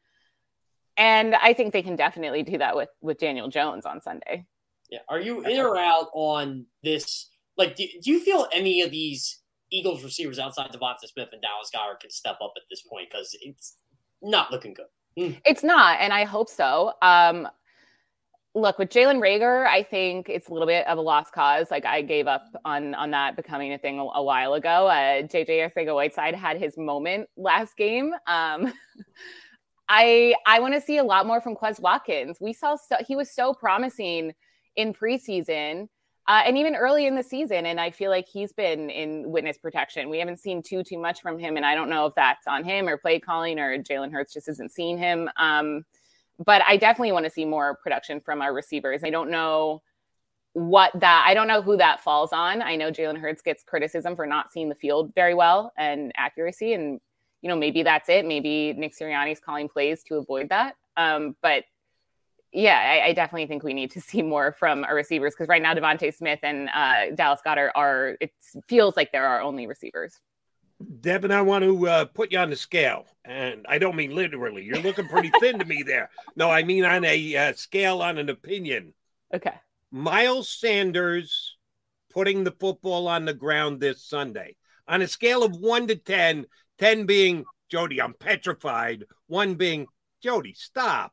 [0.96, 4.46] and I think they can definitely do that with with Daniel Jones on Sunday.
[4.90, 7.28] Yeah, are you in or out on this?
[7.56, 9.40] Like, do, do you feel any of these
[9.70, 13.36] Eagles receivers outside DeVonta Smith and Dallas Goedert can step up at this point because
[13.40, 13.76] it's
[14.22, 14.86] not looking good.
[15.18, 15.40] Mm.
[15.44, 16.92] It's not, and I hope so.
[17.02, 17.48] Um,
[18.54, 21.70] look with Jalen Reagor, I think it's a little bit of a lost cause.
[21.70, 24.86] Like I gave up on on that becoming a thing a, a while ago.
[24.86, 28.12] Uh, JJ Arcega-Whiteside had his moment last game.
[28.26, 28.72] Um,
[29.88, 32.38] I I want to see a lot more from Quez Watkins.
[32.40, 34.34] We saw so, he was so promising
[34.76, 35.88] in preseason
[36.28, 39.58] uh, and even early in the season, and I feel like he's been in witness
[39.58, 40.10] protection.
[40.10, 42.64] We haven't seen too too much from him, and I don't know if that's on
[42.64, 45.30] him or play calling or Jalen Hurts just isn't seeing him.
[45.36, 45.84] Um,
[46.44, 49.04] but I definitely want to see more production from our receivers.
[49.04, 49.82] I don't know
[50.52, 52.60] what that I don't know who that falls on.
[52.60, 56.72] I know Jalen Hurts gets criticism for not seeing the field very well and accuracy,
[56.72, 57.00] and
[57.46, 58.26] you know, maybe that's it.
[58.26, 60.74] Maybe Nick Sirianni's calling plays to avoid that.
[60.96, 61.62] Um, but
[62.52, 65.62] yeah, I, I, definitely think we need to see more from our receivers because right
[65.62, 68.16] now DeVonta Smith and uh, Dallas Goedert are.
[68.20, 68.32] It
[68.66, 70.18] feels like they're our only receivers.
[71.00, 74.64] Devin, I want to uh, put you on the scale, and I don't mean literally.
[74.64, 76.10] You're looking pretty thin to me there.
[76.34, 78.92] No, I mean on a uh, scale on an opinion.
[79.32, 79.54] Okay.
[79.92, 81.56] Miles Sanders
[82.12, 84.56] putting the football on the ground this Sunday
[84.88, 86.46] on a scale of one to ten,
[86.78, 89.04] 10 being, Jody, I'm petrified.
[89.26, 89.86] One being,
[90.22, 91.12] Jody, stop.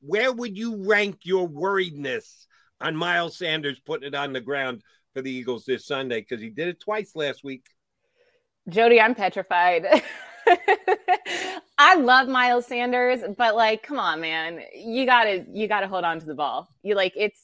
[0.00, 2.46] Where would you rank your worriedness
[2.80, 4.82] on Miles Sanders putting it on the ground
[5.16, 7.64] for the Eagles this Sunday because he did it twice last week.
[8.68, 9.86] Jody, I'm petrified.
[11.78, 16.20] I love Miles Sanders, but like, come on, man, you gotta you gotta hold on
[16.20, 16.68] to the ball.
[16.82, 17.40] You like it's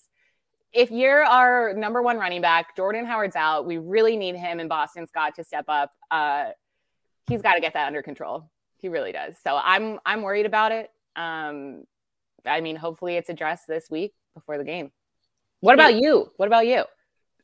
[0.75, 3.65] if you're our number one running back, Jordan Howard's out.
[3.65, 5.93] We really need him and Boston Scott to step up.
[6.11, 6.51] Uh,
[7.29, 8.51] he's got to get that under control.
[8.79, 9.37] He really does.
[9.43, 10.91] So I'm I'm worried about it.
[11.15, 11.85] Um,
[12.45, 14.91] I mean, hopefully it's addressed this week before the game.
[15.61, 16.31] What about you?
[16.37, 16.85] What about you?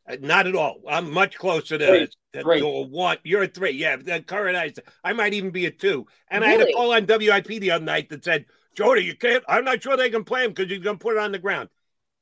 [0.09, 0.81] Uh, not at all.
[0.89, 3.19] I'm much closer to, to, to, a one.
[3.23, 3.73] You're a three.
[3.73, 4.73] Yeah, the current I,
[5.05, 6.07] I might even be a two.
[6.29, 6.55] And really?
[6.55, 9.45] I had a call on WIP the other night that said, Jody, you can't.
[9.49, 11.39] I'm not sure they can play him because you're going to put it on the
[11.39, 11.69] ground.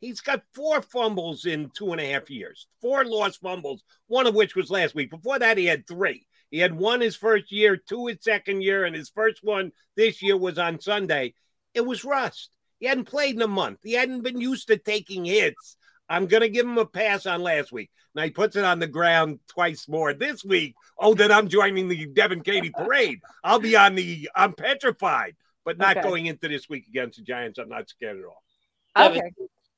[0.01, 4.35] He's got four fumbles in two and a half years, four lost fumbles, one of
[4.35, 5.11] which was last week.
[5.11, 6.27] Before that, he had three.
[6.51, 10.23] He had one his first year, two his second year, and his first one this
[10.23, 11.35] year was on Sunday.
[11.75, 12.51] It was rust.
[12.79, 13.81] He hadn't played in a month.
[13.83, 15.77] He hadn't been used to taking hits.
[16.09, 17.91] I'm going to give him a pass on last week.
[18.15, 20.75] Now he puts it on the ground twice more this week.
[20.99, 23.21] Oh, then I'm joining the Devin Katie parade.
[23.43, 26.09] I'll be on the, I'm petrified, but not okay.
[26.09, 27.59] going into this week against the Giants.
[27.59, 29.11] I'm not scared at all.
[29.11, 29.21] Okay.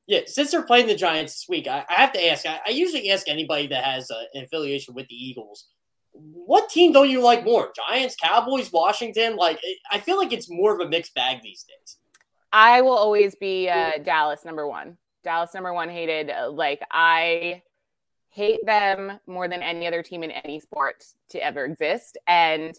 [0.07, 2.47] Yeah, since they're playing the Giants this week, I, I have to ask.
[2.47, 5.67] I, I, usually ask anybody that has uh, an affiliation with the Eagles,
[6.19, 7.73] what team don't you like more?
[7.89, 9.37] Giants, Cowboys, Washington?
[9.37, 11.97] Like, I feel like it's more of a mixed bag these days.
[12.53, 14.97] I will always be uh, Dallas number one.
[15.23, 16.31] Dallas number one hated.
[16.31, 17.63] Uh, like, I
[18.31, 22.79] hate them more than any other team in any sport to ever exist, and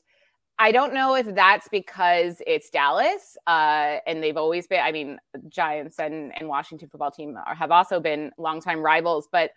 [0.62, 4.82] I don't know if that's because it's Dallas, uh, and they've always been.
[4.82, 5.18] I mean,
[5.48, 9.52] Giants and, and Washington football team are, have also been longtime rivals, but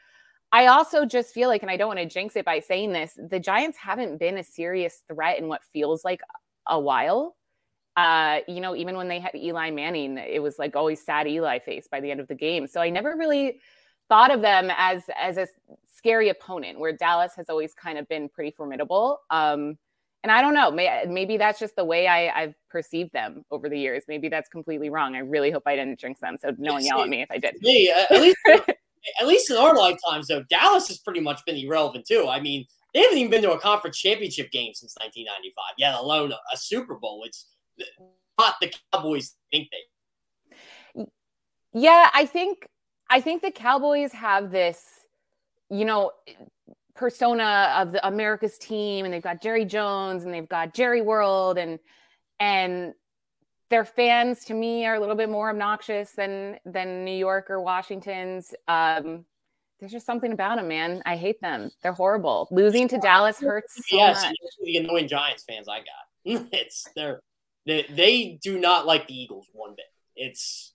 [0.53, 3.19] I also just feel like, and I don't want to jinx it by saying this,
[3.31, 6.21] the Giants haven't been a serious threat in what feels like
[6.67, 7.37] a while.
[7.97, 11.59] Uh, you know, even when they had Eli Manning, it was like always sad Eli
[11.59, 12.67] face by the end of the game.
[12.67, 13.61] So I never really
[14.09, 15.47] thought of them as as a
[15.95, 19.21] scary opponent, where Dallas has always kind of been pretty formidable.
[19.31, 19.79] Um,
[20.23, 23.69] and I don't know, may, maybe that's just the way I, I've perceived them over
[23.69, 24.05] the years.
[24.07, 25.17] Maybe that's completely wrong.
[25.17, 26.37] I really hope I didn't jinx them.
[26.41, 27.57] So no one yell at me if I did.
[27.61, 28.37] Me, at least,
[29.21, 32.27] at least in our lifetimes, though, Dallas has pretty much been irrelevant too.
[32.29, 32.65] I mean,
[32.95, 36.57] they haven't even been to a conference championship game since 1995, yet alone a, a
[36.57, 37.23] Super Bowl.
[37.25, 37.47] It's
[38.39, 41.07] not the Cowboys think they.
[41.75, 42.69] Yeah, I think
[43.09, 44.85] I think the Cowboys have this,
[45.71, 46.13] you know,
[46.95, 51.59] persona of the America's team and they've got Jerry Jones and they've got Jerry World
[51.59, 51.79] and
[52.41, 52.93] and
[53.73, 57.61] their fans to me are a little bit more obnoxious than than New York or
[57.61, 58.55] Washington's.
[58.69, 59.25] Um,
[59.81, 61.03] there's just something about them, man.
[61.05, 61.71] I hate them.
[61.83, 62.47] They're horrible.
[62.53, 64.37] Losing to Dallas hurts so yes, much.
[64.63, 65.87] the annoying Giants fans I got.
[66.53, 67.21] it's they're
[67.67, 69.87] they, they do not like the Eagles one bit.
[70.15, 70.73] It's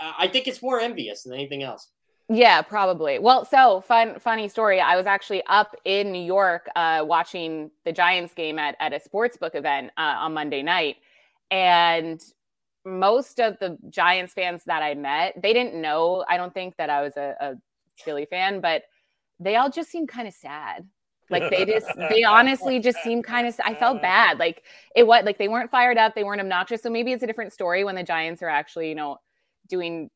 [0.00, 1.88] I think it's more envious than anything else.
[2.28, 3.18] Yeah, probably.
[3.18, 4.80] Well, so fun, funny story.
[4.80, 9.00] I was actually up in New York uh, watching the Giants game at, at a
[9.00, 10.96] sports book event uh, on Monday night.
[11.54, 12.20] And
[12.84, 16.90] most of the Giants fans that I met, they didn't know, I don't think that
[16.90, 17.54] I was a, a
[17.96, 18.82] Philly fan, but
[19.38, 20.88] they all just seemed kind of sad.
[21.30, 24.40] Like they just, they honestly just seemed kind of, I felt bad.
[24.40, 24.64] Like
[24.96, 26.82] it was like they weren't fired up, they weren't obnoxious.
[26.82, 29.18] So maybe it's a different story when the Giants are actually, you know,
[29.68, 30.10] doing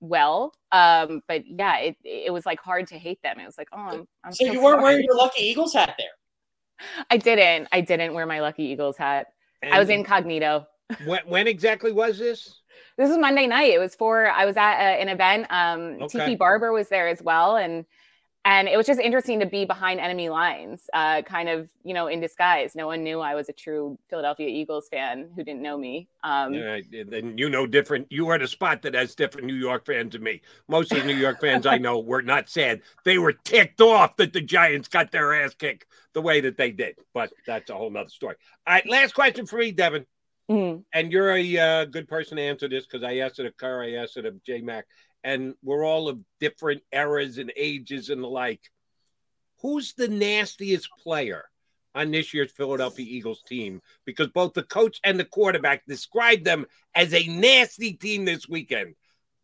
[0.00, 0.52] well.
[0.72, 3.40] Um, but yeah, it it was like hard to hate them.
[3.40, 4.82] It was like, oh, I'm, I'm so, so, you weren't sorry.
[4.82, 7.06] wearing your lucky Eagles hat there.
[7.10, 7.68] I didn't.
[7.72, 9.28] I didn't wear my lucky Eagles hat.
[9.62, 10.66] And I was incognito.
[11.04, 12.60] When, when exactly was this?
[12.96, 13.72] This was Monday night.
[13.72, 15.46] It was for I was at a, an event.
[15.50, 16.18] Um, okay.
[16.18, 17.84] Tiki Barber was there as well, and
[18.44, 22.08] and it was just interesting to be behind enemy lines, uh, kind of you know
[22.08, 22.74] in disguise.
[22.74, 26.08] No one knew I was a true Philadelphia Eagles fan who didn't know me.
[26.24, 28.08] Um, yeah, then you know different.
[28.10, 30.42] You are a spot that has different New York fans than me.
[30.68, 34.16] Most of the New York fans I know were not sad; they were ticked off
[34.16, 36.96] that the Giants got their ass kicked the way that they did.
[37.14, 38.36] But that's a whole nother story.
[38.66, 40.04] All right, last question for me, Devin.
[40.50, 40.80] Mm-hmm.
[40.92, 43.82] And you're a uh, good person to answer this because I asked it of Kerr,
[43.82, 44.86] I asked it of J Mac
[45.24, 48.60] and we're all of different eras and ages and the like.
[49.60, 51.44] Who's the nastiest player
[51.94, 53.80] on this year's Philadelphia Eagles team?
[54.04, 58.94] Because both the coach and the quarterback described them as a nasty team this weekend.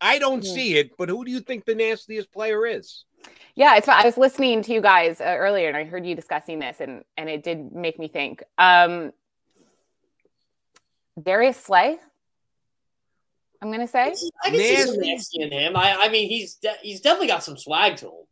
[0.01, 0.53] I don't mm-hmm.
[0.53, 3.05] see it, but who do you think the nastiest player is?
[3.55, 3.87] Yeah, it's.
[3.89, 7.03] I was listening to you guys uh, earlier, and I heard you discussing this, and
[7.17, 8.41] and it did make me think.
[8.57, 9.11] Um,
[11.21, 11.97] Darius Slay.
[13.61, 14.13] I'm gonna say.
[14.43, 15.75] I can see some nasty in him.
[15.75, 18.25] I, I mean, he's de- he's definitely got some swag to him.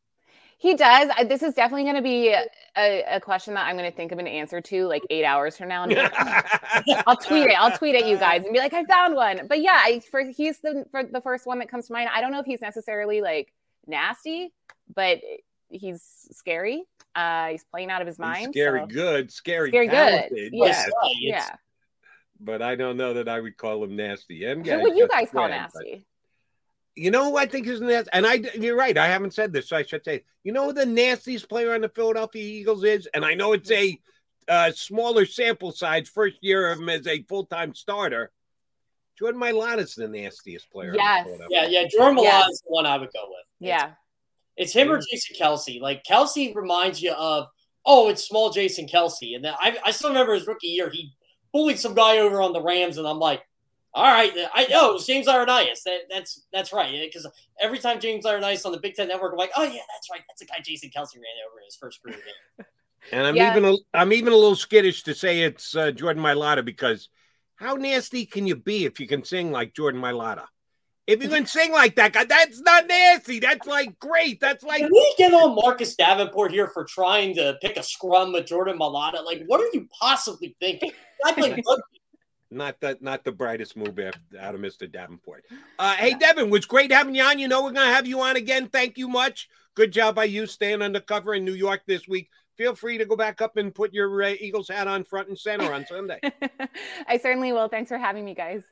[0.60, 1.12] He does.
[1.28, 2.30] This is definitely going to be
[2.76, 5.56] a, a, question that I'm going to think of an answer to like eight hours
[5.56, 5.84] from now.
[5.84, 7.60] And like, oh, I'll tweet it.
[7.60, 9.46] I'll tweet at you guys and be like, I found one.
[9.48, 12.10] But yeah, I, for he's the for the first one that comes to mind.
[12.12, 13.54] I don't know if he's necessarily like
[13.86, 14.52] nasty,
[14.96, 15.20] but
[15.70, 16.02] he's
[16.32, 16.86] scary.
[17.14, 18.38] Uh, he's playing out of his mind.
[18.38, 18.88] He's scary so.
[18.88, 20.50] good, scary, Scary talented, good.
[20.54, 20.90] Yes.
[21.20, 21.56] Yeah.
[22.40, 22.46] Yeah.
[22.46, 24.46] But I don't know that I would call him nasty.
[24.46, 26.06] M Who would you guys call spread, but- nasty?
[26.96, 28.10] You know who I think is nasty?
[28.12, 28.98] And I, you're right.
[28.98, 30.24] I haven't said this, so I should say.
[30.44, 33.08] You know who the nastiest player on the Philadelphia Eagles is?
[33.14, 34.00] And I know it's a
[34.48, 38.32] uh, smaller sample size, first year of him as a full time starter.
[39.20, 40.96] Jordan Mailata's the nastiest player.
[40.96, 41.28] Yes.
[41.50, 41.84] Yeah, yeah.
[41.88, 42.34] Jordan Yes.
[42.34, 43.46] Milan is the one I would go with.
[43.60, 43.92] Yeah.
[44.56, 45.80] It's him or Jason Kelce.
[45.80, 47.48] Like Kelce reminds you of,
[47.86, 49.36] oh, it's small Jason Kelce.
[49.36, 50.90] And then I, I still remember his rookie year.
[50.90, 51.14] He
[51.54, 53.44] bullied some guy over on the Rams, and I'm like,
[53.94, 55.84] all right, I know it's James Laurinaitis.
[55.86, 56.92] That, that's that's right.
[57.02, 57.28] Because
[57.60, 60.22] every time James Laurinaitis on the Big Ten Network, I'm like, oh yeah, that's right.
[60.28, 62.66] That's the guy Jason Kelce ran over in his first career game.
[63.12, 63.52] And I'm Yeah.
[63.52, 67.10] even a, I'm even a little skittish to say it's uh, Jordan Mailata because
[67.56, 70.46] how nasty can you be if you can sing like Jordan Mailata?
[71.08, 73.40] If you can sing like that guy, that's not nasty.
[73.40, 74.42] That's like great.
[74.42, 78.34] That's like Can we get on Marcus Davenport here for trying to pick a scrum
[78.34, 79.24] with Jordan Mailata?
[79.24, 80.92] Like, what are you possibly thinking?
[81.26, 81.66] I think
[82.52, 84.92] not the not the brightest move out of Mr.
[84.92, 85.46] Davenport.
[85.80, 87.40] Uh, hey Devin, was great having you on.
[87.40, 88.68] You know we're gonna have you on again.
[88.68, 89.48] Thank you much.
[89.76, 92.30] Good job by you staying undercover in New York this week.
[92.58, 95.38] Feel free to go back up and put your uh, Eagles hat on front and
[95.38, 96.20] center on Sunday.
[97.08, 97.70] I certainly will.
[97.70, 98.64] Thanks for having me, guys.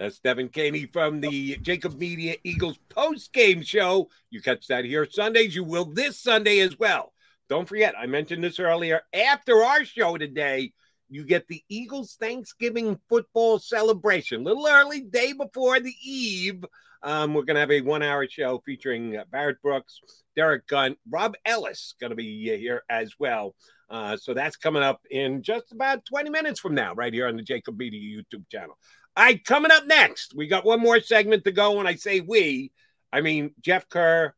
[0.00, 4.08] That's Devin Caney from the Jakib Media Eagles post game show.
[4.30, 5.54] You catch that here Sundays.
[5.54, 7.12] You will this Sunday as well.
[7.50, 9.02] Don't forget, I mentioned this earlier.
[9.12, 10.72] After our show today,
[11.10, 14.42] you get the Eagles Thanksgiving football celebration.
[14.42, 16.64] little early, day before the eve.
[17.02, 20.00] Um, we're going to have a one hour show featuring uh, Barrett Brooks,
[20.34, 23.54] Derek Gunn, Rob Ellis going to be uh, here as well.
[23.90, 27.36] Uh, so that's coming up in just about 20 minutes from now, right here on
[27.36, 28.78] the Jakib Media YouTube channel.
[29.16, 31.72] All right, coming up next, we got one more segment to go.
[31.72, 32.72] When I say we,
[33.12, 34.34] I mean Jeff Kerr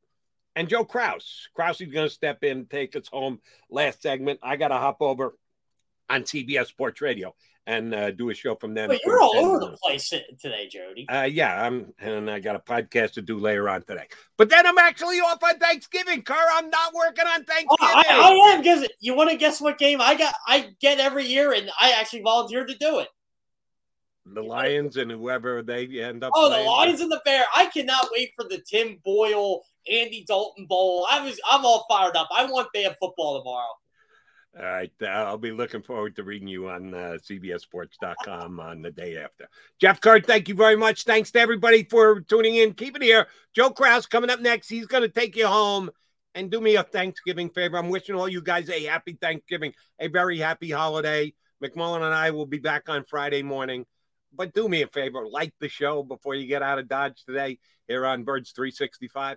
[0.56, 1.48] and Joe Kraus.
[1.54, 3.40] Kraus is going to step in, take us home.
[3.70, 5.36] Last segment, I got to hop over
[6.08, 7.34] on CBS Sports Radio
[7.66, 8.88] and uh, do a show from them.
[8.88, 11.08] But you're all over the place today, Jody.
[11.08, 14.08] Uh, yeah, I'm, and I got a podcast to do later on today.
[14.36, 16.34] But then I'm actually off on Thanksgiving, Kerr.
[16.54, 17.76] I'm not working on Oh, Thanksgiving.
[17.80, 20.34] I, I am because you want to guess what game I got?
[20.46, 23.08] I get every year, and I actually volunteered to do it.
[24.26, 26.32] The Lions and whoever they end up.
[26.34, 26.62] Oh, the.
[26.62, 27.44] Lions and the Bear!
[27.54, 31.06] I cannot wait for the Tim Boyle, Andy Dalton Bowl.
[31.10, 32.28] I was, I'm all fired up.
[32.34, 33.74] I want bad football tomorrow.
[34.58, 34.92] All right.
[35.00, 39.48] Uh, I'll be looking forward to reading you on uh, CBSSports.com on the day after.
[39.80, 41.04] Jeff Kerr, thank you very much.
[41.04, 42.74] Thanks to everybody for tuning in.
[42.74, 43.28] Keep it here.
[43.54, 44.68] Joe Kraus coming up next.
[44.68, 45.90] He's going to take you home
[46.34, 47.78] and do me a Thanksgiving favor.
[47.78, 51.32] I'm wishing all you guys a happy Thanksgiving, a very happy holiday.
[51.64, 53.86] McMullen and I will be back on Friday morning.
[54.34, 57.58] But do me a favor, like the show before you get out of Dodge today
[57.86, 59.36] here on Birds 365.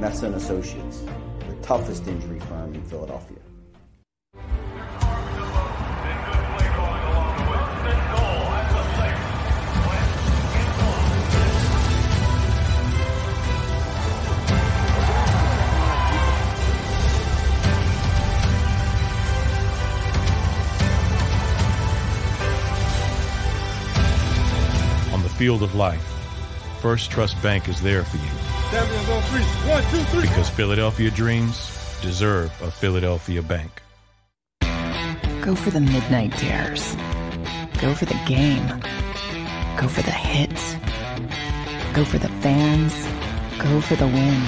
[0.00, 1.02] Messa and Associates,
[1.46, 3.36] the toughest injury firm in Philadelphia.
[25.12, 26.00] On the field of life,
[26.80, 28.49] First Trust Bank is there for you.
[28.70, 29.42] Champions on three.
[29.68, 30.22] One, two, three.
[30.22, 33.82] Because Philadelphia dreams deserve a Philadelphia bank.
[35.42, 36.94] Go for the midnight dares.
[37.80, 38.66] Go for the game.
[39.76, 40.74] Go for the hits.
[41.94, 42.94] Go for the fans.
[43.58, 44.40] Go for the win.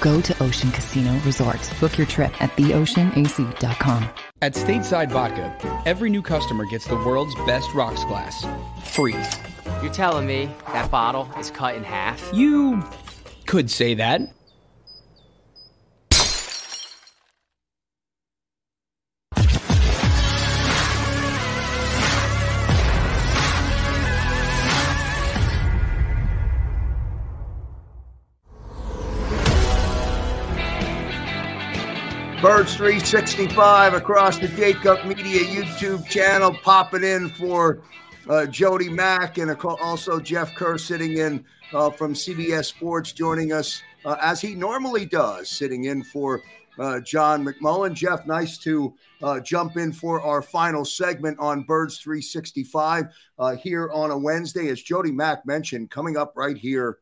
[0.00, 1.70] Go to Ocean Casino Resort.
[1.80, 4.08] Book your trip at theoceanac.com.
[4.40, 8.46] At Stateside Vodka, every new customer gets the world's best rocks glass.
[8.84, 9.16] Free.
[9.82, 12.30] You're telling me that bottle is cut in half?
[12.32, 12.82] You
[13.50, 14.20] could say that.
[32.40, 37.82] Birds 365 across the Jakib Media YouTube channel, popping in for
[38.30, 43.82] uh, Jody Mack and also Jeff Kerr sitting in uh, from CBS Sports, joining us
[44.04, 46.40] uh, as he normally does, sitting in for
[46.78, 47.92] uh, John McMullen.
[47.92, 53.06] Jeff, nice to uh, jump in for our final segment on Birds 365
[53.40, 54.68] uh, here on a Wednesday.
[54.68, 56.98] As Jody Mack mentioned, coming up right here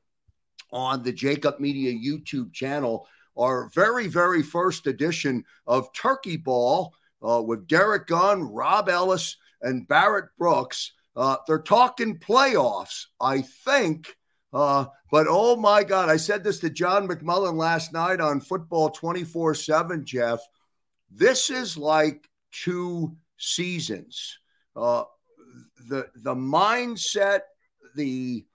[0.73, 3.07] on the Jakib Media YouTube channel
[3.39, 10.31] our very, very first edition of Turkey Ball with Derek Gunn, Rob Ellis, and Barrett
[10.39, 10.93] Brooks.
[11.19, 14.17] Uh, they're talking playoffs, I think.
[14.53, 18.91] Uh, but oh my God, I said this to John McMullen last night on Football
[18.91, 20.39] 24 7, Jeff.
[21.11, 24.39] This is like two seasons.
[24.77, 25.03] Uh,
[25.89, 27.41] the the mindset,
[27.97, 28.47] the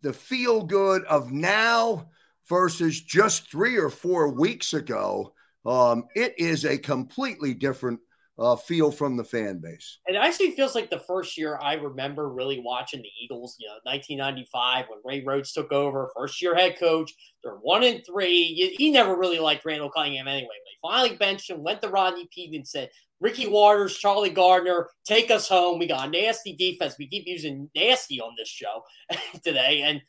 [0.00, 2.08] the feel good of now
[2.48, 5.34] versus just three or four weeks ago,
[5.64, 8.00] um, it is a completely different
[8.38, 9.98] uh, feel from the fan base.
[10.06, 13.74] It actually feels like the first year I remember really watching the Eagles, you know,
[13.84, 17.12] 1995 when Ray Rhodes took over, first year head coach.
[17.44, 18.74] They're one and three.
[18.76, 20.48] He never really liked Randall Cunningham anyway.
[20.48, 22.90] But he finally benched him, went to Rodney Peete and said,
[23.20, 25.78] Ricky Watters, Charlie Garner, take us home.
[25.78, 26.96] We got a nasty defense.
[26.98, 28.82] We keep using nasty on this show
[29.44, 29.82] today.
[29.82, 30.02] And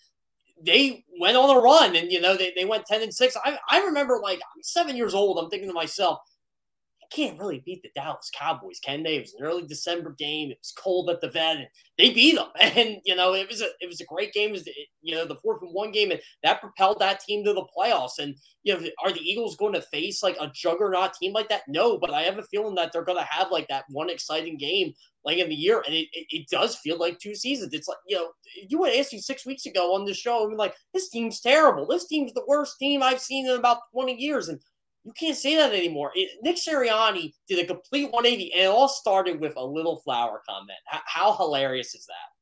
[0.66, 3.58] they went on a run and you know they, they went 10 and 6 I,
[3.70, 6.20] I remember like i'm seven years old i'm thinking to myself
[7.12, 9.16] can't really beat the Dallas Cowboys, can they?
[9.16, 10.52] It was an early December game.
[10.52, 11.68] It was cold at the vet, and
[11.98, 12.48] they beat them.
[12.60, 14.50] And you know, it was a it was a great game.
[14.50, 14.70] It was
[15.02, 18.20] you know the fourth and one game, and that propelled that team to the playoffs.
[18.20, 21.64] And you know, are the Eagles going to face like a juggernaut team like that?
[21.68, 24.58] No, but I have a feeling that they're going to have like that one exciting
[24.58, 24.94] game
[25.26, 27.74] like in the year, and it, it, it, does feel like two seasons.
[27.74, 28.30] It's like you know,
[28.68, 31.88] you would ask me six weeks ago on the show, I'm like, this team's terrible.
[31.88, 34.60] This team's the worst team I've seen in about 20 years, and
[35.04, 36.12] you can't say that anymore.
[36.16, 40.42] It, Nick Sirianni did a complete 180, and it all started with a little flower
[40.48, 40.80] comment.
[40.86, 42.34] How, how hilarious is that?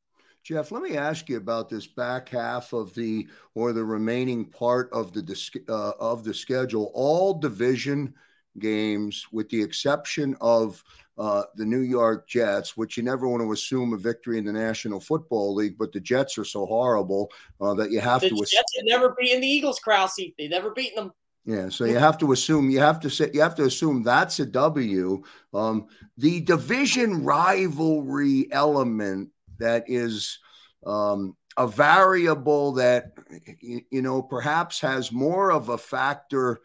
[0.44, 4.92] Jeff, let me ask you about this back half of the or the remaining part
[4.92, 6.92] of the uh, of the schedule.
[6.96, 8.16] All division
[8.58, 10.84] games, with the exception of
[11.18, 14.52] uh, the New York Jets, which you never want to assume a victory in the
[14.52, 18.36] National Football League, but the Jets are so horrible uh, that you have the to.
[18.36, 20.16] The Jets ass- have never beaten the Eagles, Krause.
[20.16, 21.12] They never beaten them.
[21.46, 24.40] Yeah, so you have to assume you have to say you have to assume that's
[24.40, 25.24] a W.
[25.54, 25.88] Um,
[26.18, 30.38] the division rivalry element that is
[30.86, 33.14] um, a variable that
[33.60, 36.62] you, you know perhaps has more of a factor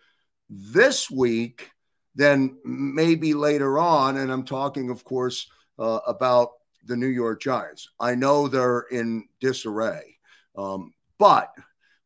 [0.50, 1.70] this week
[2.14, 4.18] than maybe later on.
[4.18, 5.48] And I'm talking, of course,
[5.78, 6.50] uh, about
[6.84, 7.88] the New York Giants.
[7.98, 10.18] I know they're in disarray,
[10.56, 11.52] um, but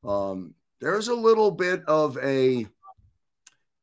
[0.04, 2.66] um, there's a little bit of a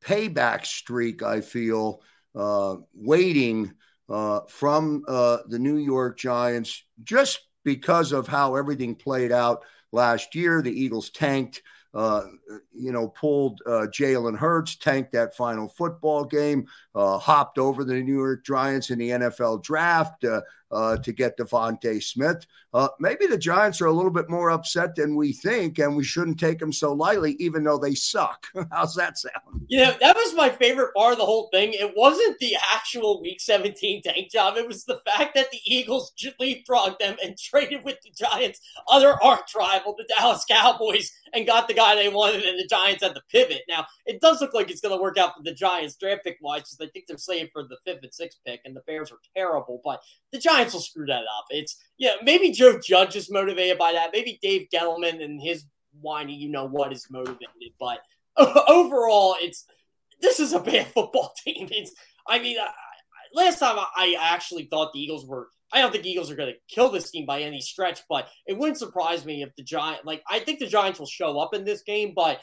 [0.04, 2.02] payback streak, I feel,
[2.34, 3.72] uh, waiting
[4.08, 10.34] uh, from uh, the New York Giants just because of how everything played out last
[10.34, 10.62] year.
[10.62, 11.62] The Eagles tanked
[11.94, 12.22] uh,
[12.72, 17.94] you know, pulled uh, Jalen Hurts, tanked that final football game, uh, hopped over the
[17.94, 20.24] New York Giants in the NFL draft
[20.70, 22.46] uh, to get DeVonta Smith.
[22.74, 26.04] Uh, maybe the Giants are a little bit more upset than we think, and we
[26.04, 28.46] shouldn't take them so lightly, even though they suck.
[28.70, 29.64] How's that sound?
[29.68, 31.72] You know, that was my favorite part of the whole thing.
[31.72, 36.12] It wasn't the actual Week 17 tank job; it was the fact that the Eagles
[36.40, 41.68] leapfrogged them and traded with the Giants' other arch rival, the Dallas Cowboys, and got
[41.68, 43.62] the guy they wanted, and the Giants had the pivot.
[43.68, 46.36] Now, it does look like it's going to work out for the Giants draft pick
[46.42, 49.10] wise because I think they're slated for the fifth and sixth pick, and the Bears
[49.10, 50.00] are terrible, but
[50.32, 51.46] the Giants will screw that up.
[51.50, 54.10] It's, yeah, maybe Joe Judge is motivated by that.
[54.12, 55.64] Maybe Dave Gettleman and his
[56.00, 57.72] whiny, you know what, is motivated.
[57.78, 58.00] But
[58.68, 59.64] overall, it's,
[60.20, 61.68] this is a bad football team.
[61.70, 61.92] It's,
[62.26, 62.70] I mean, I,
[63.34, 66.74] last time I actually thought the Eagles were I don't think Eagles are going to
[66.74, 70.22] kill this team by any stretch, but it wouldn't surprise me if the Giants, like,
[70.28, 72.40] I think the Giants will show up in this game, but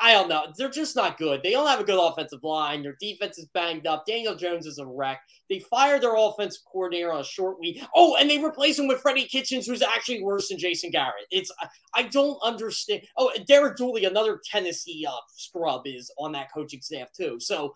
[0.00, 0.46] I don't know.
[0.56, 1.42] They're just not good.
[1.42, 2.82] They don't have a good offensive line.
[2.82, 4.06] Their defense is banged up.
[4.06, 5.20] Daniel Jones is a wreck.
[5.50, 7.82] They fired their offensive coordinator on a short week.
[7.94, 11.26] Oh, and they replaced him with Freddie Kitchens, who's actually worse than Jason Garrett.
[11.30, 11.52] It's
[11.94, 13.02] I don't understand.
[13.18, 17.38] Oh, Derek Dooley, another Tennessee uh, scrub, is on that coaching staff too.
[17.38, 17.74] So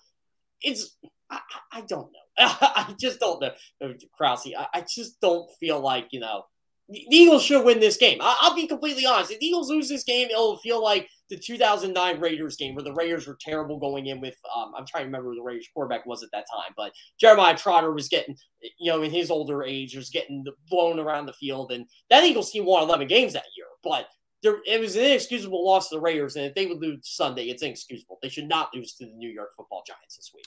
[0.62, 0.96] it's
[1.30, 1.40] I,
[1.72, 2.18] I don't know.
[2.38, 4.48] I just don't know, Krause.
[4.56, 6.44] I, I just don't feel like you know
[6.88, 8.18] the Eagles should win this game.
[8.20, 9.32] I, will be completely honest.
[9.32, 12.92] If the Eagles lose this game, it'll feel like the 2009 Raiders game where the
[12.92, 16.06] Raiders were terrible going in with, um, I'm trying to remember who the Raiders quarterback
[16.06, 18.36] was at that time, but Jeremiah Trotter was getting,
[18.78, 21.72] you know, in his older age, was getting blown around the field.
[21.72, 24.06] And that Eagles team won 11 games that year, but
[24.42, 26.36] there, it was an inexcusable loss to the Raiders.
[26.36, 28.18] And if they would lose Sunday, it's inexcusable.
[28.22, 30.46] They should not lose to the New York football Giants this week.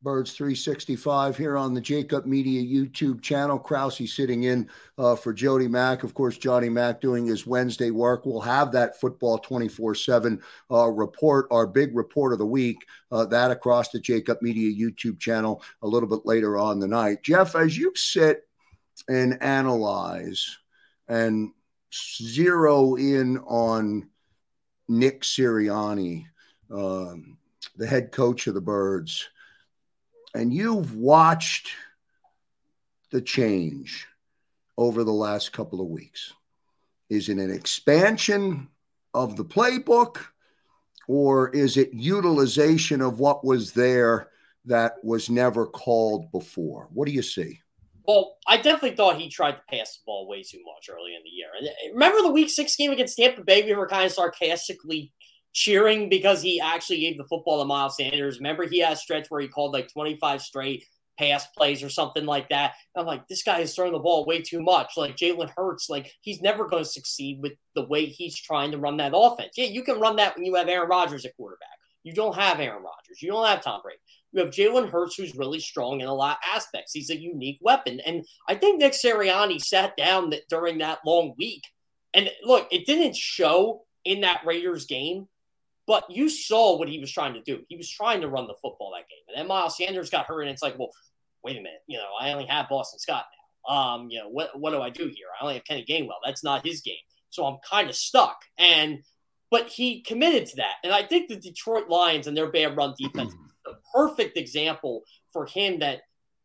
[0.00, 3.58] Birds 365 here on the Jakib Media YouTube channel.
[3.58, 6.04] Krause sitting in uh, for Jody Mack.
[6.04, 8.24] Of course, Johnny Mack doing his Wednesday work.
[8.24, 13.26] We'll have that football 24 uh, 7 report, our big report of the week, uh,
[13.26, 17.24] that across the Jakib Media YouTube channel a little bit later on the night.
[17.24, 18.46] Jeff, as you sit
[19.08, 20.58] and analyze
[21.08, 21.50] and
[21.92, 24.08] zero in on
[24.86, 26.26] Nick Sirianni,
[26.70, 27.36] um,
[27.76, 29.28] the head coach of the Birds
[30.34, 31.70] and you've watched
[33.10, 34.06] the change
[34.76, 36.32] over the last couple of weeks.
[37.10, 38.68] Is it an expansion
[39.14, 40.18] of the playbook
[41.06, 44.28] or is it utilization of what was there
[44.66, 46.88] that was never called before?
[46.92, 47.60] What do you see?
[48.06, 51.22] Well, I definitely thought he tried to pass the ball way too much early in
[51.24, 51.48] the year.
[51.58, 53.62] And uh, remember the week six game against Tampa Bay?
[53.62, 55.12] We were kind of sarcastically
[55.52, 58.38] cheering because he actually gave the football to Miles Sanders.
[58.38, 60.84] Remember, he had a stretch where he called like 25 straight
[61.18, 62.74] pass plays or something like that.
[62.96, 64.92] I'm like, this guy is throwing the ball way too much.
[64.96, 68.78] Like Jalen Hurts, like he's never going to succeed with the way he's trying to
[68.78, 69.54] run that offense.
[69.56, 71.68] Yeah, you can run that when you have Aaron Rodgers at quarterback.
[72.04, 73.20] You don't have Aaron Rodgers.
[73.20, 73.98] You don't have Tom Brady.
[74.32, 76.92] You have Jalen Hurts, who's really strong in a lot of aspects.
[76.92, 78.00] He's a unique weapon.
[78.00, 81.64] And I think Nick Sirianni sat down that during that long week.
[82.14, 85.28] And look, it didn't show in that Raiders game,
[85.88, 87.64] but you saw what he was trying to do.
[87.68, 89.24] He was trying to run the football that game.
[89.26, 90.90] And then Miles Sanders got hurt, and it's like, well,
[91.42, 91.80] wait a minute.
[91.86, 93.74] You know, I only have Boston Scott now.
[93.74, 95.26] Um, you know, what what do I do here?
[95.40, 96.20] I only have Kenny Gainwell.
[96.24, 96.94] That's not his game.
[97.30, 98.42] So I'm kind of stuck.
[98.58, 99.02] And
[99.50, 100.74] but he committed to that.
[100.84, 105.04] And I think the Detroit Lions and their bad run defense is the perfect example
[105.32, 106.00] for him that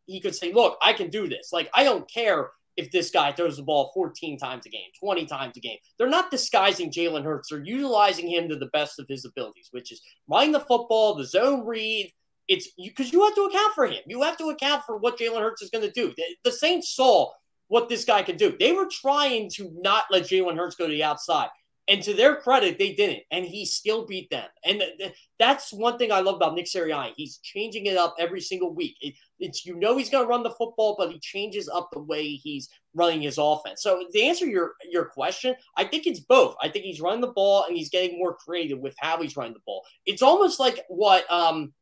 [0.06, 1.49] he could say, look, I can do this.
[1.52, 5.25] Like, I don't care if this guy throws the ball 14 times a game, 20
[5.25, 5.77] times a game.
[5.97, 7.49] They're not disguising Jalen Hurts.
[7.49, 11.25] They're utilizing him to the best of his abilities, which is running the football, the
[11.25, 12.11] zone read.
[12.47, 14.01] It's because you, you, have to account for him.
[14.05, 16.13] You have to account for what Jalen Hurts is going to do.
[16.17, 17.31] The, the Saints saw
[17.67, 18.55] what this guy can do.
[18.59, 21.47] They were trying to not let Jalen Hurts go to the outside.
[21.89, 24.47] And to their credit, they didn't, and he still beat them.
[24.64, 27.11] And th- th- that's one thing I love about Nick Sirianni.
[27.18, 28.95] He's changing it up every single week.
[29.01, 31.99] It, it's you know he's going to run the football, but he changes up the
[31.99, 33.84] way he's running his offense.
[33.84, 36.55] So to answer your your question, I think it's both.
[36.61, 39.53] I think he's running the ball and he's getting more creative with how he's running
[39.53, 39.84] the ball.
[40.05, 41.73] It's almost like what um,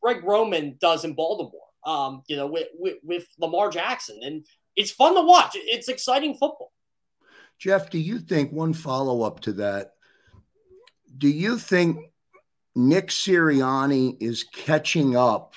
[0.00, 1.60] Greg Roman does in Baltimore.
[1.84, 4.46] Um, you know, with, with with Lamar Jackson, and
[4.76, 5.52] it's fun to watch.
[5.54, 6.72] It's exciting football.
[7.60, 9.92] Jeff, do you think one follow up to that?
[11.18, 11.98] Do you think
[12.74, 15.54] Nick Sirianni is catching up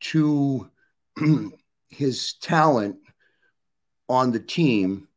[0.00, 0.70] to
[1.88, 2.98] his talent
[4.10, 5.08] on the team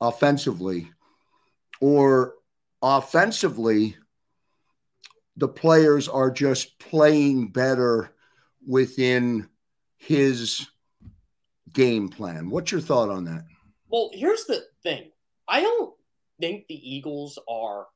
[0.00, 0.88] offensively,
[1.80, 2.34] or
[2.80, 3.96] offensively,
[5.36, 8.14] the players are just playing better
[8.64, 9.48] within
[9.96, 10.68] his
[11.72, 12.50] game plan?
[12.50, 13.44] What's your thought on that?
[13.88, 15.10] Well, here's the thing.
[15.46, 15.94] I don't
[16.40, 17.86] think the Eagles are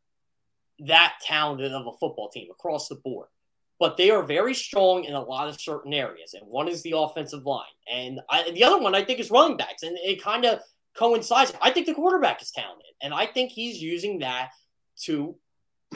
[0.81, 3.29] that talented of a football team across the board,
[3.79, 6.35] but they are very strong in a lot of certain areas.
[6.35, 9.57] And one is the offensive line, and I, the other one I think is running
[9.57, 10.61] backs, and it kind of
[10.95, 11.53] coincides.
[11.61, 14.51] I think the quarterback is talented, and I think he's using that
[15.03, 15.37] to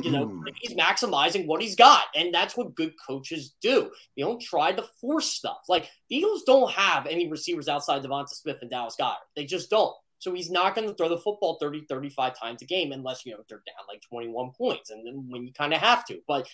[0.02, 0.44] you know, hmm.
[0.56, 3.90] he's maximizing what he's got, and that's what good coaches do.
[4.16, 5.62] They don't try to force stuff.
[5.68, 9.16] Like the Eagles don't have any receivers outside DeVonta Smith and Dallas Goedert.
[9.34, 9.94] They just don't.
[10.18, 13.32] So he's not going to throw the football 30, 35 times a game unless, you
[13.32, 16.20] know, they're down like 21 points and then when you kind of have to.
[16.26, 16.48] But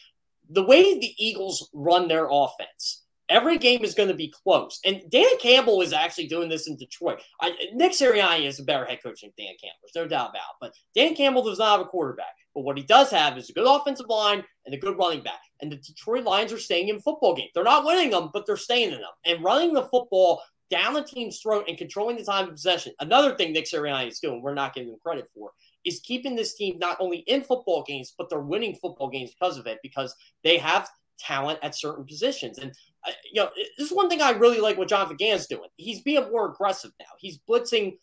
[0.50, 3.01] the way the Eagles run their offense,
[3.32, 4.78] every game is going to be close.
[4.84, 7.20] And Dan Campbell is actually doing this in Detroit.
[7.40, 9.78] I, Nick Sirianni is a better head coach than Dan Campbell.
[9.82, 10.56] There's no doubt about it.
[10.60, 12.34] But Dan Campbell does not have a quarterback.
[12.54, 15.40] But what he does have is a good offensive line and a good running back.
[15.60, 17.50] And the Detroit Lions are staying in football games.
[17.54, 19.10] They're not winning them, but they're staying in them.
[19.24, 22.92] And running the football down the team's throat and controlling the time of possession.
[23.00, 25.50] Another thing Nick Sirianni is doing, we're not giving him credit for,
[25.84, 29.58] is keeping this team not only in football games, but they're winning football games because
[29.58, 30.14] of it, because
[30.44, 30.88] they have
[31.18, 32.58] talent at certain positions.
[32.58, 32.72] And
[33.06, 35.68] uh, you know, this is one thing I really like what Jonathan Gannon's doing.
[35.76, 37.06] He's being more aggressive now.
[37.18, 37.98] He's blitzing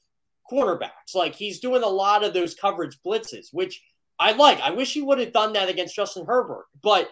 [0.51, 1.15] cornerbacks.
[1.15, 3.81] Like he's doing a lot of those coverage blitzes, which
[4.19, 4.59] I like.
[4.59, 6.65] I wish he would have done that against Justin Herbert.
[6.81, 7.09] But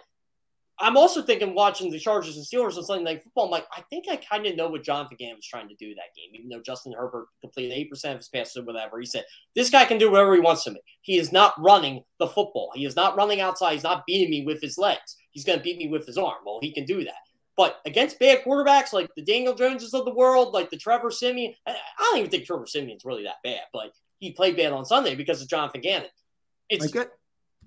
[0.79, 3.45] I'm also thinking watching the Chargers and Steelers on Sunday Night Football.
[3.45, 5.95] I'm like, I think I kind of know what Jonathan Gannon was trying to do
[5.95, 8.99] that game, even though Justin Herbert completed eight percent of his passes or whatever.
[8.99, 10.81] He said this guy can do whatever he wants to me.
[11.01, 12.71] He is not running the football.
[12.75, 13.73] He is not running outside.
[13.73, 15.15] He's not beating me with his legs.
[15.31, 16.37] He's going to beat me with his arm.
[16.45, 17.13] Well, he can do that.
[17.57, 21.55] But against bad quarterbacks like the Daniel Joneses of the world, like the Trevor Siemian,
[21.65, 25.15] I don't even think Trevor Siemian's really that bad, but he played bad on Sunday
[25.15, 26.09] because of Jonathan Gannon.
[26.69, 27.09] It's I get,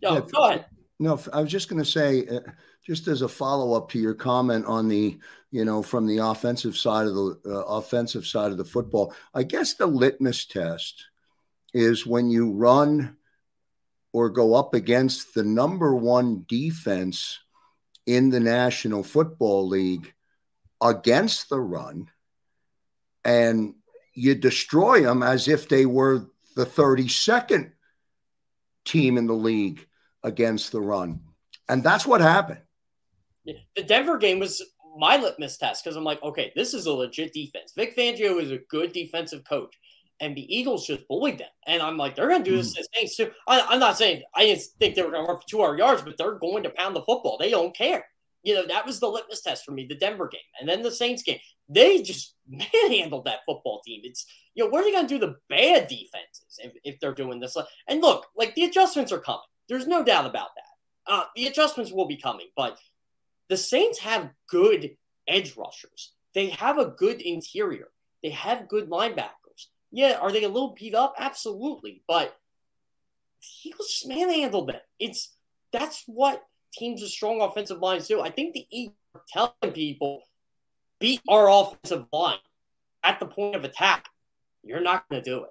[0.00, 0.66] no, yeah, go ahead.
[1.00, 2.40] No, I was just going to say, uh,
[2.86, 5.18] just as a follow up to your comment on the,
[5.50, 9.42] you know, from the offensive side of the uh, offensive side of the football, I
[9.42, 11.06] guess the litmus test
[11.74, 13.16] is when you run
[14.12, 17.38] or go up against the number one defense
[18.06, 20.12] in the National Football League
[20.82, 22.08] against the run
[23.24, 23.74] and
[24.14, 27.72] you destroy them as if they were the 32nd
[28.84, 29.86] team in the league
[30.22, 31.20] against the run.
[31.68, 32.60] And that's what happened.
[33.44, 34.62] The Denver game was
[34.98, 37.72] my litmus test because I'm like, okay, this is a legit defense.
[37.74, 39.74] Vic Fangio is a good defensive coach.
[40.20, 41.48] And the Eagles just bullied them.
[41.66, 42.84] And I'm like, they're going to do this mm.
[42.94, 43.30] Saints too.
[43.48, 46.02] I, am not saying I didn't think they were going to run for 200 yards,
[46.02, 47.38] but they're going to pound the football.
[47.38, 48.04] They don't care.
[48.42, 50.40] You know, that was the litmus test for me, the Denver game.
[50.58, 51.38] And then the Saints game.
[51.68, 54.00] They just manhandled that football team.
[54.04, 57.14] It's, you know, what are they going to do the bad defenses if, if they're
[57.14, 57.56] doing this?
[57.88, 59.40] And look, like the adjustments are coming.
[59.68, 61.12] There's no doubt about that.
[61.12, 62.78] Uh, the adjustments will be coming, but
[63.48, 66.12] the Saints have good edge rushers.
[66.34, 67.88] They have a good interior.
[68.22, 69.39] They have good linebackers.
[69.92, 71.14] Yeah, are they a little beat up?
[71.18, 72.36] Absolutely, but
[73.40, 74.80] the Eagles just manhandled them.
[74.98, 75.34] It's
[75.72, 78.20] that's what teams with strong offensive lines do.
[78.20, 80.22] I think the Eagles are telling people
[80.98, 82.38] beat our offensive line
[83.02, 84.06] at the point of attack.
[84.62, 85.50] You're not going to do it.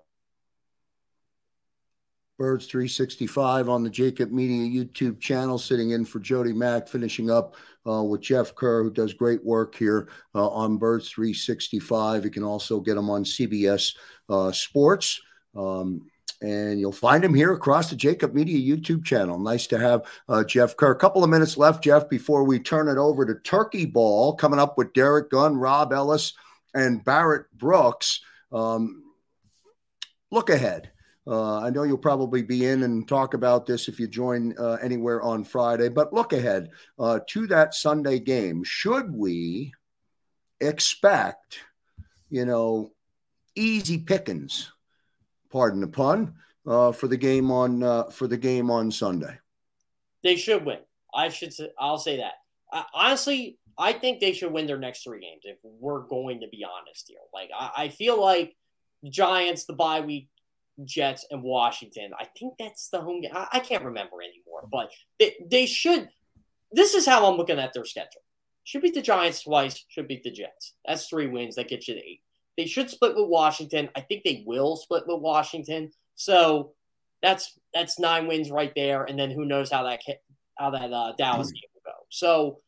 [2.40, 7.56] Birds 365 on the Jakib Media YouTube channel, sitting in for Jody Mack, finishing up
[7.86, 12.24] uh, with Jeff Kerr, who does great work here uh, on Birds 365.
[12.24, 13.94] You can also get him on CBS
[14.30, 15.20] uh, Sports.
[15.54, 16.10] Um,
[16.42, 19.38] and you'll find him here across the Jakib Media YouTube channel.
[19.38, 20.92] Nice to have uh, Jeff Kerr.
[20.92, 24.62] A couple of minutes left, Jeff, before we turn it over to Turkey Ball, coming
[24.62, 26.34] up with Derek Gunn, Rob Ellis,
[26.74, 28.22] and Barrett Brooks.
[28.54, 29.04] Um,
[30.32, 30.92] look ahead.
[31.30, 34.78] Uh, I know you'll probably be in and talk about this if you join uh,
[34.82, 38.64] anywhere on Friday, but look ahead uh, to that Sunday game.
[38.64, 39.72] Should we
[40.60, 41.60] expect,
[42.32, 42.94] you know,
[43.54, 44.72] easy pickings,
[45.52, 46.34] pardon the pun,
[46.66, 49.38] uh, for the game on uh, for the game on Sunday?
[50.24, 50.80] They should win.
[51.14, 51.54] I should.
[51.78, 52.86] I'll say that.
[52.92, 55.44] honestly, I think they should win their next three games.
[55.44, 58.56] If we're going to be honest here, like I, I feel like
[59.08, 60.28] Giants, the bye week
[60.86, 62.12] Jets, and Washington.
[62.18, 63.32] I think that's the home game.
[63.34, 66.10] I, I can't remember anymore, but they, they should.
[66.72, 68.22] This is how I'm looking at their schedule.
[68.64, 70.74] Should beat the Giants twice, should beat the Jets.
[70.86, 71.56] That's three wins.
[71.56, 72.22] That gets you to eight.
[72.58, 73.90] They should split with Washington.
[73.96, 75.92] I think they will split with Washington.
[76.16, 76.74] So
[77.22, 79.06] that's that's nine wins right there.
[79.06, 80.02] And then who knows how that
[80.58, 81.98] how that uh, Dallas game will go.
[82.10, 82.60] So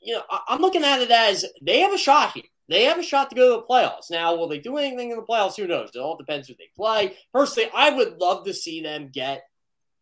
[0.00, 2.44] you know, I, I'm looking at it as they have a shot here.
[2.70, 4.10] They have a shot to go to the playoffs.
[4.10, 5.56] Now, will they do anything in the playoffs?
[5.56, 5.90] Who knows?
[5.92, 7.16] It all depends who they play.
[7.34, 9.42] Personally, I would love to see them get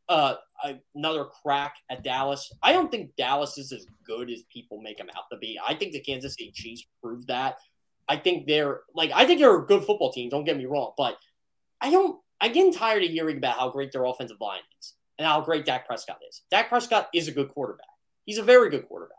[0.09, 0.35] uh,
[0.95, 2.53] another crack at Dallas.
[2.63, 5.59] I don't think Dallas is as good as people make them out to be.
[5.67, 7.57] I think the Kansas City Chiefs proved that.
[8.07, 10.31] I think they're like I think they're a good football team.
[10.31, 11.17] Don't get me wrong, but
[11.81, 12.21] I don't.
[12.41, 15.65] I'm getting tired of hearing about how great their offensive line is and how great
[15.65, 16.43] Dak Prescott is.
[16.51, 17.87] Dak Prescott is a good quarterback.
[18.25, 19.18] He's a very good quarterback,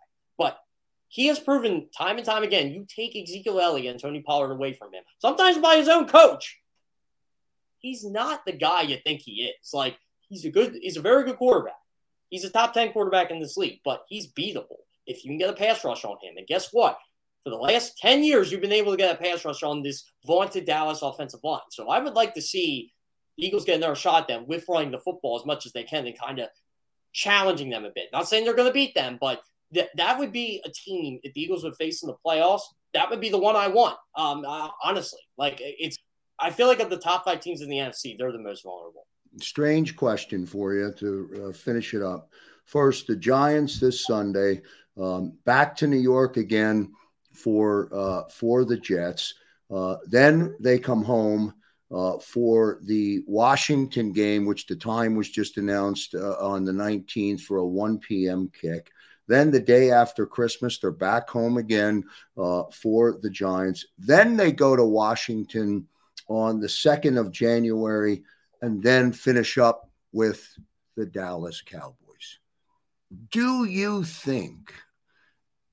[1.09, 4.73] he has proven time and time again you take Ezekiel Elliott and Tony Pollard away
[4.73, 6.59] from him, sometimes by his own coach.
[7.79, 9.73] He's not the guy you think he is.
[9.73, 11.79] Like, he's a good, he's a very good quarterback.
[12.29, 14.77] He's a top 10 quarterback in this league, but he's beatable
[15.07, 16.35] if you can get a pass rush on him.
[16.37, 16.99] And guess what?
[17.43, 20.03] For the last 10 years, you've been able to get a pass rush on this
[20.25, 21.61] vaunted Dallas offensive line.
[21.71, 22.93] So I would like to see
[23.37, 25.83] the Eagles get another shot at them with running the football as much as they
[25.83, 26.49] can and kind of
[27.13, 28.09] challenging them a bit.
[28.11, 29.41] Not saying they're going to beat them, but
[29.71, 32.61] that that would be a team if the Eagles would face in the playoffs.
[32.93, 33.97] That would be the one I want.
[34.15, 35.97] Um, uh, honestly, like it's.
[36.41, 39.05] I feel like of the top five teams in the NFC, they're the most vulnerable.
[39.41, 42.31] Strange question for you to uh, finish it up.
[42.63, 44.61] First, the Giants this Sunday,
[44.97, 46.93] um, back to New York again
[47.33, 49.33] for uh, for the Jets.
[49.69, 51.53] Uh, then they come home
[51.91, 57.41] uh, for the Washington game, which the time was just announced uh, on the 19th
[57.41, 58.51] for a 1 p.m.
[58.59, 58.91] kick.
[59.29, 62.03] Then the day after Christmas, they're back home again
[62.35, 63.85] uh, for the Giants.
[63.99, 65.87] Then they go to Washington
[66.27, 68.23] on the 2nd of January
[68.63, 70.51] and then finish up with
[70.97, 72.39] the Dallas Cowboys.
[73.29, 74.73] Do you think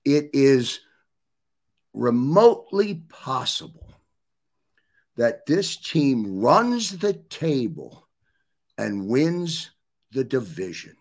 [0.05, 0.81] it is
[1.95, 3.95] remotely possible
[5.17, 8.07] that this team runs the table
[8.77, 9.71] and wins
[10.13, 10.95] the division?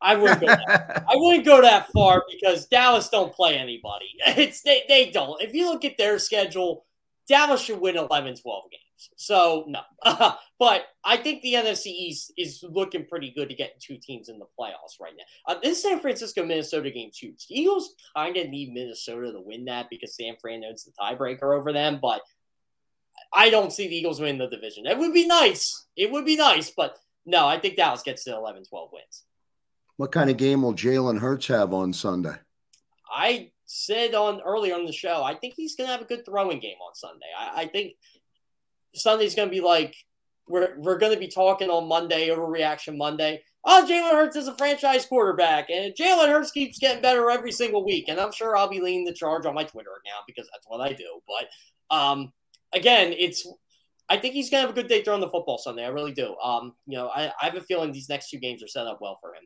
[0.00, 0.46] I wouldn't go.
[0.46, 4.06] That, I wouldn't go that far because Dallas don't play anybody.
[4.26, 5.40] It's they, they don't.
[5.42, 6.84] If you look at their schedule,
[7.28, 9.10] Dallas should win 11, 12 games.
[9.16, 9.80] So no,
[10.58, 14.38] but I think the NFC East is looking pretty good to get two teams in
[14.38, 15.54] the playoffs right now.
[15.54, 17.32] Uh, this San Francisco Minnesota game too.
[17.48, 21.58] The Eagles kind of need Minnesota to win that because San Fran knows the tiebreaker
[21.58, 21.98] over them.
[22.00, 22.22] But
[23.32, 24.86] I don't see the Eagles win the division.
[24.86, 25.86] It would be nice.
[25.96, 29.24] It would be nice, but no, I think Dallas gets to 11, 12 wins.
[29.96, 32.34] What kind of game will Jalen Hurts have on Sunday?
[33.10, 36.24] I said on earlier on the show, I think he's going to have a good
[36.24, 37.26] throwing game on Sunday.
[37.38, 37.94] I, I think
[38.94, 39.96] Sunday's going to be like
[40.48, 43.42] we're we're going to be talking on Monday, overreaction Monday.
[43.64, 47.84] Oh, Jalen Hurts is a franchise quarterback, and Jalen Hurts keeps getting better every single
[47.84, 48.04] week.
[48.08, 50.80] And I'm sure I'll be leading the charge on my Twitter account because that's what
[50.80, 51.20] I do.
[51.26, 52.32] But um,
[52.72, 53.46] again, it's
[54.08, 55.84] I think he's going to have a good day throwing the football Sunday.
[55.84, 56.36] I really do.
[56.36, 58.98] Um, you know, I, I have a feeling these next two games are set up
[59.00, 59.42] well for him.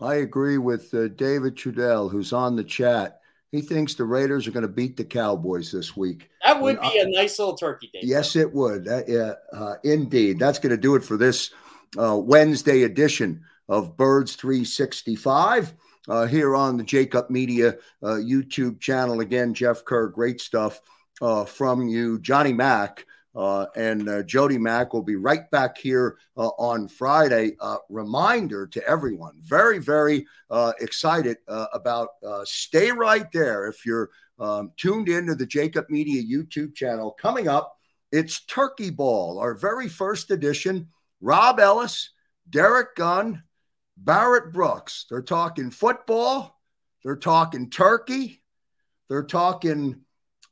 [0.00, 3.20] I agree with uh, David Trudell, who's on the chat.
[3.50, 6.28] He thinks the Raiders are going to beat the Cowboys this week.
[6.44, 8.00] That would be a nice little turkey day.
[8.02, 8.84] Yes, it would.
[8.84, 10.38] That, yeah, uh, indeed.
[10.38, 11.50] That's going to do it for this
[11.98, 15.74] uh, Wednesday edition of Birds 365
[16.08, 19.20] uh, here on the Jakib Media uh, YouTube channel.
[19.20, 20.80] Again, Jeff Kerr, great stuff
[21.22, 22.18] uh, from you.
[22.18, 23.06] Johnny Mack
[23.38, 27.52] uh, and uh, Jody Mack will be right back here uh, on Friday.
[27.60, 32.08] Uh, reminder to everyone, very, very uh, excited uh, about
[32.42, 33.68] Stay Right There.
[33.68, 34.10] If you're
[34.40, 37.76] um, tuned into the Jakib Media YouTube channel, coming up,
[38.10, 40.88] it's Turkey Ball, our very first edition.
[41.20, 42.10] Rob Ellis,
[42.50, 43.44] Derrick Gunn,
[43.96, 45.06] Barrett Brooks.
[45.08, 46.58] They're talking football,
[47.04, 48.42] they're talking turkey,
[49.08, 50.00] they're talking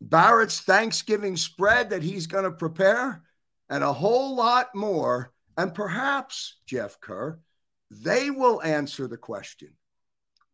[0.00, 3.22] Barrett's Thanksgiving spread that he's going to prepare,
[3.68, 5.32] and a whole lot more.
[5.56, 7.40] And perhaps, Jeff Kerr,
[7.90, 9.70] they will answer the question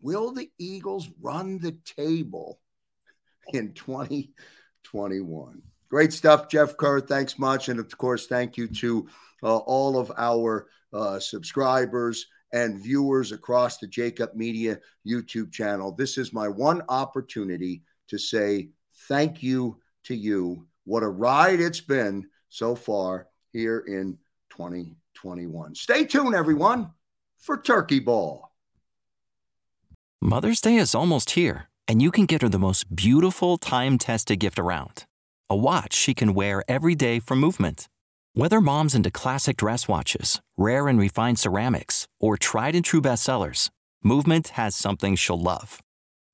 [0.00, 2.60] Will the Eagles run the table
[3.52, 5.62] in 2021?
[5.88, 7.00] Great stuff, Jeff Kerr.
[7.00, 7.68] Thanks much.
[7.68, 9.08] And of course, thank you to
[9.42, 15.92] uh, all of our uh, subscribers and viewers across the Jakib Media YouTube channel.
[15.92, 18.70] This is my one opportunity to say
[19.12, 20.66] thank you to you.
[20.84, 24.16] What a ride it's been so far here in
[24.50, 25.74] 2021.
[25.74, 26.90] Stay tuned, everyone,
[27.38, 28.50] for Turkey Ball.
[30.22, 34.40] Mother's Day is almost here, and you can get her the most beautiful time tested
[34.40, 35.04] gift around
[35.50, 37.86] a watch she can wear every day for movement.
[38.32, 43.68] Whether mom's into classic dress watches, rare and refined ceramics, or tried and true bestsellers,
[44.04, 45.80] Movement has something she'll love.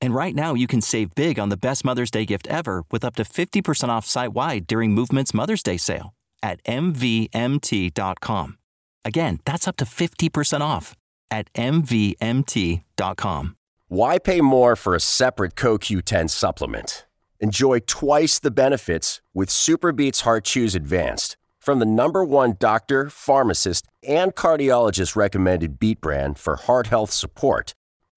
[0.00, 3.04] And right now, you can save big on the best Mother's Day gift ever with
[3.04, 8.58] up to 50% off site wide during Movement's Mother's Day sale at MVMT.com.
[9.04, 10.94] Again, that's up to 50% off
[11.30, 12.84] at MVMT.com.
[13.88, 17.06] Why pay more for a separate CoQ10 supplement?
[17.40, 23.86] Enjoy twice the benefits with SuperBeets Heart Chews Advanced from the number one doctor, pharmacist,
[24.06, 27.74] and cardiologist recommended beet brand for heart health support